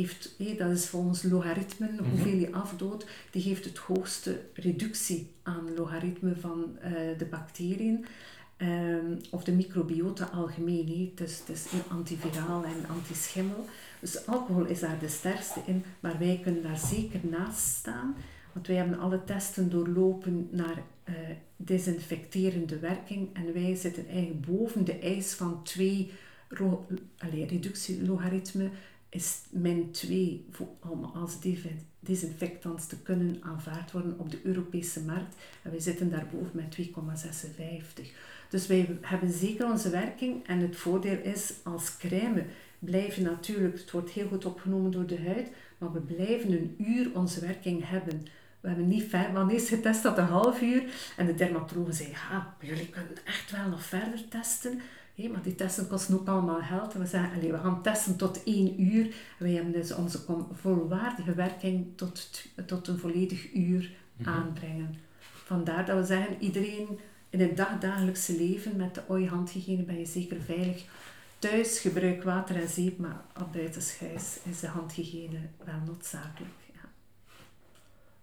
Heeft, 0.00 0.34
hé, 0.38 0.54
dat 0.54 0.70
is 0.70 0.86
volgens 0.86 1.22
logaritmen 1.22 1.98
hoeveel 2.10 2.36
je 2.36 2.52
afdoodt. 2.52 3.06
Die 3.30 3.42
geeft 3.42 3.64
het 3.64 3.78
hoogste 3.78 4.40
reductie 4.54 5.30
aan 5.42 5.74
logaritme 5.76 6.36
van 6.36 6.78
eh, 6.78 6.92
de 7.18 7.24
bacteriën. 7.24 8.06
Ehm, 8.56 9.16
of 9.30 9.44
de 9.44 9.52
microbiota 9.52 10.24
algemeen. 10.24 10.86
hé. 10.86 11.12
Dus 11.14 11.38
het 11.38 11.48
is 11.48 11.66
antiviraal 11.88 12.64
en 12.64 12.88
antischimmel. 12.88 13.64
Dus 14.00 14.26
alcohol 14.26 14.64
is 14.64 14.80
daar 14.80 14.98
de 14.98 15.08
sterkste 15.08 15.60
in, 15.66 15.84
maar 16.00 16.18
wij 16.18 16.40
kunnen 16.42 16.62
daar 16.62 16.78
zeker 16.78 17.20
naast 17.22 17.66
staan. 17.66 18.16
Want 18.52 18.66
wij 18.66 18.76
hebben 18.76 18.98
alle 18.98 19.24
testen 19.24 19.70
doorlopen 19.70 20.48
naar 20.50 20.82
eh, 21.04 21.14
desinfecterende 21.56 22.78
werking 22.78 23.28
en 23.32 23.52
wij 23.52 23.74
zitten 23.74 24.08
eigenlijk 24.08 24.46
boven 24.46 24.84
de 24.84 24.98
eis 24.98 25.34
van 25.34 25.62
twee 25.62 26.10
allee, 27.18 27.46
reductielogaritme 27.46 28.70
is 29.10 29.40
min 29.50 29.90
2 29.90 30.46
voor, 30.50 30.68
om 30.80 31.04
als 31.04 31.40
desin- 31.40 31.86
desinfectants 32.00 32.86
te 32.86 32.98
kunnen 33.02 33.38
aanvaard 33.42 33.92
worden 33.92 34.18
op 34.18 34.30
de 34.30 34.40
Europese 34.42 35.00
markt. 35.00 35.34
En 35.62 35.70
wij 35.70 35.80
zitten 35.80 36.10
daarboven 36.10 36.50
met 36.52 36.76
2,56. 36.78 38.06
Dus 38.48 38.66
wij 38.66 38.98
hebben 39.00 39.30
zeker 39.32 39.70
onze 39.70 39.90
werking 39.90 40.46
en 40.46 40.58
het 40.58 40.76
voordeel 40.76 41.18
is 41.22 41.52
als 41.62 41.96
crème 41.96 42.44
blijven 42.78 43.22
natuurlijk, 43.22 43.78
het 43.78 43.90
wordt 43.90 44.10
heel 44.10 44.28
goed 44.28 44.44
opgenomen 44.44 44.90
door 44.90 45.06
de 45.06 45.22
huid, 45.26 45.50
maar 45.78 45.92
we 45.92 46.00
blijven 46.00 46.52
een 46.52 46.74
uur 46.78 47.10
onze 47.14 47.40
werking 47.40 47.88
hebben. 47.88 48.26
We 48.60 48.68
hebben 48.68 48.88
niet 48.88 49.08
ver, 49.08 49.32
want 49.32 49.52
eerst 49.52 49.68
getest 49.68 50.02
dat 50.02 50.18
een 50.18 50.24
half 50.24 50.60
uur 50.60 50.82
en 51.16 51.26
de 51.26 51.34
dermatologen 51.34 51.94
zei, 51.94 52.08
ja, 52.08 52.30
maar 52.30 52.68
jullie 52.68 52.88
kunnen 52.88 53.16
echt 53.24 53.50
wel 53.50 53.68
nog 53.68 53.82
verder 53.82 54.28
testen. 54.28 54.80
Hé, 55.20 55.28
maar 55.28 55.42
die 55.42 55.54
testen 55.54 55.88
kosten 55.88 56.14
ook 56.14 56.28
allemaal 56.28 56.62
geld. 56.62 56.94
En 56.94 57.00
we 57.00 57.06
zeggen, 57.06 57.40
we 57.40 57.58
gaan 57.58 57.82
testen 57.82 58.16
tot 58.16 58.42
één 58.44 58.82
uur. 58.82 59.14
Wij 59.38 59.50
hebben 59.50 59.72
dus 59.72 59.94
onze 59.94 60.20
volwaardige 60.52 61.34
werking 61.34 61.86
tot, 61.94 62.44
tot 62.66 62.88
een 62.88 62.98
volledig 62.98 63.52
uur 63.54 63.90
aanbrengen. 64.24 64.94
Vandaar 65.20 65.86
dat 65.86 65.98
we 65.98 66.04
zeggen, 66.04 66.36
iedereen 66.38 66.98
in 67.30 67.40
het 67.40 67.56
dagdagelijkse 67.56 68.36
leven 68.36 68.76
met 68.76 68.94
de 68.94 69.02
ooi-handhygiëne 69.08 69.82
ben 69.82 69.98
je 69.98 70.06
zeker 70.06 70.40
veilig. 70.40 70.84
Thuis 71.38 71.78
gebruik 71.78 72.22
water 72.22 72.56
en 72.56 72.68
zeep, 72.68 72.98
maar 72.98 73.20
op 73.40 73.52
buitenshuis 73.52 74.38
is 74.50 74.60
de 74.60 74.66
handhygiëne 74.66 75.38
wel 75.64 75.80
noodzakelijk. 75.86 76.59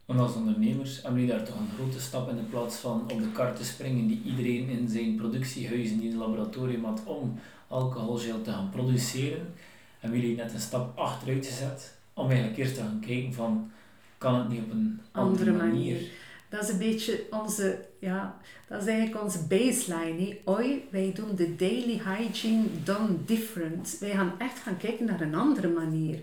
En 0.07 0.19
als 0.19 0.35
ondernemers 0.35 1.01
hebben 1.01 1.21
jullie 1.21 1.35
daar 1.35 1.45
toch 1.45 1.59
een 1.59 1.75
grote 1.75 1.99
stap 1.99 2.29
in 2.29 2.35
de 2.35 2.41
plaats 2.41 2.75
van 2.75 3.01
op 3.01 3.19
de 3.19 3.31
kar 3.31 3.53
te 3.55 3.65
springen 3.65 4.07
die 4.07 4.21
iedereen 4.25 4.69
in 4.69 4.87
zijn 4.89 5.15
productiehuis 5.15 5.89
in 5.89 6.01
zijn 6.01 6.17
laboratorium 6.17 6.83
had 6.85 7.01
om 7.03 7.39
alcoholgel 7.67 8.41
te 8.41 8.51
gaan 8.51 8.69
produceren. 8.69 9.53
Hebben 9.99 10.19
jullie 10.19 10.35
net 10.35 10.53
een 10.53 10.59
stap 10.59 10.97
achteruit 10.97 11.45
gezet 11.45 11.93
om 12.13 12.27
eigenlijk 12.29 12.57
eerst 12.57 12.73
te 12.75 12.79
gaan 12.81 12.99
kijken 13.05 13.33
van 13.33 13.71
kan 14.17 14.35
het 14.35 14.49
niet 14.49 14.61
op 14.63 14.71
een 14.71 14.99
andere, 15.11 15.31
Andere 15.31 15.51
manier. 15.51 15.93
manier. 15.93 16.09
Dat 16.49 16.63
is 16.63 16.69
een 16.69 16.77
beetje 16.77 17.23
onze, 17.31 17.85
ja, 17.99 18.37
dat 18.67 18.81
is 18.81 18.87
eigenlijk 18.87 19.23
onze 19.23 19.47
baseline. 19.47 20.21
Hè. 20.21 20.41
Oi, 20.51 20.83
wij 20.89 21.11
doen 21.15 21.35
de 21.35 21.55
daily 21.55 22.01
hygiene 22.05 22.65
done 22.83 23.15
different. 23.25 23.97
Wij 23.99 24.11
gaan 24.11 24.33
echt 24.37 24.59
gaan 24.59 24.77
kijken 24.77 25.05
naar 25.05 25.21
een 25.21 25.35
andere 25.35 25.67
manier. 25.69 26.19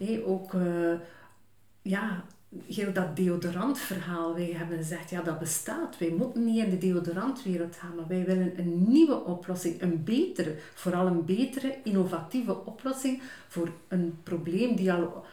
Hè, 0.00 0.22
ook, 0.26 0.54
eh, 0.54 0.92
ja, 1.82 2.24
heel 2.66 2.92
dat 2.92 3.16
deodorantverhaal. 3.16 4.34
Wij 4.34 4.52
hebben 4.56 4.76
gezegd, 4.76 5.10
ja, 5.10 5.22
dat 5.22 5.38
bestaat. 5.38 5.98
Wij 5.98 6.14
moeten 6.18 6.44
niet 6.44 6.64
in 6.64 6.70
de 6.70 6.78
deodorantwereld 6.78 7.76
gaan, 7.76 7.94
maar 7.96 8.08
wij 8.08 8.24
willen 8.24 8.58
een 8.58 8.84
nieuwe 8.88 9.24
oplossing, 9.24 9.82
een 9.82 10.04
betere, 10.04 10.54
vooral 10.74 11.06
een 11.06 11.24
betere, 11.24 11.76
innovatieve 11.84 12.64
oplossing 12.64 13.22
voor 13.48 13.72
een 13.88 14.18
probleem 14.22 14.76
die 14.76 14.92
al 14.92 15.24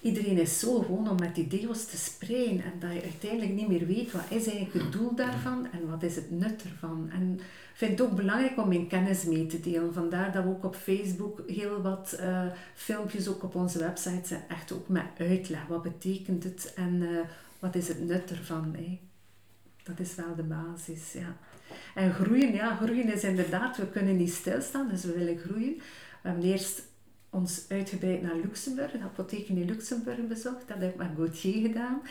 Iedereen 0.00 0.38
is 0.38 0.58
zo 0.58 0.78
gewoon 0.78 1.10
om 1.10 1.18
met 1.18 1.34
die 1.34 1.46
deo's 1.46 1.84
te 1.84 1.96
sprayen 1.96 2.62
en 2.62 2.72
dat 2.78 2.92
je 2.92 3.02
uiteindelijk 3.02 3.52
niet 3.52 3.68
meer 3.68 3.86
weet 3.86 4.12
wat 4.12 4.22
is 4.28 4.46
eigenlijk 4.46 4.72
het 4.72 4.92
doel 4.92 5.14
daarvan 5.14 5.66
en 5.72 5.90
wat 5.90 6.02
is 6.02 6.14
het 6.14 6.30
nut 6.30 6.62
ervan. 6.62 7.10
En 7.12 7.40
vind 7.80 7.98
het 7.98 8.08
ook 8.08 8.16
belangrijk 8.16 8.58
om 8.58 8.68
mijn 8.68 8.86
kennis 8.86 9.24
mee 9.24 9.46
te 9.46 9.60
delen. 9.60 9.94
Vandaar 9.94 10.32
dat 10.32 10.44
we 10.44 10.50
ook 10.50 10.64
op 10.64 10.74
Facebook 10.76 11.42
heel 11.46 11.82
wat 11.82 12.12
eh, 12.12 12.46
filmpjes, 12.74 13.28
ook 13.28 13.42
op 13.42 13.54
onze 13.54 13.78
website, 13.78 14.28
zijn 14.28 14.42
echt 14.48 14.72
ook 14.72 14.88
met 14.88 15.04
uitleg. 15.18 15.66
Wat 15.66 15.82
betekent 15.82 16.44
het 16.44 16.72
en 16.76 17.02
eh, 17.02 17.18
wat 17.58 17.74
is 17.74 17.88
het 17.88 18.06
nut 18.06 18.30
ervan? 18.30 18.76
Dat 19.82 19.98
is 19.98 20.14
wel 20.14 20.34
de 20.36 20.42
basis, 20.42 21.12
ja. 21.12 21.36
En 21.94 22.12
groeien, 22.12 22.52
ja, 22.52 22.76
groeien 22.76 23.12
is 23.12 23.24
inderdaad, 23.24 23.76
we 23.76 23.86
kunnen 23.86 24.16
niet 24.16 24.32
stilstaan, 24.32 24.88
dus 24.88 25.04
we 25.04 25.12
willen 25.12 25.38
groeien. 25.38 25.76
We 26.22 26.28
hebben 26.28 26.44
eerst 26.44 26.82
ons 27.30 27.64
uitgebreid 27.68 28.22
naar 28.22 28.36
Luxemburg, 28.36 28.90
de 28.92 29.00
apotheken 29.00 29.56
in 29.56 29.66
Luxemburg 29.66 30.26
bezocht. 30.28 30.68
Dat 30.68 30.78
heb 30.78 30.90
ik 30.90 30.96
met 30.96 31.08
Gauthier 31.16 31.66
gedaan. 31.66 32.02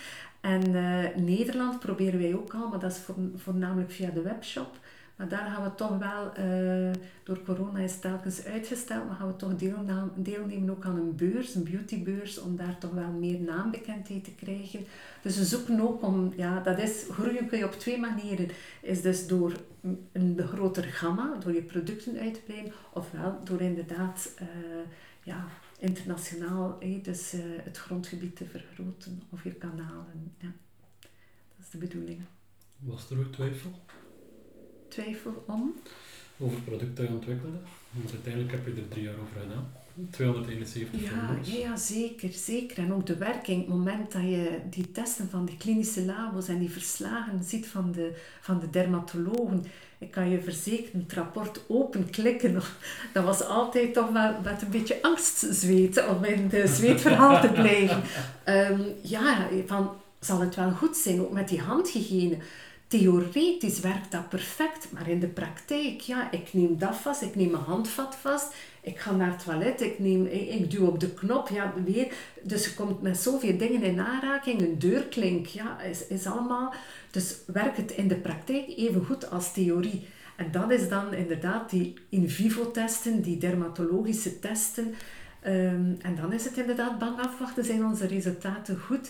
En 0.42 0.76
eh, 0.76 1.16
Nederland 1.16 1.80
proberen 1.80 2.20
wij 2.20 2.36
ook 2.36 2.54
al, 2.54 2.68
maar 2.68 2.80
dat 2.80 2.92
is 2.92 2.98
voor- 2.98 3.16
voornamelijk 3.36 3.92
via 3.92 4.10
de 4.10 4.22
webshop. 4.22 4.78
Maar 5.20 5.28
daar 5.28 5.52
gaan 5.52 5.64
we 5.64 5.76
toch 5.76 5.98
wel, 5.98 6.34
eh, 6.34 6.92
door 7.24 7.44
corona 7.44 7.80
is 7.80 8.00
telkens 8.00 8.46
uitgesteld, 8.46 9.08
maar 9.08 9.16
gaan 9.16 9.28
we 9.28 9.36
toch 9.36 9.56
deelna- 9.56 10.10
deelnemen 10.16 10.70
ook 10.70 10.86
aan 10.86 10.98
een 10.98 11.16
beurs, 11.16 11.56
een 11.56 11.64
beautybeurs, 11.64 12.40
om 12.40 12.56
daar 12.56 12.78
toch 12.78 12.92
wel 12.92 13.12
meer 13.12 13.40
naambekendheid 13.40 14.24
te 14.24 14.36
krijgen. 14.36 14.86
Dus 15.22 15.38
we 15.38 15.46
zoeken 15.46 15.82
ook 15.82 16.04
om, 16.04 16.34
ja, 16.36 16.60
dat 16.60 16.80
is, 16.80 17.06
groeien 17.10 17.48
kun 17.48 17.58
je 17.58 17.66
op 17.66 17.72
twee 17.72 18.00
manieren. 18.00 18.50
Is 18.82 19.02
dus 19.02 19.28
door 19.28 19.54
een 20.12 20.40
groter 20.48 20.84
gamma, 20.84 21.36
door 21.40 21.54
je 21.54 21.64
producten 21.64 22.20
uit 22.20 22.34
te 22.34 22.42
breiden, 22.42 22.72
ofwel 22.94 23.40
door 23.44 23.62
inderdaad 23.62 24.34
eh, 24.36 24.48
ja, 25.24 25.48
internationaal 25.80 26.78
dus, 27.02 27.34
eh, 27.34 27.40
het 27.64 27.78
grondgebied 27.78 28.36
te 28.36 28.46
vergroten 28.46 29.22
of 29.30 29.44
je 29.44 29.54
kanalen. 29.54 30.34
Ja. 30.38 30.52
Dat 31.58 31.66
is 31.66 31.70
de 31.70 31.78
bedoeling. 31.78 32.20
Was 32.80 33.10
er 33.10 33.20
ook 33.20 33.32
twijfel 33.32 33.72
Twijfel 34.90 35.44
om? 35.48 35.74
over 36.40 36.56
het 36.56 36.66
product 36.66 36.98
dat 36.98 37.08
je 37.08 37.14
ontwikkelde? 37.14 37.58
Want 37.92 38.12
uiteindelijk 38.12 38.52
heb 38.52 38.66
je 38.66 38.82
er 38.82 38.88
drie 38.88 39.04
jaar 39.04 39.14
over 39.14 39.42
gedaan. 39.42 39.72
271 40.10 41.02
Ja, 41.02 41.38
ja, 41.44 41.58
ja, 41.58 41.76
zeker, 41.78 42.30
zeker. 42.32 42.78
En 42.78 42.94
ook 42.94 43.06
de 43.06 43.18
werking, 43.18 43.60
het 43.60 43.70
moment 43.70 44.12
dat 44.12 44.22
je 44.22 44.60
die 44.70 44.92
testen 44.92 45.30
van 45.30 45.46
die 45.46 45.58
klinische 45.58 46.06
labos 46.06 46.48
en 46.48 46.60
die 46.60 46.70
verslagen 46.70 47.44
ziet 47.44 47.68
van 47.68 47.92
de, 47.92 48.18
van 48.42 48.60
de 48.60 48.70
dermatologen, 48.70 49.66
ik 49.98 50.12
kan 50.12 50.30
je 50.30 50.42
verzekeren, 50.42 51.02
het 51.02 51.14
rapport 51.14 51.62
openklikken, 51.68 52.62
dat 53.14 53.24
was 53.24 53.44
altijd 53.44 53.94
toch 53.94 54.12
wel 54.12 54.36
met 54.44 54.62
een 54.62 54.70
beetje 54.70 55.02
angstzweet, 55.02 56.08
om 56.08 56.24
in 56.24 56.48
de 56.48 56.68
zweetverhaal 56.68 57.42
te 57.42 57.52
blijven. 57.52 58.02
Ehm, 58.44 58.82
ja, 59.02 59.48
van, 59.66 59.92
zal 60.20 60.40
het 60.40 60.56
wel 60.56 60.72
goed 60.72 60.98
zijn, 60.98 61.22
ook 61.22 61.32
met 61.32 61.50
die 61.50 61.62
handhygiëne. 61.62 62.38
Theoretisch 62.90 63.80
werkt 63.80 64.12
dat 64.12 64.30
perfect, 64.30 64.92
maar 64.92 65.10
in 65.10 65.20
de 65.20 65.28
praktijk, 65.28 66.02
ja, 66.02 66.32
ik 66.32 66.54
neem 66.54 66.78
dat 66.78 66.96
vast, 66.96 67.22
ik 67.22 67.36
neem 67.36 67.52
mijn 67.52 67.64
handvat 67.64 68.16
vast, 68.16 68.54
ik 68.82 69.00
ga 69.00 69.12
naar 69.12 69.32
het 69.32 69.44
toilet, 69.44 69.82
ik, 69.82 70.00
neem, 70.00 70.26
ik, 70.26 70.72
duw 70.72 70.86
op 70.86 71.00
de 71.00 71.14
knop, 71.14 71.50
ja, 71.50 71.74
weer. 71.86 72.14
Dus 72.44 72.66
je 72.66 72.74
komt 72.74 73.02
met 73.02 73.18
zoveel 73.18 73.58
dingen 73.58 73.84
in 73.84 74.00
aanraking, 74.00 74.62
een 74.62 74.80
deurklink, 74.80 75.46
ja, 75.46 75.82
is, 75.82 76.08
is 76.08 76.26
allemaal... 76.26 76.74
Dus 77.12 77.38
werkt 77.46 77.78
het 77.78 77.92
in 77.92 78.08
de 78.08 78.16
praktijk 78.16 78.68
even 78.68 79.06
goed 79.06 79.32
als 79.32 79.54
theorie. 79.54 80.08
En 80.36 80.52
dat 80.52 80.72
is 80.72 80.90
dan 80.90 81.14
inderdaad 81.14 81.70
die 81.70 81.94
in 82.10 82.30
vivo 82.30 82.72
testen, 82.72 83.22
die 83.22 83.38
dermatologische 83.38 84.40
testen. 84.40 84.96
Ehm, 85.42 85.94
en 86.02 86.16
dan 86.22 86.34
is 86.34 86.44
het 86.44 86.58
inderdaad 86.58 87.00
bang 87.00 87.20
afwachten, 87.20 87.66
zijn 87.66 87.86
onze 87.86 88.08
resultaten 88.08 88.80
goed? 88.80 89.10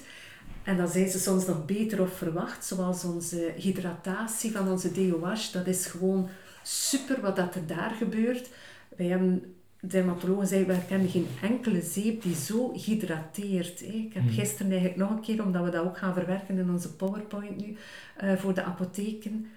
En 0.63 0.77
dan 0.77 0.87
zijn 0.87 1.09
ze 1.09 1.19
soms 1.19 1.45
nog 1.45 1.65
beter 1.65 2.01
of 2.01 2.13
verwacht, 2.17 2.65
zoals 2.65 3.03
onze 3.03 3.53
hydratatie 3.57 4.51
van 4.51 4.67
onze 4.67 4.91
DOH. 4.91 5.51
Dat 5.51 5.67
is 5.67 5.85
gewoon 5.85 6.29
super 6.63 7.21
wat 7.21 7.35
dat 7.35 7.55
er 7.55 7.67
daar 7.67 7.91
gebeurt. 7.91 8.49
Wij 8.97 9.05
hebben, 9.05 9.53
dermatologen 9.81 10.47
zei, 10.47 10.65
we 10.65 10.77
kennen 10.87 11.09
geen 11.09 11.27
enkele 11.41 11.81
zeep 11.81 12.21
die 12.21 12.35
zo 12.35 12.73
hydrateert. 12.73 13.79
Hè. 13.79 13.85
Ik 13.85 14.13
heb 14.13 14.23
Mhm. 14.23 14.33
gisteren 14.33 14.71
eigenlijk 14.71 14.99
nog 14.99 15.09
een 15.09 15.21
keer, 15.21 15.43
omdat 15.43 15.63
we 15.63 15.69
dat 15.69 15.85
ook 15.85 15.97
gaan 15.97 16.13
verwerken 16.13 16.57
in 16.57 16.69
onze 16.71 16.93
PowerPoint 16.95 17.57
nu, 17.57 17.77
eh, 18.17 18.35
voor 18.35 18.53
de 18.53 18.63
apotheken. 18.63 19.47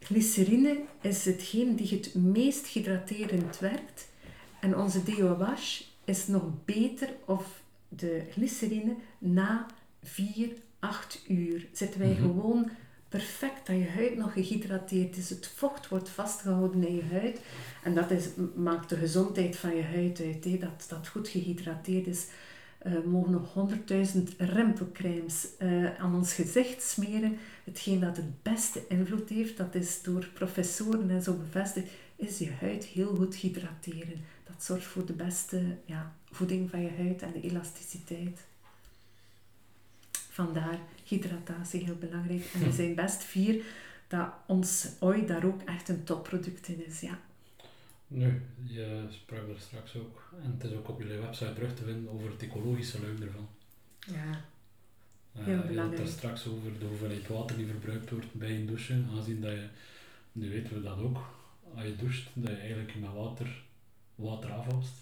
Glycerine 0.00 0.78
is 1.00 1.24
hetgeen 1.24 1.76
die 1.76 1.88
het 1.90 2.14
meest 2.14 2.66
hydraterend 2.66 3.58
werkt. 3.58 4.08
En 4.60 4.76
onze 4.78 5.02
DOH 5.02 5.80
is 6.04 6.26
nog 6.26 6.42
beter 6.64 7.08
of 7.24 7.62
de 7.88 8.22
glycerine 8.30 8.94
na 9.18 9.66
4, 10.02 10.48
8 10.78 11.24
uur. 11.28 11.66
Zitten 11.72 12.00
wij 12.00 12.08
Mhm. 12.12 12.20
gewoon 12.20 12.70
perfect 13.08 13.66
dat 13.66 13.76
je 13.76 13.88
huid 13.88 14.16
nog 14.16 14.32
gehydrateerd 14.32 15.16
is. 15.16 15.30
Het 15.30 15.52
vocht 15.56 15.88
wordt 15.88 16.08
vastgehouden 16.08 16.86
in 16.88 16.94
je 16.94 17.04
huid. 17.12 17.40
En 17.84 17.94
dat 17.94 18.10
is, 18.10 18.24
maakt 18.54 18.88
de 18.88 18.96
gezondheid 18.96 19.56
van 19.56 19.76
je 19.76 19.82
huid 19.82 20.20
uit. 20.20 20.60
Dat 20.60 20.86
dat 20.88 21.08
goed 21.08 21.28
gehydrateerd 21.28 22.06
is. 22.06 22.26
We 22.82 23.02
mogen 23.06 23.30
nog 23.32 23.52
100.000 23.54 24.34
rimpelcremes 24.38 25.46
eh, 25.58 25.94
aan 25.98 26.14
ons 26.14 26.32
gezicht 26.32 26.82
smeren. 26.82 27.36
Hetgeen 27.64 28.00
dat 28.00 28.16
het 28.16 28.42
beste 28.42 28.82
invloed 28.88 29.28
heeft, 29.28 29.56
dat 29.56 29.74
is 29.74 30.02
door 30.02 30.28
professoren 30.34 31.10
en 31.10 31.22
zo 31.22 31.34
bevestigd, 31.34 31.88
is 32.16 32.38
je 32.38 32.50
huid 32.60 32.84
heel 32.84 33.14
goed 33.16 33.34
hydrateren. 33.34 34.24
Dat 34.46 34.64
zorgt 34.64 34.84
voor 34.84 35.06
de 35.06 35.12
beste 35.12 35.62
ja, 35.84 36.14
voeding 36.30 36.70
van 36.70 36.82
je 36.82 36.90
huid 36.96 37.22
en 37.22 37.32
de 37.32 37.40
elasticiteit. 37.40 38.40
Vandaar 40.44 40.78
hydratatie 41.04 41.84
heel 41.84 41.96
belangrijk. 41.96 42.44
En 42.54 42.62
er 42.64 42.72
zijn 42.72 42.94
best 42.94 43.24
vier 43.24 43.64
dat 44.08 44.28
ons 44.46 44.88
ooi 45.00 45.26
daar 45.26 45.44
ook 45.44 45.62
echt 45.62 45.88
een 45.88 46.04
topproduct 46.04 46.68
in 46.68 46.86
is. 46.86 47.00
Ja. 47.00 47.18
Nu, 48.06 48.42
je 48.62 49.04
sprak 49.10 49.48
er 49.48 49.60
straks 49.60 49.96
ook, 49.96 50.32
en 50.42 50.52
het 50.58 50.70
is 50.70 50.76
ook 50.76 50.88
op 50.88 51.00
jullie 51.02 51.18
website 51.18 51.52
terug 51.52 51.74
te 51.74 51.84
vinden 51.84 52.12
over 52.12 52.30
het 52.30 52.42
ecologische 52.42 53.00
luik 53.00 53.20
ervan. 53.20 53.48
Ja. 54.06 54.44
Eh, 55.32 55.44
Heel 55.44 55.52
je 55.52 55.56
had 55.58 55.66
belangrijk. 55.68 56.02
het 56.02 56.10
straks 56.12 56.46
over 56.46 56.78
de 56.78 56.84
hoeveelheid 56.84 57.28
water 57.28 57.56
die 57.56 57.66
verbruikt 57.66 58.10
wordt 58.10 58.34
bij 58.34 58.56
een 58.56 58.66
douche, 58.66 59.02
aangezien 59.10 59.40
dat 59.40 59.50
je, 59.50 59.66
nu 60.32 60.50
weten 60.50 60.74
we 60.74 60.82
dat 60.82 60.98
ook, 60.98 61.18
als 61.74 61.84
je 61.84 61.96
doucht, 61.96 62.28
dat 62.34 62.50
je 62.50 62.56
eigenlijk 62.56 62.94
met 62.94 63.12
water 63.14 63.62
water 64.14 64.50
afwast. 64.52 64.92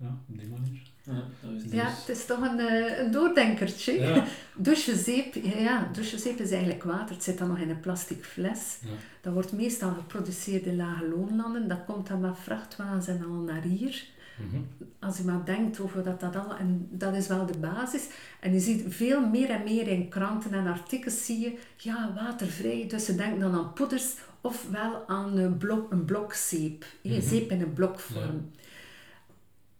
Ja, 0.00 0.18
op 0.28 0.38
die 0.38 0.48
manier. 0.48 0.80
Ja, 1.02 1.24
dat 1.40 1.62
is 1.64 1.72
ja, 1.72 1.84
het 1.88 2.08
is 2.08 2.26
toch 2.26 2.40
een, 2.40 2.58
eh, 2.58 2.98
een 2.98 3.10
doordenkertje. 3.10 3.92
Ja, 4.00 4.24
Douchezeep, 4.56 5.34
ja, 5.34 5.58
ja, 5.58 5.88
douchezeep 5.92 6.38
is 6.38 6.50
eigenlijk 6.50 6.82
water. 6.82 7.14
Het 7.14 7.24
zit 7.24 7.38
dan 7.38 7.48
nog 7.48 7.58
in 7.58 7.70
een 7.70 7.80
plastic 7.80 8.24
fles. 8.24 8.78
Ja. 8.82 8.88
Dat 9.20 9.32
wordt 9.32 9.52
meestal 9.52 9.90
geproduceerd 9.92 10.64
in 10.64 10.76
lage 10.76 11.08
loonlanden. 11.08 11.68
Dat 11.68 11.84
komt 11.86 12.06
dan 12.08 12.20
met 12.20 12.38
vrachtwagens 12.42 13.06
en 13.06 13.24
al 13.24 13.30
naar 13.40 13.62
hier. 13.62 14.04
mhm. 14.38 14.62
Als 14.98 15.16
je 15.16 15.24
maar 15.24 15.44
denkt 15.44 15.80
over 15.80 16.02
dat 16.02 16.20
dat 16.20 16.36
al... 16.36 16.56
En 16.56 16.88
dat 16.90 17.14
is 17.14 17.26
wel 17.26 17.46
de 17.46 17.58
basis. 17.58 18.06
En 18.40 18.52
je 18.52 18.60
ziet 18.60 18.82
veel 18.88 19.26
meer 19.28 19.50
en 19.50 19.62
meer 19.64 19.88
in 19.88 20.08
kranten 20.08 20.52
en 20.52 20.66
artikels 20.66 21.24
zie 21.26 21.38
je... 21.38 21.58
Ja, 21.76 22.12
watervrij. 22.14 22.84
Dus 22.88 23.04
ze 23.04 23.14
denken 23.14 23.40
dan 23.40 23.54
aan 23.54 23.72
poeders 23.72 24.14
ofwel 24.40 25.08
aan 25.08 25.36
een 25.38 25.56
blok, 25.56 25.92
een 25.92 26.04
blokzeep. 26.04 26.84
hè, 27.02 27.10
Mhm. 27.16 27.28
Zeep 27.28 27.50
in 27.50 27.60
een 27.60 27.72
blokvorm. 27.72 28.50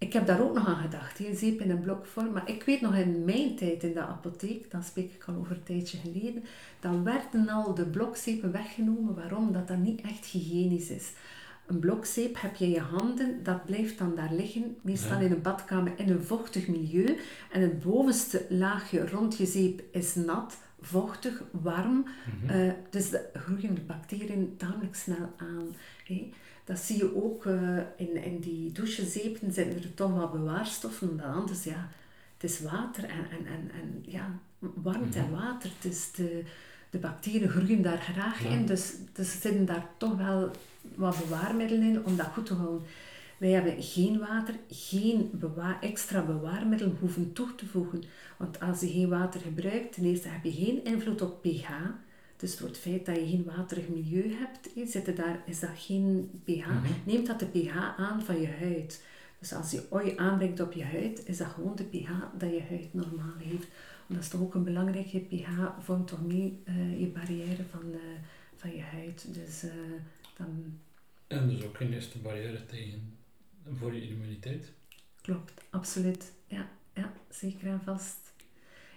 Ik 0.00 0.12
heb 0.12 0.26
daar 0.26 0.40
ook 0.42 0.54
nog 0.54 0.66
aan 0.66 0.76
gedacht, 0.82 1.18
hè, 1.18 1.34
zeep 1.34 1.60
in 1.60 1.70
een 1.70 1.80
blokvorm. 1.80 2.32
Maar 2.32 2.48
ik 2.50 2.62
weet 2.62 2.80
nog 2.80 2.94
in 2.96 3.24
mijn 3.24 3.56
tijd 3.56 3.82
in 3.82 3.92
de 3.92 4.00
apotheek, 4.00 4.70
dan 4.70 4.82
spreek 4.82 5.12
ik 5.12 5.24
al 5.26 5.34
over 5.34 5.56
een 5.56 5.62
tijdje 5.62 5.98
geleden, 5.98 6.44
dan 6.80 7.04
werden 7.04 7.48
al 7.48 7.74
de 7.74 7.86
blokzeepen 7.86 8.52
weggenomen. 8.52 9.14
Waarom? 9.14 9.52
Dat 9.52 9.68
dat 9.68 9.76
niet 9.78 10.00
echt 10.00 10.24
hygiënisch 10.26 10.90
is. 10.90 11.12
Een 11.66 11.78
blokzeep 11.78 12.40
heb 12.40 12.54
je 12.56 12.64
in 12.64 12.70
je 12.70 12.80
handen, 12.80 13.42
dat 13.42 13.64
blijft 13.64 13.98
dan 13.98 14.14
daar 14.14 14.32
liggen, 14.32 14.76
meestal 14.82 15.18
Ja. 15.18 15.24
in 15.24 15.32
een 15.32 15.42
badkamer 15.42 15.92
in 15.96 16.08
een 16.10 16.22
vochtig 16.22 16.68
milieu. 16.68 17.16
En 17.50 17.60
het 17.60 17.80
bovenste 17.82 18.46
laagje 18.48 19.08
rond 19.08 19.36
je 19.36 19.46
zeep 19.46 19.82
is 19.92 20.14
nat, 20.14 20.56
vochtig, 20.80 21.42
warm. 21.50 22.04
Mhm. 22.42 22.52
Eh, 22.60 22.72
dus 22.90 23.10
de 23.10 23.28
groeien 23.34 23.74
de 23.74 23.80
bacteriën 23.80 24.54
tamelijk 24.56 24.94
snel 24.94 25.32
aan. 25.36 25.74
Dat 26.70 26.78
zie 26.78 26.96
je 26.96 27.22
ook 27.24 27.46
eh, 27.46 27.76
in, 27.96 28.16
in 28.24 28.38
die 28.40 28.72
douchezeepen, 28.72 29.52
zitten 29.52 29.82
er 29.82 29.94
toch 29.94 30.14
wat 30.14 30.32
bewaarstoffen. 30.32 31.10
Omdat 31.10 31.26
anders, 31.26 31.64
ja, 31.64 31.88
het 32.38 32.50
is 32.50 32.60
water 32.60 33.04
en, 33.04 33.10
en, 33.30 33.46
en, 33.46 33.70
en 33.80 34.02
ja, 34.12 34.38
warmte 34.58 35.18
en 35.18 35.24
Mhm. 35.30 35.34
water. 35.42 35.70
Dus 35.80 36.12
de, 36.12 36.42
de 36.90 36.98
bacteriën 36.98 37.48
groeien 37.48 37.82
daar 37.82 37.98
graag 37.98 38.42
Ja. 38.42 38.48
in. 38.50 38.66
Dus, 38.66 38.92
dus 39.12 39.34
er 39.34 39.40
zitten 39.40 39.66
daar 39.66 39.86
toch 39.96 40.16
wel 40.16 40.50
wat 40.94 41.18
bewaarmiddelen 41.18 41.82
in 41.82 42.04
om 42.04 42.16
dat 42.16 42.26
goed 42.26 42.46
te 42.46 42.54
houden. 42.54 42.82
Wij 43.38 43.50
hebben 43.50 43.82
geen 43.82 44.18
water, 44.18 44.54
geen 44.70 45.30
bewa- 45.32 45.80
extra 45.80 46.22
bewaarmiddel 46.22 46.94
hoeven 47.00 47.32
toe 47.32 47.54
te 47.54 47.66
voegen. 47.66 48.02
Want 48.36 48.60
als 48.60 48.80
je 48.80 48.88
geen 48.90 49.08
water 49.08 49.40
gebruikt, 49.40 49.92
ten 49.94 50.04
eerste 50.04 50.28
heb 50.28 50.44
je 50.44 50.52
geen 50.52 50.84
invloed 50.84 51.22
op 51.22 51.42
pH. 51.42 51.70
Dus 52.40 52.56
door 52.56 52.68
het 52.68 52.78
feit 52.78 53.06
dat 53.06 53.16
je 53.16 53.26
geen 53.26 53.44
waterig 53.44 53.88
milieu 53.88 54.34
hebt, 54.34 55.16
daar, 55.16 55.42
is 55.46 55.60
dat 55.60 55.70
geen 55.74 56.30
pH. 56.44 56.66
Mhm. 56.66 56.92
Neemt 57.04 57.26
dat 57.26 57.38
de 57.38 57.46
pH 57.46 57.76
aan 57.96 58.22
van 58.22 58.40
je 58.40 58.48
huid. 58.48 59.04
Dus 59.38 59.52
als 59.52 59.70
je 59.70 59.86
ooi 59.90 60.12
aanbrengt 60.16 60.60
op 60.60 60.72
je 60.72 60.84
huid, 60.84 61.26
is 61.26 61.36
dat 61.36 61.46
gewoon 61.46 61.76
de 61.76 61.84
pH 61.84 62.10
dat 62.38 62.50
je 62.50 62.62
huid 62.68 62.94
normaal 62.94 63.36
heeft. 63.38 63.66
En 64.08 64.14
dat 64.14 64.22
is 64.22 64.28
toch 64.28 64.40
ook 64.40 64.54
een 64.54 64.64
belangrijke 64.64 65.18
pH, 65.20 65.50
vormt 65.78 66.08
toch 66.08 66.22
mee 66.22 66.62
eh, 66.64 67.00
je 67.00 67.06
barrière 67.06 67.64
van, 67.70 67.92
eh, 67.92 68.00
van 68.56 68.70
je 68.70 68.82
huid. 68.82 69.34
Dus 69.34 69.62
eh, 69.62 69.70
dan 70.36 70.78
En 71.26 71.48
dus 71.48 71.64
ook 71.64 71.76
geen 71.76 71.92
eerste 71.92 72.18
barrière 72.18 72.66
tegen 72.66 73.16
voor 73.72 73.94
je 73.94 74.08
immuniteit. 74.08 74.72
Klopt, 75.20 75.64
absoluut. 75.70 76.32
Ja, 76.46 76.68
ja 76.94 77.12
zeker 77.28 77.66
en 77.66 77.80
vast. 77.80 78.29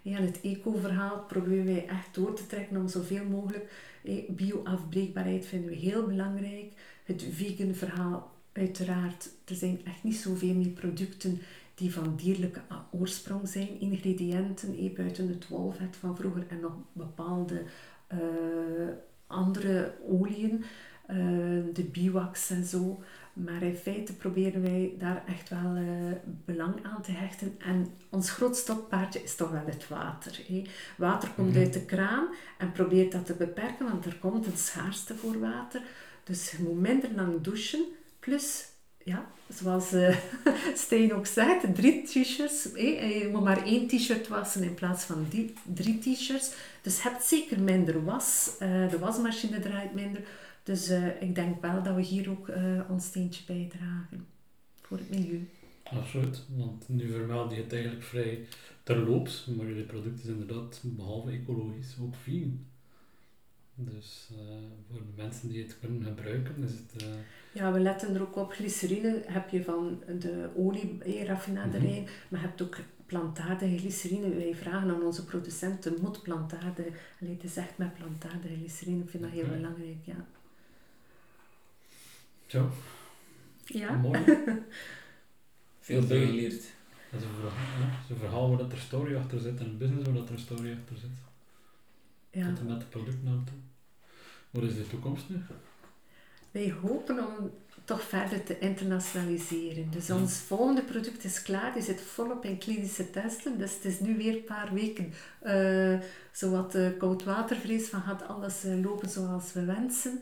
Ja, 0.03 0.19
het 0.21 0.41
eco-verhaal 0.41 1.23
proberen 1.27 1.65
wij 1.65 1.87
echt 1.87 2.13
door 2.15 2.33
te 2.35 2.45
trekken 2.47 2.77
om 2.77 2.87
zoveel 2.87 3.25
mogelijk. 3.25 3.71
eh, 4.03 4.29
Bio-afbreekbaarheid 4.29 5.45
vinden 5.45 5.69
we 5.69 5.75
heel 5.75 6.07
belangrijk. 6.07 6.73
Het 7.03 7.25
vegan 7.31 7.73
verhaal, 7.75 8.31
uiteraard. 8.51 9.29
Er 9.45 9.55
zijn 9.55 9.79
echt 9.85 10.03
niet 10.03 10.15
zoveel 10.15 10.53
meer 10.53 10.69
producten 10.69 11.41
die 11.75 11.93
van 11.93 12.15
dierlijke 12.15 12.61
oorsprong 12.91 13.47
zijn. 13.47 13.79
Ingrediënten, 13.79 14.77
eh, 14.77 14.93
buiten 14.95 15.27
het 15.27 15.47
wolvet 15.47 15.95
van 15.95 16.15
vroeger 16.17 16.45
en 16.49 16.59
nog 16.59 16.73
bepaalde 16.93 17.63
eh, 18.07 18.19
andere 19.27 19.93
oliën. 20.07 20.63
eh, 21.07 21.17
de 21.73 21.83
biwax 21.91 22.49
en 22.49 22.65
zo. 22.65 23.03
Maar 23.33 23.63
in 23.63 23.75
feite 23.75 24.13
proberen 24.13 24.61
wij 24.61 24.93
daar 24.99 25.23
echt 25.27 25.49
wel 25.49 25.75
eh, 25.75 25.83
belang 26.45 26.75
aan 26.83 27.01
te 27.01 27.11
hechten. 27.11 27.55
En 27.59 27.93
ons 28.09 28.29
grootste 28.31 28.71
stokpaardje 28.71 29.23
is 29.23 29.35
toch 29.35 29.51
wel 29.51 29.65
het 29.65 29.87
water. 29.87 30.39
Water 30.97 31.29
komt 31.29 31.49
Mhm. 31.49 31.57
uit 31.59 31.73
de 31.73 31.85
kraan 31.85 32.27
en 32.57 32.71
probeert 32.71 33.11
dat 33.11 33.25
te 33.25 33.33
beperken, 33.33 33.85
want 33.85 34.05
er 34.05 34.15
komt 34.19 34.45
een 34.45 34.57
schaarste 34.57 35.15
voor 35.15 35.39
water. 35.39 35.81
Dus 36.23 36.51
je 36.51 36.57
moet 36.63 36.79
minder 36.79 37.09
lang 37.15 37.41
douchen. 37.41 37.85
Plus, 38.19 38.65
ja, 39.03 39.25
zoals 39.49 39.93
eh 39.93 40.15
Stijn 40.75 41.13
ook 41.13 41.25
zegt, 41.25 41.75
drie 41.75 42.03
t-shirts. 42.03 42.63
Je 42.75 43.29
moet 43.31 43.43
maar 43.43 43.63
één 43.65 43.87
t-shirt 43.87 44.27
wassen 44.27 44.63
in 44.63 44.73
plaats 44.73 45.03
van 45.03 45.25
die, 45.29 45.53
drie 45.63 45.99
t-shirts. 45.99 46.51
Dus 46.81 47.01
je 47.01 47.09
hebt 47.09 47.23
zeker 47.23 47.59
minder 47.59 48.03
was. 48.03 48.51
Eh, 48.59 48.89
de 48.89 48.99
wasmachine 48.99 49.59
draait 49.59 49.93
minder. 49.93 50.21
Dus 50.63 50.89
eh, 50.89 51.21
ik 51.21 51.35
denk 51.35 51.61
wel 51.61 51.83
dat 51.83 51.95
we 51.95 52.01
hier 52.01 52.29
ook 52.29 52.49
eh, 52.49 52.81
ons 52.89 53.05
steentje 53.05 53.43
bijdragen 53.45 54.27
voor 54.81 54.97
het 54.97 55.09
milieu. 55.09 55.47
Absoluut, 55.83 56.45
want 56.55 56.89
nu 56.89 57.11
vermeld 57.11 57.51
je 57.51 57.61
het 57.61 57.73
eigenlijk 57.73 58.03
vrij 58.03 58.45
terloops, 58.83 59.45
maar 59.45 59.65
jullie 59.65 59.83
product 59.83 60.19
is 60.19 60.25
inderdaad 60.25 60.81
behalve 60.83 61.31
ecologisch 61.31 61.95
ook 62.01 62.15
vegan. 62.15 62.65
Dus 63.75 64.29
eh, 64.31 64.37
voor 64.89 64.99
de 64.99 65.21
mensen 65.21 65.49
die 65.49 65.63
het 65.63 65.79
kunnen 65.79 66.03
gebruiken 66.03 66.63
is 66.63 66.71
het... 66.71 67.05
Ja, 67.53 67.71
we 67.71 67.79
letten 67.79 68.15
er 68.15 68.21
ook 68.21 68.35
op. 68.35 68.51
Glycerine 68.51 69.21
heb 69.25 69.49
je 69.49 69.63
van 69.63 70.03
de 70.19 70.49
olieraffinaderij, 70.55 72.07
maar 72.29 72.39
je 72.39 72.47
hebt 72.47 72.61
ook 72.61 72.77
plantaardige 73.05 73.77
glycerine. 73.77 74.35
Wij 74.35 74.55
vragen 74.55 74.89
aan 74.89 75.03
onze 75.03 75.25
producenten, 75.25 76.01
moet 76.01 76.21
plantaardige... 76.21 76.91
Allee, 77.21 77.33
het 77.33 77.43
is 77.43 77.57
echt 77.57 77.77
met 77.77 77.93
plantaardige 77.93 78.55
glycerine. 78.55 79.03
Ik 79.03 79.09
vind 79.09 79.23
dat 79.23 79.31
heel 79.31 79.47
belangrijk, 79.47 79.97
ja. 80.03 80.25
Zo, 82.53 82.71
Ja? 83.65 83.91
mooi. 83.91 84.23
Veel 85.79 86.05
bijgeleerd. 86.05 86.63
Dat 87.11 87.21
is 87.21 87.27
een 87.27 87.33
verhaal, 87.33 87.79
ja. 87.79 87.99
Is 88.03 88.09
een 88.09 88.17
verhaal 88.17 88.49
waar 88.49 88.57
dat 88.57 88.71
er 88.71 88.77
story 88.77 89.15
achter 89.15 89.39
zit 89.39 89.59
en 89.59 89.65
een 89.65 89.77
business 89.77 90.05
waar 90.05 90.15
dat 90.15 90.27
er 90.27 90.33
een 90.33 90.39
story 90.39 90.77
achter 90.79 90.97
zit. 90.97 91.09
ja. 92.31 92.49
Tot 92.49 92.59
en 92.59 92.65
met 92.65 92.79
de 92.79 92.85
productnaam 92.85 93.45
toe. 93.45 93.55
Wat 94.49 94.63
is 94.63 94.75
de 94.75 94.87
toekomst 94.87 95.29
nu? 95.29 95.41
wij 96.53 96.73
hopen 96.81 97.27
om 97.27 97.51
toch 97.85 98.01
verder 98.01 98.43
te 98.43 98.59
internationaliseren. 98.59 99.91
Dus 99.91 100.09
ons 100.09 100.33
volgende 100.33 100.81
product 100.83 101.23
is 101.23 101.41
klaar, 101.41 101.73
die 101.73 101.81
zit 101.81 102.01
volop 102.01 102.45
in 102.45 102.57
klinische 102.57 103.09
testen. 103.09 103.57
Dus 103.57 103.73
het 103.73 103.85
is 103.85 103.99
nu 103.99 104.17
weer 104.17 104.33
een 104.35 104.43
paar 104.43 104.73
weken 104.73 105.13
uh, 105.43 105.99
zowat 106.31 106.75
uh, 106.75 106.87
koudwatervrees 106.97 107.87
van 107.87 108.01
gaat 108.01 108.27
alles 108.27 108.65
uh, 108.65 108.83
lopen 108.83 109.09
zoals 109.09 109.53
we 109.53 109.65
wensen. 109.65 110.19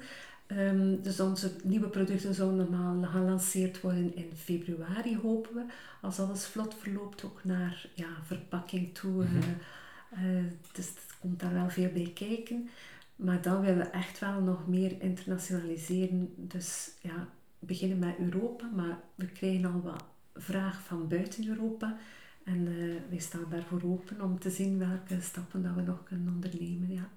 Um, 0.58 1.02
dus 1.02 1.20
onze 1.20 1.52
nieuwe 1.64 1.88
producten 1.88 2.34
zouden 2.34 2.58
normaal 2.58 3.10
gelanceerd 3.10 3.82
worden 3.82 4.16
in 4.16 4.32
februari, 4.36 5.18
hopen 5.18 5.54
we. 5.54 5.64
Als 6.02 6.20
alles 6.20 6.46
vlot 6.46 6.76
verloopt, 6.76 7.24
ook 7.24 7.44
naar 7.44 7.86
ja, 7.94 8.08
verpakking 8.24 8.94
toe. 8.94 9.12
Mm 9.12 9.28
-hmm. 9.28 10.50
dus 10.74 10.88
er 10.88 11.16
komt 11.20 11.40
daar 11.40 11.54
wel 11.54 11.70
veel 11.70 11.92
bij 11.92 12.12
kijken. 12.16 12.70
Maar 13.16 13.42
dan 13.42 13.62
willen 13.62 13.78
we 13.78 13.90
echt 13.90 14.20
wel 14.20 14.42
nog 14.42 14.68
meer 14.68 15.02
internationaliseren. 15.02 16.34
Dus 16.38 16.92
ja, 17.02 17.28
beginnen 17.60 18.00
met 18.00 18.16
Europa, 18.20 18.66
maar 18.76 19.00
we 19.16 19.28
krijgen 19.28 19.66
al 19.66 19.82
wat 19.82 20.04
vraag 20.36 20.82
van 20.82 21.08
buiten 21.08 21.48
Europa. 21.48 21.98
En 22.44 22.68
uh, 22.68 22.96
wij 23.10 23.20
staan 23.20 23.46
daarvoor 23.50 23.82
open 23.84 24.22
om 24.22 24.40
te 24.40 24.50
zien 24.50 24.78
welke 24.78 25.22
stappen 25.22 25.64
dat 25.64 25.76
we 25.76 25.82
nog 25.82 26.04
kunnen 26.04 26.34
ondernemen. 26.34 26.92
Ja. 26.94 27.10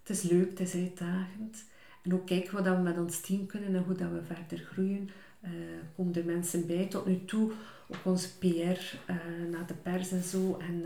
Het 0.00 0.10
is 0.16 0.22
leuk, 0.22 0.50
het 0.50 0.60
is 0.60 0.74
uitdagend. 0.74 1.64
En 2.06 2.14
ook 2.14 2.26
kijken 2.26 2.54
wat 2.54 2.64
we 2.64 2.82
met 2.82 2.98
ons 2.98 3.20
team 3.20 3.46
kunnen 3.46 3.74
en 3.74 3.82
hoe 3.82 3.94
dat 3.94 4.10
we 4.10 4.34
verder 4.34 4.66
groeien. 4.66 5.10
Uh, 5.44 5.50
komen 5.96 6.14
er 6.14 6.24
mensen 6.24 6.66
bij. 6.66 6.86
Tot 6.86 7.06
nu 7.06 7.24
toe 7.24 7.52
ook 7.88 8.04
onze 8.04 8.38
PR 8.38 8.46
uh, 8.46 9.16
naar 9.50 9.66
de 9.66 9.74
pers 9.82 10.10
en 10.10 10.22
zo. 10.22 10.58
En 10.60 10.84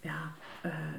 ja, 0.00 0.32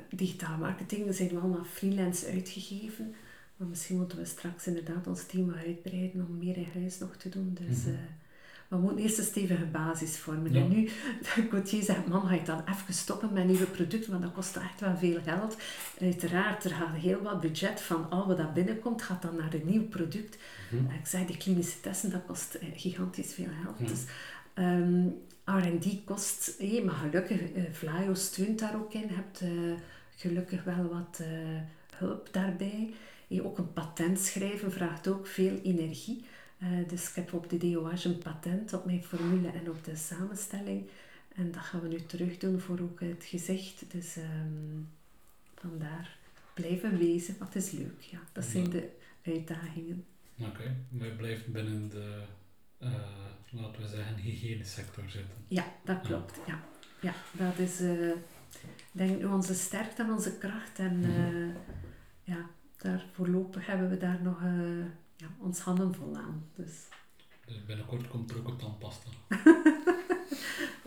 digitaal 0.10 0.58
marketing 0.58 1.16
zijn 1.16 1.30
we 1.30 1.40
allemaal 1.40 1.64
freelance 1.64 2.28
uitgegeven. 2.28 3.16
Maar 3.58 3.68
misschien 3.68 3.98
moeten 3.98 4.18
we 4.18 4.26
straks 4.26 4.68
inderdaad 4.68 5.08
ons 5.08 5.26
team 5.26 5.54
uitbreiden 5.54 6.26
om 6.30 6.38
meer 6.38 6.58
in 6.58 6.68
huis 6.74 7.00
nog 7.00 7.16
te 7.16 7.30
doen. 7.30 7.58
Dus 7.68 7.78
mm 7.78 7.84
-hmm. 7.84 8.23
We 8.74 8.80
moeten 8.80 9.04
eerst 9.04 9.18
een 9.18 9.24
stevige 9.24 9.66
basis 9.66 10.18
vormen. 10.18 10.56
En 10.56 10.70
nu, 10.70 10.90
Gauthier 11.50 11.84
zegt, 11.84 12.08
man, 12.08 12.28
ga 12.28 12.34
je 12.34 12.44
dan 12.44 12.64
even 12.70 12.94
stoppen 12.94 13.34
met 13.34 13.46
nieuwe 13.46 13.66
producten, 13.66 14.12
want 14.12 14.24
dat 14.24 14.34
kost 14.34 14.56
echt 14.56 14.80
wel 14.80 14.98
veel 14.98 15.22
geld. 15.22 15.58
Uiteraard, 16.00 16.64
er 16.64 16.72
gaat 16.72 16.96
heel 16.96 17.22
wat 17.22 17.42
budget 17.42 17.82
van 17.82 18.10
al 18.10 18.28
wat 18.28 18.38
dat 18.38 18.54
binnenkomt, 18.54 19.02
gaat 19.02 19.22
dan 19.22 19.36
naar 19.36 19.54
een 19.54 19.66
nieuw 19.66 19.88
product. 19.88 20.38
Mm 20.72 20.80
-hmm. 20.80 20.96
Ik 21.00 21.08
zei, 21.08 21.26
die 21.26 21.38
klinische 21.38 21.80
testen, 21.80 22.12
dat 22.12 22.26
kost 22.28 22.56
uh, 22.56 22.70
gigantisch 22.76 23.34
veel 23.34 23.50
geld. 23.64 23.80
Mm 23.80 23.86
-hmm. 23.86 23.94
Dus 23.94 24.04
um, 24.56 25.22
R&D 25.46 26.06
kost, 26.06 26.56
hey, 26.58 26.82
maar 26.86 26.96
gelukkig, 26.96 27.42
uh, 27.42 27.64
Vlaio 27.72 28.14
steunt 28.14 28.60
daar 28.60 28.76
ook 28.76 28.94
in. 28.94 29.02
Je 29.02 29.14
hebt 29.14 29.42
uh, 29.42 29.74
gelukkig 30.16 30.64
wel 30.64 30.90
wat 30.92 31.24
hulp 31.96 32.30
daarbij. 32.32 32.94
Ook 33.44 33.58
een 33.58 33.74
patent 33.74 34.20
schrijven 34.20 34.72
vraagt 34.72 35.08
ook 35.08 35.28
veel 35.28 35.60
energie. 35.64 36.26
Uh, 36.64 36.88
dus 36.88 37.10
ik 37.10 37.16
heb 37.16 37.34
op 37.34 37.50
de 37.50 37.58
DOH 37.58 38.04
een 38.04 38.18
patent 38.18 38.74
op 38.74 38.86
mijn 38.86 39.04
formule 39.04 39.50
en 39.50 39.70
op 39.70 39.84
de 39.84 39.96
samenstelling. 39.96 40.90
En 41.36 41.52
dat 41.52 41.62
gaan 41.62 41.82
we 41.82 41.88
nu 41.88 42.06
terug 42.06 42.38
doen 42.38 42.60
voor 42.60 42.80
ook 42.80 43.00
het 43.00 43.24
gezicht. 43.24 43.92
Dus 43.92 44.16
um, 44.16 44.90
vandaar 45.56 46.18
blijven 46.54 46.98
wezen, 46.98 47.36
wat 47.40 47.56
is 47.56 47.72
leuk. 47.72 48.02
Ja, 48.02 48.20
dat 48.32 48.44
zijn 48.44 48.70
de 48.70 48.90
uitdagingen. 49.26 50.06
Oké, 50.38 50.50
okay. 50.50 50.76
maar 50.90 51.08
je 51.08 51.14
blijft 51.14 51.48
binnen 51.48 51.90
de, 51.90 52.24
uh, 52.80 52.90
laten 53.50 53.82
we 53.82 53.88
zeggen, 53.88 54.16
hygiënesector 54.16 55.10
zitten. 55.10 55.38
Ja, 55.48 55.66
dat 55.84 56.02
klopt. 56.02 56.40
Ja, 56.48 56.64
ja 57.02 57.14
dat 57.32 57.58
is 57.58 57.82
uh, 57.82 58.14
denk 58.92 59.22
ik 59.22 59.32
onze 59.32 59.54
sterkte 59.54 60.04
en 60.04 60.12
onze 60.12 60.38
kracht. 60.38 60.80
En 60.80 60.98
mm 60.98 61.04
-hmm. 61.04 61.54
ja, 62.24 62.50
daar 62.78 63.06
voorlopig 63.12 63.66
hebben 63.66 63.90
we 63.90 63.98
daar 63.98 64.22
nog 64.22 64.42
ja, 65.16 65.28
ons 65.40 65.60
handen 65.60 65.96
vol 65.96 66.16
aan. 66.16 66.44
Dus. 66.56 66.72
dus 67.46 67.66
binnenkort 67.66 68.08
komt 68.08 68.32
er 68.32 68.38
ook 68.38 68.48
een 68.48 68.58
tandpasta. 68.58 69.10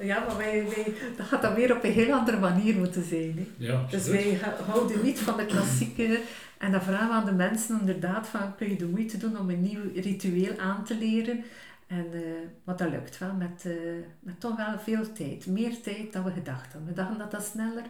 ja, 0.11 0.25
maar 0.27 0.37
wij, 0.37 0.65
wij, 0.65 0.95
dat 1.17 1.27
gaat 1.27 1.43
dan 1.43 1.55
weer 1.55 1.77
op 1.77 1.85
een 1.85 1.93
heel 1.93 2.15
andere 2.15 2.39
manier 2.39 2.77
moeten 2.77 3.05
zijn. 3.05 3.37
Hè. 3.37 3.67
Ja, 3.67 3.87
dus 3.91 4.07
wij 4.07 4.41
houden 4.67 5.03
niet 5.03 5.19
van 5.19 5.37
de 5.37 5.47
klassieke 5.47 6.23
en 6.59 6.73
dan 6.73 6.83
vragen 6.83 7.09
we 7.09 7.15
aan 7.15 7.25
de 7.25 7.33
mensen 7.33 7.81
inderdaad 7.81 8.29
van 8.29 8.57
kun 8.57 8.69
je 8.69 8.77
de 8.77 8.87
moeite 8.87 9.19
doen 9.19 9.39
om 9.39 9.51
een 9.51 9.63
nieuw 9.63 9.93
ritueel 9.95 10.59
aan 10.59 10.85
te 10.85 10.97
leren. 10.97 11.45
En, 11.87 12.07
uh, 12.13 12.23
maar 12.65 12.77
dat 12.77 12.91
lukt 12.91 13.19
wel 13.19 13.33
met, 13.33 13.65
uh, 13.67 13.75
met 14.21 14.41
toch 14.41 14.57
wel 14.57 14.79
veel 14.79 15.13
tijd. 15.13 15.47
Meer 15.47 15.81
tijd 15.81 16.13
dan 16.13 16.25
we 16.25 16.31
gedacht 16.31 16.73
hadden. 16.73 16.89
We 16.89 16.95
dachten 16.95 17.19
dat 17.19 17.31
dat 17.31 17.45
sneller, 17.45 17.85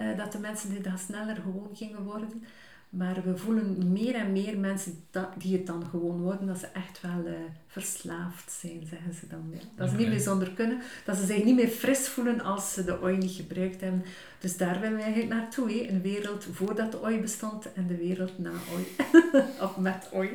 uh, 0.00 0.16
dat 0.16 0.32
de 0.32 0.38
mensen 0.38 0.70
die 0.70 0.80
dat 0.80 0.98
sneller 0.98 1.36
gewoon 1.36 1.70
gingen 1.74 2.02
worden. 2.02 2.44
Maar 2.90 3.22
we 3.24 3.36
voelen 3.36 3.92
meer 3.92 4.14
en 4.14 4.32
meer 4.32 4.58
mensen 4.58 5.04
die 5.38 5.56
het 5.56 5.66
dan 5.66 5.86
gewoon 5.86 6.20
worden, 6.20 6.46
dat 6.46 6.58
ze 6.58 6.66
echt 6.66 7.00
wel 7.00 7.26
uh, 7.26 7.34
verslaafd 7.66 8.52
zijn, 8.52 8.86
zeggen 8.86 9.14
ze 9.14 9.26
dan. 9.26 9.50
Ja. 9.52 9.58
Dat 9.76 9.88
ze 9.88 9.94
okay. 9.94 9.96
niet 9.96 10.08
meer 10.08 10.20
zonder 10.20 10.50
kunnen, 10.50 10.80
dat 11.04 11.16
ze 11.16 11.26
zich 11.26 11.44
niet 11.44 11.54
meer 11.54 11.68
fris 11.68 12.08
voelen 12.08 12.40
als 12.40 12.72
ze 12.72 12.84
de 12.84 13.00
ooi 13.00 13.16
niet 13.16 13.30
gebruikt 13.30 13.80
hebben. 13.80 14.04
Dus 14.38 14.56
daar 14.56 14.80
willen 14.80 14.96
we 14.96 15.02
eigenlijk 15.02 15.32
naartoe, 15.32 15.88
een 15.88 16.02
wereld 16.02 16.46
voordat 16.52 16.92
de 16.92 17.02
ooi 17.02 17.20
bestond 17.20 17.72
en 17.72 17.86
de 17.86 17.96
wereld 17.96 18.38
na 18.38 18.52
ooi. 18.72 18.86
of 19.64 19.76
met 19.76 20.08
ooi. 20.12 20.30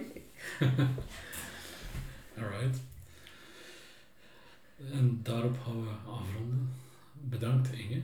Alright. 2.39 2.80
En 4.91 5.20
daarop 5.24 5.58
gaan 5.66 5.84
we 5.84 5.89
afronden. 5.89 6.70
Bedankt 7.14 7.72
Inge. 7.72 8.01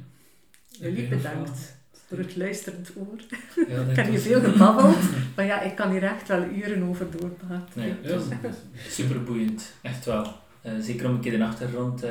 Jullie 0.68 1.08
bedankt 1.08 1.80
voor 2.12 2.20
het 2.20 2.36
luisterend 2.36 2.91
oor. 2.97 3.20
Ja, 3.68 3.82
ik 3.91 3.95
heb 3.95 4.07
hier 4.07 4.20
veel 4.20 4.41
gebabbeld, 4.41 4.97
maar 5.36 5.45
ja, 5.45 5.62
ik 5.62 5.76
kan 5.76 5.91
hier 5.91 6.03
echt 6.03 6.28
wel 6.28 6.43
uren 6.43 6.84
over 6.84 7.12
doorpraten. 7.12 7.82
Nee, 7.82 7.93
ja, 8.03 8.20
super 8.88 9.24
boeiend, 9.24 9.74
echt 9.82 10.05
wel. 10.05 10.26
Uh, 10.66 10.72
zeker 10.80 11.07
om 11.07 11.16
een 11.16 11.20
keer 11.20 11.38
de 11.38 11.43
achtergrond 11.43 12.03
uh, 12.03 12.09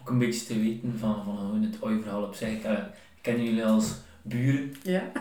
ook 0.00 0.08
een 0.08 0.18
beetje 0.18 0.46
te 0.46 0.60
weten 0.60 0.98
van, 0.98 1.24
van 1.24 1.36
hoe 1.36 1.66
het 1.66 1.76
OI-verhaal 1.80 2.22
op 2.22 2.34
zich. 2.34 2.48
Ik, 2.48 2.64
uh, 2.64 2.72
ik 2.72 3.22
ken 3.22 3.44
jullie 3.44 3.64
als 3.64 3.94
buren, 4.22 4.74
ja. 4.82 5.12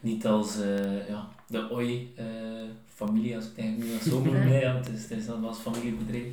niet 0.00 0.26
als 0.26 0.56
ja, 1.08 1.28
de 1.46 1.70
OI-familie, 1.70 3.36
als 3.36 3.44
ik 3.44 3.56
denk 3.56 3.78
nu 3.78 3.84
zo 4.10 4.20
moet 4.20 4.44
nee, 4.44 4.60
ja, 4.60 4.76
het 4.76 4.88
is, 4.88 5.02
het 5.02 5.18
is 5.18 5.28
als 5.28 5.58
familiebedrijf. 5.58 6.32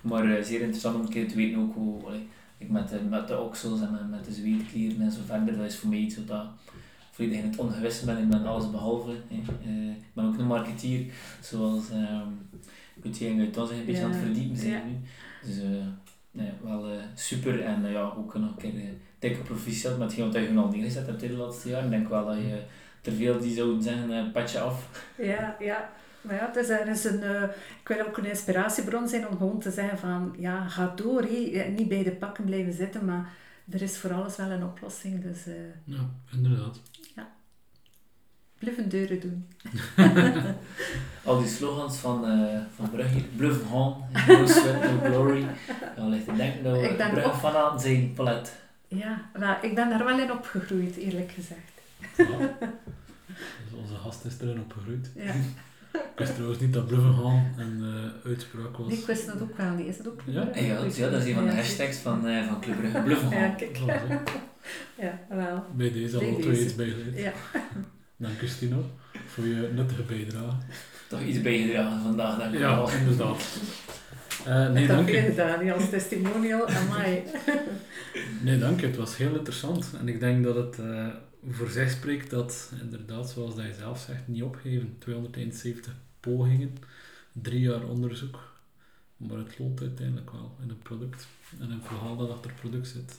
Maar 0.00 0.44
zeer 0.44 0.60
interessant 0.60 0.96
om 0.96 1.00
een 1.00 1.08
keer 1.08 1.28
te 1.28 1.36
weten 1.36 1.58
ook 1.58 1.74
hoe... 1.74 2.04
Allee, 2.06 2.28
ik 2.58 2.70
met, 2.70 2.88
de, 2.88 3.00
met 3.08 3.28
de 3.28 3.40
oksels 3.40 3.80
en 3.80 3.92
met, 3.92 4.10
met 4.10 4.24
de 4.24 4.32
zweetklieren 4.32 5.00
en 5.00 5.12
zo 5.12 5.20
verder, 5.26 5.56
dat 5.56 5.66
is 5.66 5.76
voor 5.76 5.88
mij 5.88 5.98
iets 5.98 6.16
wat 6.16 6.26
dat 6.26 6.46
volledig 7.10 7.38
in 7.38 7.50
het 7.50 7.58
ongewisse 7.58 8.04
ben. 8.04 8.18
Ik 8.18 8.28
ben 8.28 8.46
alles 8.46 8.70
behalve. 8.70 9.10
Uh, 9.10 9.88
ik 9.88 10.12
ben 10.12 10.24
ook 10.24 10.38
een 10.38 10.46
marketeer, 10.46 11.12
zoals 11.40 11.90
um, 11.90 12.48
goed 13.02 13.18
jij 13.18 13.38
uit 13.38 13.56
ons 13.56 13.70
een 13.70 13.84
beetje 13.84 14.00
ja. 14.00 14.06
aan 14.06 14.12
het 14.12 14.22
verdiepen 14.22 14.56
zijn 14.56 14.72
ja. 14.72 14.82
nu. 14.84 14.96
Dus 15.42 15.56
uh, 15.58 15.86
nee, 16.30 16.50
wel 16.62 16.92
uh, 16.92 16.96
super 17.14 17.62
en 17.62 17.90
ja, 17.90 18.02
ook 18.02 18.34
nog 18.34 18.50
een 18.50 18.56
keer 18.56 18.72
dikke 19.18 19.42
proficiat 19.42 19.98
met 19.98 20.06
hetgeen 20.06 20.32
wat 20.32 20.42
je 20.42 20.58
al 20.58 20.68
neergezet 20.68 21.06
hebt 21.06 21.22
in 21.22 21.30
de 21.30 21.36
laatste 21.36 21.68
jaar. 21.68 21.84
Ik 21.84 21.90
denk 21.90 22.08
wel 22.08 22.26
dat 22.26 22.36
je 22.36 22.62
er 23.02 23.12
veel 23.12 23.38
die 23.38 23.54
zouden 23.54 23.82
zeggen, 23.82 24.32
patje 24.32 24.60
af. 24.60 25.06
Ja, 25.18 25.56
ja. 25.60 25.92
Maar 26.24 26.34
ja, 26.34 26.46
het 26.52 26.56
is, 26.56 26.68
is 26.68 27.04
een, 27.04 27.22
uh, 27.22 27.42
ik 27.80 27.88
wil 27.88 28.06
ook 28.06 28.16
een 28.16 28.24
inspiratiebron 28.24 29.08
zijn 29.08 29.28
om 29.28 29.36
gewoon 29.36 29.60
te 29.60 29.70
zeggen 29.70 29.98
van, 29.98 30.34
ja, 30.38 30.68
ga 30.68 30.92
door, 30.96 31.22
hé. 31.22 31.72
niet 31.76 31.88
bij 31.88 32.02
de 32.02 32.12
pakken 32.12 32.44
blijven 32.44 32.72
zitten, 32.72 33.04
maar 33.04 33.32
er 33.70 33.82
is 33.82 33.98
voor 33.98 34.12
alles 34.12 34.36
wel 34.36 34.50
een 34.50 34.64
oplossing. 34.64 35.22
Dus, 35.22 35.46
uh, 35.46 35.54
ja, 35.84 36.10
inderdaad. 36.32 36.80
Ja. 37.14 37.28
Blijven 38.58 38.88
deuren 38.88 39.20
doen. 39.20 39.48
Al 41.24 41.38
die 41.38 41.48
slogans 41.48 41.96
van, 41.96 42.30
uh, 42.30 42.60
van 42.74 42.90
Brugge, 42.90 43.22
bluff 43.36 43.72
on, 43.72 43.94
no 44.26 44.46
sweat, 44.46 44.82
no 44.82 44.98
glory. 45.04 45.46
Dan 45.96 46.08
ligt 46.08 46.24
te 46.24 46.36
denken 46.36 46.64
dat 46.64 46.80
we 46.80 46.94
Brugge 47.10 47.28
op... 47.28 47.34
van 47.34 47.56
aan 47.56 47.80
zijn 47.80 48.12
palet. 48.14 48.62
Ja, 48.88 49.30
nou, 49.38 49.56
ik 49.66 49.74
ben 49.74 49.88
daar 49.88 50.04
wel 50.04 50.18
in 50.18 50.32
opgegroeid, 50.32 50.96
eerlijk 50.96 51.32
gezegd. 51.32 51.72
Ja. 52.16 52.56
Dus 53.64 53.78
onze 53.82 53.94
gast 53.94 54.24
is 54.24 54.38
erin 54.40 54.60
opgegroeid. 54.60 55.10
Ja. 55.14 55.32
Ik 55.94 56.20
wist 56.20 56.34
trouwens 56.34 56.60
niet 56.60 56.72
dat 56.72 56.86
Bluffenhaan 56.86 57.54
een 57.58 57.80
uh, 57.82 58.30
uitspraak 58.30 58.76
was. 58.76 58.92
Ik 58.92 59.06
wist 59.06 59.26
dat 59.26 59.40
ook 59.42 59.56
wel 59.56 59.70
niet. 59.70 59.86
Is 59.86 59.96
dat 59.96 60.08
ook 60.08 60.20
ja? 60.26 60.48
Ja, 60.54 60.60
ja, 60.60 60.84
ja, 60.94 61.10
dat 61.10 61.20
is 61.22 61.28
een 61.28 61.34
van 61.34 61.46
de 61.46 61.52
hashtags 61.54 61.96
van, 61.96 62.26
uh, 62.26 62.46
van 62.46 62.60
Club 62.60 62.76
Brugge. 62.76 63.00
Bluffenhaan. 63.06 63.40
Ja, 63.40 63.48
kijk. 63.48 63.78
ja, 64.98 65.20
wel. 65.28 65.64
Bij 65.74 65.92
deze 65.92 66.16
al 66.16 66.36
twee 66.40 66.64
iets 66.64 66.74
bijgeleerd. 66.74 67.18
Ja. 67.18 67.32
Dank 68.16 68.38
Christino 68.38 68.84
voor 69.26 69.46
je 69.46 69.70
nuttige 69.74 70.02
bijdrage. 70.02 70.56
Toch 71.08 71.22
iets 71.22 71.42
bijgedragen 71.42 72.00
vandaag, 72.02 72.38
dank 72.38 72.54
Ja, 72.54 72.76
wel. 72.76 72.90
inderdaad. 72.90 73.58
Uh, 74.48 74.70
nee, 74.70 74.86
dank 74.86 75.08
je. 75.08 75.20
gedaan, 75.20 75.70
als 75.72 75.90
testimonial, 75.90 76.68
amai. 76.68 77.22
nee, 78.42 78.58
dank 78.58 78.80
je. 78.80 78.86
Het 78.86 78.96
was 78.96 79.16
heel 79.16 79.34
interessant. 79.34 79.90
En 80.00 80.08
ik 80.08 80.20
denk 80.20 80.44
dat 80.44 80.54
het 80.54 80.78
uh, 80.80 81.06
voor 81.48 81.68
zich 81.70 81.90
spreekt 81.90 82.30
dat, 82.30 82.72
inderdaad, 82.80 83.30
zoals 83.30 83.56
dat 83.56 83.64
je 83.64 83.74
zelf 83.74 84.00
zegt, 84.00 84.28
niet 84.28 84.42
opgeven. 84.42 84.96
271 84.98 85.94
pogingen, 86.20 86.76
drie 87.32 87.60
jaar 87.60 87.84
onderzoek. 87.84 88.52
Maar 89.16 89.38
het 89.38 89.58
loont 89.58 89.80
uiteindelijk 89.80 90.30
wel 90.30 90.56
in 90.62 90.70
een 90.70 90.82
product 90.82 91.26
en 91.60 91.70
een 91.70 91.82
verhaal 91.82 92.16
dat 92.16 92.30
achter 92.30 92.50
het 92.50 92.60
product 92.60 92.86
zit. 92.86 93.18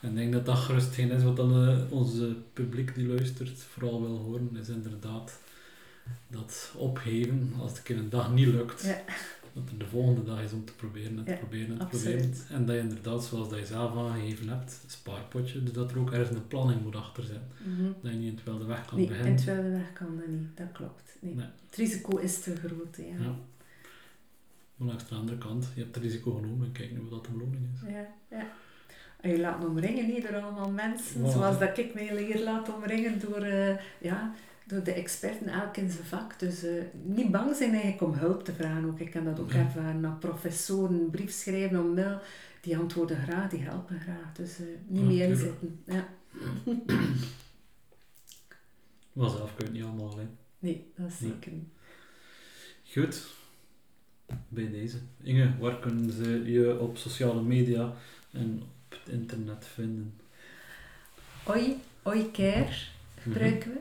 En 0.00 0.08
ik 0.08 0.16
denk 0.16 0.32
dat 0.32 0.46
dat 0.46 0.58
gerust 0.58 0.94
geen 0.94 1.10
is 1.10 1.22
wat 1.22 1.36
dan 1.36 1.68
uh, 1.68 1.92
onze 1.92 2.36
publiek 2.52 2.94
die 2.94 3.06
luistert 3.06 3.58
vooral 3.58 4.00
wil 4.00 4.16
horen, 4.16 4.56
is 4.60 4.68
inderdaad 4.68 5.38
dat 6.28 6.72
opgeven 6.76 7.52
als 7.60 7.78
het 7.78 7.88
een 7.88 8.10
dag 8.10 8.32
niet 8.32 8.46
lukt, 8.46 8.82
Ja. 8.82 9.02
Dat 9.64 9.70
er 9.72 9.78
de 9.78 9.86
volgende 9.86 10.24
dag 10.24 10.42
is 10.42 10.52
om 10.52 10.64
te 10.64 10.72
proberen 10.74 11.18
en 11.18 11.24
te 11.24 11.30
Ja, 11.30 11.36
proberen 11.36 11.70
en 11.70 11.78
te 11.78 11.86
proberen. 11.86 12.32
En 12.50 12.66
dat 12.66 12.74
je 12.76 12.80
inderdaad, 12.82 13.24
zoals 13.24 13.48
dat 13.48 13.58
je 13.58 13.66
zelf 13.66 13.96
aangegeven 13.96 14.48
hebt, 14.48 14.80
een 14.84 14.90
spaarpotje, 14.90 15.62
dus 15.62 15.72
dat 15.72 15.90
er 15.90 15.98
ook 15.98 16.12
ergens 16.12 16.36
een 16.36 16.46
planning 16.46 16.82
moet 16.82 16.96
achter 16.96 17.24
zijn. 17.24 17.42
Mhm. 17.64 17.82
Dat 18.02 18.12
je 18.12 18.18
niet 18.18 18.28
in 18.30 18.34
het 18.34 18.44
wilde 18.44 18.64
weg 18.64 18.84
kan 18.86 18.98
Nee, 18.98 19.06
beginnen. 19.06 19.30
en 19.32 19.36
terwijl 19.36 19.62
de 19.62 19.70
weg 19.70 19.92
kan 19.92 20.16
dat 20.16 20.26
niet. 20.26 20.56
Dat 20.56 20.72
klopt. 20.72 21.16
Nee. 21.20 21.34
Nee. 21.34 21.46
Het 21.66 21.76
risico 21.76 22.16
is 22.16 22.40
te 22.40 22.56
groot. 22.56 22.96
Ja. 22.96 23.04
Ja. 23.24 23.34
Maar 24.76 24.88
langs 24.88 25.08
de 25.08 25.14
andere 25.14 25.38
kant, 25.38 25.66
je 25.74 25.80
hebt 25.82 25.94
het 25.94 26.04
risico 26.04 26.32
genomen 26.34 26.66
en 26.66 26.72
kijk 26.72 26.92
nu 26.92 27.00
wat 27.00 27.10
dat 27.10 27.24
de 27.24 27.30
beloning 27.30 27.68
is. 27.74 27.90
Ja, 27.90 28.06
ja. 28.30 28.46
En 29.20 29.30
je 29.30 29.38
laat 29.40 29.64
omringen 29.64 30.06
niet 30.06 30.22
door 30.28 30.40
allemaal 30.40 30.70
mensen, 30.70 31.20
Voilà. 31.20 31.30
zoals 31.32 31.58
dat 31.58 31.78
ik 31.78 31.94
mij 31.94 32.14
leer 32.14 32.42
laten 32.42 32.74
omringen 32.74 33.20
door, 33.20 33.42
eh, 33.42 33.76
ja, 34.00 34.34
door 34.68 34.82
de 34.82 34.92
experten, 34.92 35.48
elk 35.48 35.76
in 35.76 35.90
zijn 35.90 36.04
vak. 36.04 36.38
Dus 36.38 36.62
eh, 36.64 36.82
niet 37.02 37.30
bang 37.30 37.56
zijn 37.56 37.70
eigenlijk 37.70 38.02
om 38.02 38.12
hulp 38.12 38.44
te 38.44 38.52
vragen. 38.52 38.84
Ook. 38.88 38.98
Ik 39.00 39.10
kan 39.10 39.24
dat 39.24 39.40
ook 39.40 39.52
Ja. 39.52 39.58
ervaren. 39.58 40.00
Naar 40.00 40.16
professoren 40.16 41.10
brief 41.10 41.30
schrijven 41.32 41.80
om 41.80 41.94
mail, 41.94 42.20
die 42.60 42.76
antwoorden 42.78 43.16
graag, 43.22 43.50
die 43.50 43.60
helpen 43.62 44.00
graag. 44.00 44.32
Dus 44.32 44.58
eh, 44.58 44.66
niet 44.86 45.00
Ja, 45.02 45.06
meer 45.06 45.28
inzitten. 45.28 45.80
Ja. 45.86 46.08
Maar 49.12 49.30
zelf 49.30 49.54
kun 49.54 49.56
je 49.56 49.64
het 49.64 49.72
niet 49.72 49.82
allemaal 49.82 50.10
alleen. 50.12 50.36
Nee, 50.58 50.92
dat 50.96 51.08
is 51.10 51.18
zeker 51.18 51.52
niet. 51.52 51.68
Goed. 52.92 53.26
Bij 54.48 54.70
deze. 54.70 54.96
Inge, 55.22 55.58
waar 55.58 55.78
kunnen 55.78 56.12
ze 56.12 56.42
je 56.52 56.78
op 56.80 56.96
sociale 56.96 57.42
media 57.42 57.92
en 58.32 58.62
op 58.62 58.98
het 58.98 59.12
internet 59.14 59.66
vinden? 59.66 60.14
Oi, 61.46 61.76
Oi 62.02 62.30
Care 62.30 62.60
Mhm. 62.64 62.74
gebruiken 63.20 63.70
we. 63.72 63.78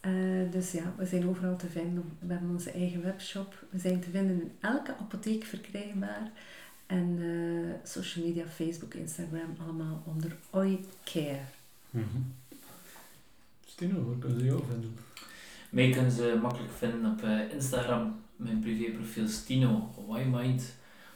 Eh, 0.00 0.12
dus 0.50 0.72
ja, 0.72 0.94
we 0.96 1.06
zijn 1.06 1.28
overal 1.28 1.56
te 1.56 1.66
vinden. 1.66 2.04
We 2.18 2.32
hebben 2.32 2.50
onze 2.50 2.70
eigen 2.70 3.02
webshop. 3.02 3.64
We 3.70 3.78
zijn 3.78 4.00
te 4.00 4.10
vinden 4.10 4.40
in 4.40 4.52
elke 4.60 4.96
apotheek 4.96 5.44
verkrijgbaar. 5.44 6.30
En 6.86 7.18
eh, 7.20 7.88
social 7.90 8.24
media, 8.26 8.46
Facebook, 8.46 8.94
Instagram, 8.94 9.56
allemaal 9.62 10.02
onder 10.06 10.36
Oi 10.50 10.84
Care. 11.04 11.40
Mhm. 11.90 12.06
Stino, 13.66 14.04
waar 14.04 14.18
kunnen 14.18 14.38
ze 14.38 14.44
jou 14.44 14.62
vinden? 14.70 14.94
Mij 15.70 15.90
kunnen 15.90 16.12
ze 16.12 16.38
makkelijk 16.42 16.72
vinden 16.72 17.10
op 17.12 17.22
eh, 17.22 17.52
Instagram, 17.52 18.20
mijn 18.36 18.60
privéprofiel 18.60 19.28
Stino 19.28 19.94
Ymind. 20.08 20.74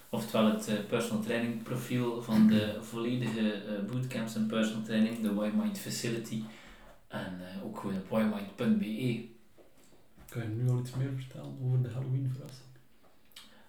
Oftewel 0.09 0.51
het 0.51 0.69
eh, 0.69 0.75
personal 0.89 1.23
training 1.23 1.63
profiel 1.63 2.23
van 2.23 2.47
de 2.47 2.79
volledige 2.81 3.53
eh, 3.53 3.93
bootcamps 3.93 4.35
en 4.35 4.47
personal 4.47 4.83
training, 4.83 5.21
de 5.21 5.29
Ymind 5.29 5.79
Facility. 5.79 6.43
En 7.15 7.41
eh, 7.41 7.65
ook 7.65 7.79
gewoon 7.79 7.97
op 7.97 8.19
ymind.be. 8.19 9.25
Kan 10.29 10.43
je 10.43 10.49
nu 10.49 10.69
al 10.71 10.79
iets 10.79 10.95
meer 10.95 11.11
vertellen 11.17 11.59
over 11.65 11.83
de 11.83 11.89
Halloween 11.89 12.33
verrassing? 12.37 12.69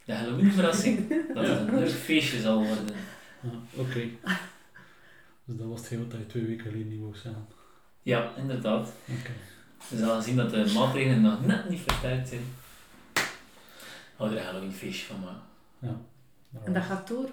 De 0.06 0.14
Halloween 0.14 0.52
verrassing, 0.52 1.10
dat 1.34 1.48
het 1.48 1.60
een 1.60 1.80
leuk 1.80 1.90
feestje 1.90 2.40
zal 2.42 2.58
worden. 2.58 2.96
Ah, 3.44 3.80
Oké. 3.80 4.08
Dus 5.46 5.58
dat 5.58 5.68
was 5.68 5.80
het 5.80 5.90
heel 5.90 6.08
dat 6.08 6.20
je 6.20 6.26
twee 6.28 6.46
weken 6.46 6.66
geleden 6.66 6.88
niet 6.90 7.00
wou 7.00 7.16
zeggen. 7.16 7.48
Ja, 8.02 8.32
inderdaad. 8.38 8.94
Oké. 9.20 9.32
We 9.90 9.98
zullen 9.98 10.24
zien 10.24 10.36
dat 10.36 10.50
de 10.50 10.72
maatregelen 10.76 11.22
nog 11.22 11.46
net 11.46 11.70
niet 11.70 11.80
versterkt 11.82 12.28
zijn. 12.28 12.44
Hou 14.16 14.32
er 14.32 14.38
een 14.38 14.44
Halloween 14.44 14.72
feestje 14.74 15.06
van 15.06 15.20
maken. 15.20 16.06
En 16.64 16.74
dat 16.74 16.84
gaat 16.84 17.08
door. 17.08 17.30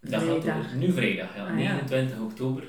Dat 0.00 0.22
gaat 0.22 0.30
over. 0.30 0.76
Nu 0.76 0.92
vrijdag, 0.92 1.36
ja, 1.36 1.42
Ah, 1.42 1.48
ja. 1.48 1.54
29 1.54 2.18
oktober. 2.20 2.64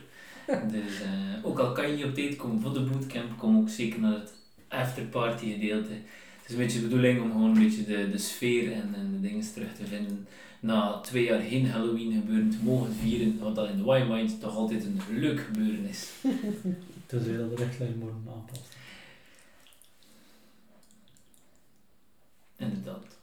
Dus 0.75 1.01
eh, 1.01 1.45
ook 1.45 1.59
al 1.59 1.71
kan 1.71 1.87
je 1.87 1.95
niet 1.95 2.05
op 2.05 2.13
tijd 2.13 2.35
komen 2.35 2.61
voor 2.61 2.73
de 2.73 2.79
bootcamp, 2.79 3.37
kom 3.37 3.57
ook 3.57 3.69
zeker 3.69 3.99
naar 3.99 4.13
het 4.13 4.33
afterparty 4.67 5.51
gedeelte. 5.51 5.91
Het 5.91 6.45
is 6.45 6.51
een 6.51 6.57
beetje 6.57 6.79
de 6.79 6.85
bedoeling 6.85 7.21
om 7.21 7.31
gewoon 7.31 7.49
een 7.49 7.63
beetje 7.63 7.85
de, 7.85 8.09
de 8.09 8.17
sfeer 8.17 8.71
en, 8.71 8.93
en 8.95 9.11
de 9.11 9.27
dingen 9.27 9.53
terug 9.53 9.73
te 9.75 9.85
vinden. 9.85 10.27
Na 10.59 10.99
twee 10.99 11.23
jaar 11.23 11.41
geen 11.41 11.69
Halloween 11.69 12.11
gebeuren 12.11 12.49
te 12.49 12.63
mogen 12.63 12.93
vieren, 12.93 13.39
wat 13.39 13.55
dat 13.55 13.69
in 13.69 13.83
de 13.83 13.97
Y-Mind 13.97 14.39
toch 14.39 14.55
altijd 14.55 14.85
een 14.85 15.01
leuk 15.09 15.39
gebeuren 15.39 15.85
is. 15.85 16.09
Tenzij 17.05 17.37
dat 17.37 17.57
de 17.57 17.63
richtlijn 17.63 17.99
worden 17.99 18.23
aanpassen. 18.27 18.65
Inderdaad. 22.57 23.17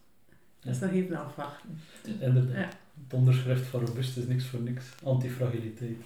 Dat 0.61 0.75
is 0.75 0.81
nog 0.81 0.91
even 0.91 1.25
afwachten. 1.27 1.81
Inderdaad. 2.03 2.57
Ja. 2.57 2.68
Het 3.05 3.18
onderschrift 3.18 3.66
van 3.66 3.87
Robust 3.87 4.16
is 4.16 4.27
niks 4.27 4.45
voor 4.45 4.61
niks. 4.61 4.85
Antifragiliteit. 5.03 5.97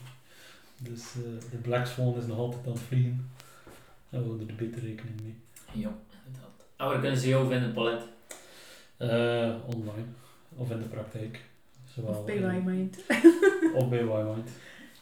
Dus 0.78 1.02
eh, 1.14 1.50
de 1.50 1.56
Black 1.56 1.86
Swan 1.86 2.16
is 2.16 2.26
nog 2.26 2.38
altijd 2.38 2.66
aan 2.66 2.72
het 2.72 2.80
vliegen. 2.82 3.30
En 4.10 4.20
we 4.20 4.26
houden 4.26 4.48
er 4.48 4.54
beter 4.54 4.82
rekening 4.82 5.20
mee. 5.22 5.34
Ja, 5.72 5.92
inderdaad. 6.26 6.64
En 6.76 6.86
waar 6.86 7.00
kunnen 7.00 7.18
ze 7.18 7.28
jou 7.28 7.48
vinden, 7.48 7.72
Paulette? 7.72 8.06
Eh, 8.96 9.54
online. 9.76 10.06
Of 10.56 10.70
in 10.70 10.78
de 10.78 10.88
praktijk. 10.88 11.40
Zowel 11.94 12.10
Of 12.10 12.24
bij 12.24 12.36
in- 12.36 12.64
Mind. 12.64 12.96
Of 13.78 13.88
bij 13.88 14.06
Wymind. 14.06 14.50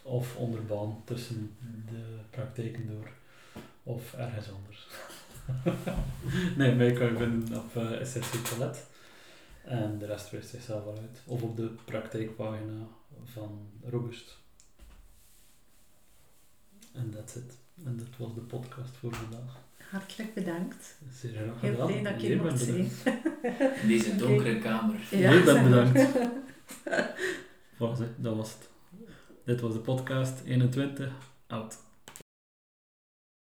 Of 0.02 0.36
onderbaan 0.36 1.02
tussen 1.04 1.56
de 1.90 2.18
praktijken 2.30 2.86
door. 2.86 3.08
Of 3.82 4.12
ergens 4.14 4.46
anders. 4.50 4.86
nee, 6.56 6.74
mij 6.74 6.92
kan 6.92 7.06
je 7.06 7.16
vinden 7.16 7.58
op 7.58 7.76
uh, 7.76 8.04
SSC 8.04 8.34
Toilet. 8.34 8.86
En 9.64 9.98
de 9.98 10.06
rest 10.06 10.30
wist 10.30 10.48
zichzelf 10.48 10.84
wel 10.84 10.98
uit. 10.98 11.22
Of 11.26 11.42
op 11.42 11.56
de 11.56 11.70
praktijkpagina 11.84 12.86
van 13.24 13.66
Robust. 13.90 14.38
En 16.92 17.10
that's 17.16 17.34
it. 17.34 17.58
En 17.84 17.96
dat 17.96 18.06
was 18.18 18.34
de 18.34 18.40
podcast 18.40 18.96
voor 18.96 19.14
vandaag. 19.14 19.60
Hartelijk 19.90 20.34
bedankt. 20.34 20.98
Zeer 21.12 21.30
graag 21.32 21.60
Heel 21.60 21.70
gedaan. 21.70 21.86
blij 21.86 22.02
dat 22.02 22.12
ik 22.12 22.20
hier 22.20 22.42
bent 22.42 22.50
mocht 22.50 22.62
zijn. 22.64 22.90
In 23.82 23.88
deze 23.88 24.16
donkere 24.16 24.58
kamer. 24.58 24.96
Bent 25.10 25.44
zeg 25.44 25.44
maar. 25.44 25.62
bedankt. 25.62 26.08
Voilà, 27.74 28.16
dat 28.16 28.36
was 28.36 28.50
het. 28.52 28.68
Dit 29.44 29.60
was 29.60 29.72
de 29.72 29.78
podcast 29.78 30.40
21. 30.44 31.12
Out. 31.46 31.78